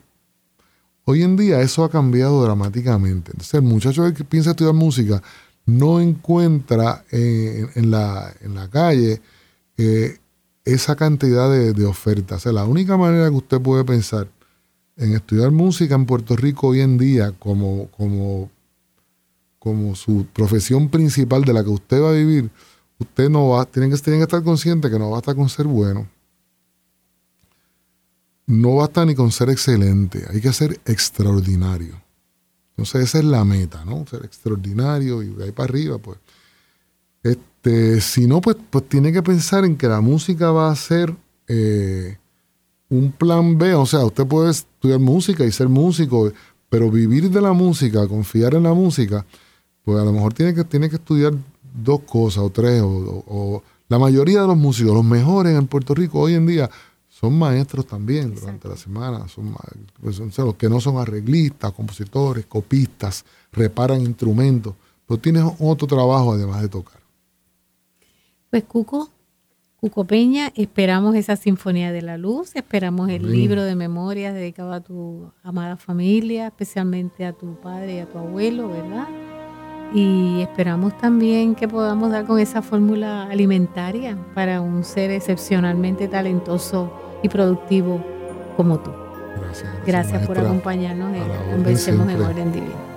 Hoy 1.05 1.22
en 1.22 1.37
día 1.37 1.61
eso 1.61 1.85
ha 1.85 1.91
cambiado 1.91 2.43
dramáticamente. 2.43 3.31
Entonces, 3.31 3.55
el 3.55 3.62
muchacho 3.62 4.12
que 4.12 4.24
piensa 4.24 4.51
estudiar 4.51 4.74
música 4.74 5.22
no 5.64 6.01
encuentra 6.01 7.05
en, 7.12 7.89
la, 7.89 8.35
en 8.41 8.57
la 8.57 8.66
calle 8.68 9.20
eh, 9.76 10.18
esa 10.73 10.97
cantidad 10.97 11.51
de, 11.51 11.87
ofertas. 11.87 12.39
O 12.39 12.41
sea, 12.41 12.53
la 12.53 12.64
única 12.64 12.97
manera 12.97 13.31
que 13.31 13.37
usted 13.37 13.61
puede 13.61 13.85
pensar 13.85 14.29
en 14.97 15.14
estudiar 15.14 15.51
música 15.51 15.95
en 15.95 16.05
Puerto 16.05 16.37
Rico 16.37 16.69
hoy 16.69 16.81
en 16.81 16.99
día 16.99 17.33
como, 17.39 17.89
como, 17.93 18.51
como 19.59 19.95
su 19.95 20.27
profesión 20.33 20.91
principal 20.91 21.45
de 21.45 21.53
la 21.55 21.64
que 21.64 21.71
usted 21.71 22.03
va 22.03 22.11
a 22.11 22.12
vivir, 22.12 22.51
usted 22.99 23.31
no 23.31 23.49
va, 23.49 23.64
tiene 23.64 23.89
que, 23.89 23.97
tiene 23.97 24.19
que 24.19 24.25
estar 24.25 24.43
consciente 24.43 24.91
que 24.91 24.99
no 24.99 25.11
basta 25.11 25.35
con 25.35 25.49
ser 25.49 25.66
bueno. 25.66 26.07
No 28.47 28.77
basta 28.77 29.05
ni 29.05 29.14
con 29.14 29.31
ser 29.31 29.51
excelente, 29.51 30.25
hay 30.31 30.41
que 30.41 30.53
ser 30.53 30.81
extraordinario. 30.85 32.03
Entonces 32.71 33.09
esa 33.09 33.19
es 33.19 33.25
la 33.25 33.45
meta, 33.45 33.85
¿no? 33.85 34.07
Ser 34.07 34.25
extraordinario 34.25 35.23
y 35.23 35.29
de 35.29 35.45
ahí 35.45 35.53
para 35.53 35.71
arriba, 35.71 35.99
pues. 35.99 36.19
Este, 37.23 38.01
si 38.01 38.27
no, 38.27 38.41
pues, 38.41 38.57
pues 38.71 38.89
tiene 38.89 39.12
que 39.12 39.23
pensar 39.23 39.64
en 39.64 39.77
que 39.77 39.89
la 39.89 40.01
música 40.01 40.51
va 40.51 40.71
a 40.71 40.77
ser 40.77 41.14
eh, 41.49 42.16
un 42.89 43.12
plan 43.12 43.59
B. 43.59 43.75
O 43.75 43.87
sea, 43.87 44.05
usted 44.05 44.27
puede 44.27 44.51
estudiar 44.51 45.01
música 45.01 45.45
y 45.45 45.53
ser 45.53 45.69
músico, 45.69 46.33
pero 46.69 46.91
vivir 46.91 47.31
de 47.31 47.41
la 47.41 47.53
música, 47.53 48.07
confiar 48.07 48.55
en 48.55 48.64
la 48.64 48.75
música, 48.75 49.25
pues 49.85 49.99
a 49.99 50.05
lo 50.05 50.12
mejor 50.12 50.35
tiene 50.35 50.55
que, 50.55 50.64
tiene 50.64 50.89
que 50.89 50.97
estudiar 50.97 51.35
dos 51.83 52.01
cosas 52.01 52.45
o 52.45 52.51
tres. 52.51 52.83
O, 52.85 53.62
la 53.89 53.99
mayoría 53.99 54.43
de 54.43 54.47
los 54.47 54.57
músicos, 54.57 54.93
los 54.93 55.05
mejores 55.05 55.59
en 55.59 55.66
Puerto 55.66 55.95
Rico 55.95 56.21
hoy 56.21 56.35
en 56.35 56.47
día, 56.47 56.71
son 57.09 57.39
maestros 57.39 57.87
también 57.87 58.35
durante 58.35 58.69
la 58.69 58.77
semana. 58.77 59.27
Son, 59.29 59.55
pues, 60.01 60.21
los 60.21 60.55
que 60.57 60.69
no 60.69 60.79
son 60.81 60.99
arreglistas, 60.99 61.73
compositores, 61.73 62.47
copistas, 62.47 63.25
reparan 63.51 64.03
instrumentos. 64.03 64.75
Pero 65.07 65.19
tienes 65.19 65.45
otro 65.59 65.89
trabajo 65.89 66.35
además 66.35 66.61
de 66.61 66.69
tocar. 66.69 66.98
Pues 68.51 68.65
Cuco, 68.65 69.11
Cuco 69.81 70.05
Peña, 70.05 70.51
esperamos 70.57 71.15
esa 71.15 71.37
Sinfonía 71.37 71.93
de 71.93 72.03
la 72.03 72.17
Luz, 72.17 72.57
esperamos 72.57 73.11
el 73.11 73.31
libro 73.31 73.63
de 73.63 73.77
memorias 73.77 74.35
dedicado 74.35 74.73
a 74.73 74.81
tu 74.81 75.31
amada 75.43 75.77
familia, 75.77 76.47
especialmente 76.47 77.27
a 77.27 77.33
tu 77.33 77.61
padre 77.61 77.97
y 77.97 77.99
a 77.99 78.07
tu 78.07 78.19
abuelo, 78.19 78.69
¿verdad? 78.69 79.07
Y 79.95 80.41
esperamos 80.41 80.97
también 80.99 81.55
que 81.55 81.69
podamos 81.69 82.11
dar 82.11 82.25
con 82.25 82.41
esa 82.41 82.63
fórmula 82.63 83.25
alimentaria 83.25 84.19
para 84.35 84.61
un 84.61 84.83
ser 84.83 85.11
excepcionalmente 85.11 86.09
talentoso 86.09 86.93
y 87.23 87.29
productivo 87.29 88.03
como 88.57 88.79
tú. 88.81 88.91
Gracias. 89.41 89.87
Gracias, 89.87 90.27
por 90.27 90.39
acompañarnos 90.39 91.15
en 91.15 91.53
Conversemos 91.53 92.09
en 92.09 92.23
Orden 92.23 92.53
Divino. 92.53 92.88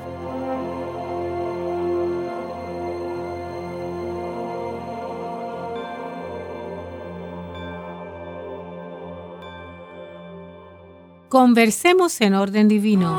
Conversemos 11.31 12.19
en 12.19 12.33
orden 12.33 12.67
divino. 12.67 13.09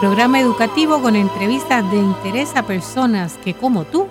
Programa 0.00 0.38
educativo 0.38 1.00
con 1.00 1.16
entrevistas 1.16 1.90
de 1.90 1.96
interés 1.96 2.54
a 2.56 2.66
personas 2.66 3.38
que, 3.42 3.54
como 3.54 3.84
tú, 3.84 4.06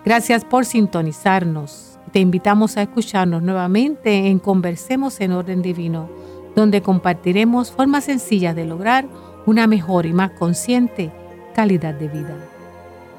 Gracias 0.05 0.45
por 0.45 0.64
sintonizarnos. 0.64 1.99
Te 2.12 2.18
invitamos 2.20 2.76
a 2.76 2.83
escucharnos 2.83 3.43
nuevamente 3.43 4.28
en 4.28 4.39
Conversemos 4.39 5.20
en 5.20 5.33
Orden 5.33 5.62
Divino, 5.62 6.09
donde 6.55 6.83
compartiremos 6.83 7.72
formas 7.72 8.05
sencillas 8.05 8.55
de 8.55 8.66
lograr 8.66 9.07
una 9.47 9.66
mejor 9.66 10.07
y 10.07 10.12
más 10.12 10.30
consciente 10.33 11.11
calidad 11.55 11.95
de 11.95 12.09
vida. 12.09 12.37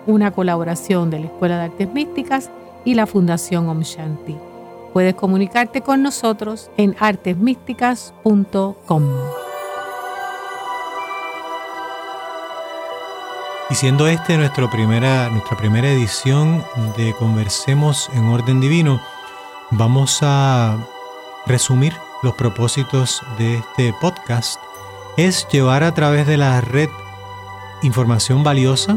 Una 0.05 0.31
colaboración 0.31 1.09
de 1.09 1.19
la 1.19 1.25
Escuela 1.27 1.57
de 1.57 1.63
Artes 1.63 1.93
Místicas 1.93 2.51
y 2.85 2.93
la 2.93 3.07
Fundación 3.07 3.69
Om 3.69 3.81
Shanti. 3.81 4.52
Puedes 4.93 5.15
comunicarte 5.15 5.81
con 5.81 6.03
nosotros 6.03 6.69
en 6.77 6.95
artesmísticas.com. 6.99 9.03
Y 13.71 13.75
siendo 13.75 14.07
este 14.07 14.37
nuestro 14.37 14.69
primera, 14.69 15.29
nuestra 15.29 15.57
primera 15.57 15.89
edición 15.89 16.63
de 16.95 17.15
Conversemos 17.17 18.11
en 18.13 18.25
Orden 18.25 18.61
Divino, 18.61 19.01
vamos 19.71 20.19
a 20.21 20.77
resumir 21.47 21.95
los 22.21 22.35
propósitos 22.35 23.23
de 23.39 23.55
este 23.55 23.95
podcast. 23.99 24.61
Es 25.17 25.47
llevar 25.47 25.83
a 25.83 25.95
través 25.95 26.27
de 26.27 26.37
la 26.37 26.61
red 26.61 26.89
información 27.81 28.43
valiosa 28.43 28.95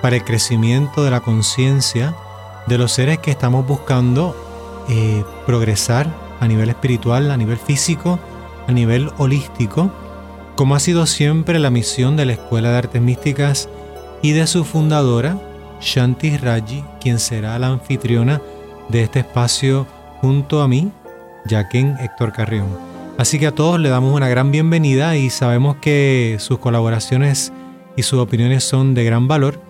para 0.00 0.14
el 0.14 0.22
crecimiento 0.22 1.02
de 1.02 1.10
la 1.10 1.18
conciencia 1.20 2.14
de 2.68 2.78
los 2.78 2.92
seres 2.92 3.18
que 3.18 3.32
estamos 3.32 3.66
buscando 3.66 4.47
eh, 4.88 5.24
progresar 5.46 6.12
a 6.40 6.46
nivel 6.46 6.68
espiritual, 6.68 7.30
a 7.30 7.36
nivel 7.36 7.58
físico, 7.58 8.18
a 8.66 8.72
nivel 8.72 9.10
holístico, 9.18 9.90
como 10.56 10.74
ha 10.74 10.80
sido 10.80 11.06
siempre 11.06 11.58
la 11.58 11.70
misión 11.70 12.16
de 12.16 12.26
la 12.26 12.32
Escuela 12.32 12.70
de 12.70 12.78
Artes 12.78 13.00
Místicas 13.00 13.68
y 14.22 14.32
de 14.32 14.46
su 14.46 14.64
fundadora, 14.64 15.38
Shanti 15.80 16.36
Raji, 16.36 16.84
quien 17.00 17.18
será 17.18 17.58
la 17.58 17.68
anfitriona 17.68 18.42
de 18.88 19.02
este 19.02 19.20
espacio 19.20 19.86
junto 20.20 20.62
a 20.62 20.68
mí, 20.68 20.90
Jaquen 21.48 21.96
Héctor 22.00 22.32
Carrión. 22.32 22.66
Así 23.18 23.38
que 23.38 23.46
a 23.46 23.54
todos 23.54 23.78
le 23.80 23.88
damos 23.88 24.14
una 24.14 24.28
gran 24.28 24.50
bienvenida 24.50 25.16
y 25.16 25.30
sabemos 25.30 25.76
que 25.76 26.36
sus 26.38 26.58
colaboraciones 26.58 27.52
y 27.96 28.02
sus 28.02 28.18
opiniones 28.18 28.64
son 28.64 28.94
de 28.94 29.04
gran 29.04 29.28
valor. 29.28 29.60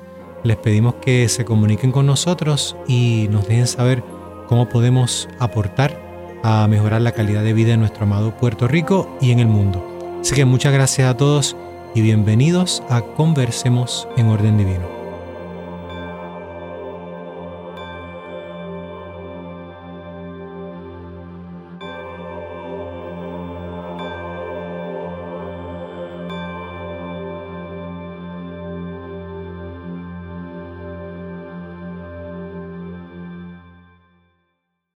Les 0.44 0.56
pedimos 0.56 0.96
que 0.96 1.28
se 1.28 1.44
comuniquen 1.44 1.92
con 1.92 2.06
nosotros 2.06 2.76
y 2.86 3.26
nos 3.30 3.48
dejen 3.48 3.66
saber 3.66 4.02
cómo 4.48 4.68
podemos 4.68 5.28
aportar 5.38 6.00
a 6.42 6.66
mejorar 6.66 7.02
la 7.02 7.12
calidad 7.12 7.44
de 7.44 7.52
vida 7.52 7.74
en 7.74 7.80
nuestro 7.80 8.04
amado 8.04 8.36
Puerto 8.36 8.66
Rico 8.66 9.16
y 9.20 9.30
en 9.30 9.40
el 9.40 9.46
mundo. 9.46 10.18
Así 10.20 10.34
que 10.34 10.44
muchas 10.44 10.72
gracias 10.72 11.08
a 11.08 11.16
todos 11.16 11.56
y 11.94 12.00
bienvenidos 12.00 12.82
a 12.88 13.02
Conversemos 13.02 14.08
en 14.16 14.28
Orden 14.28 14.58
Divino. 14.58 14.97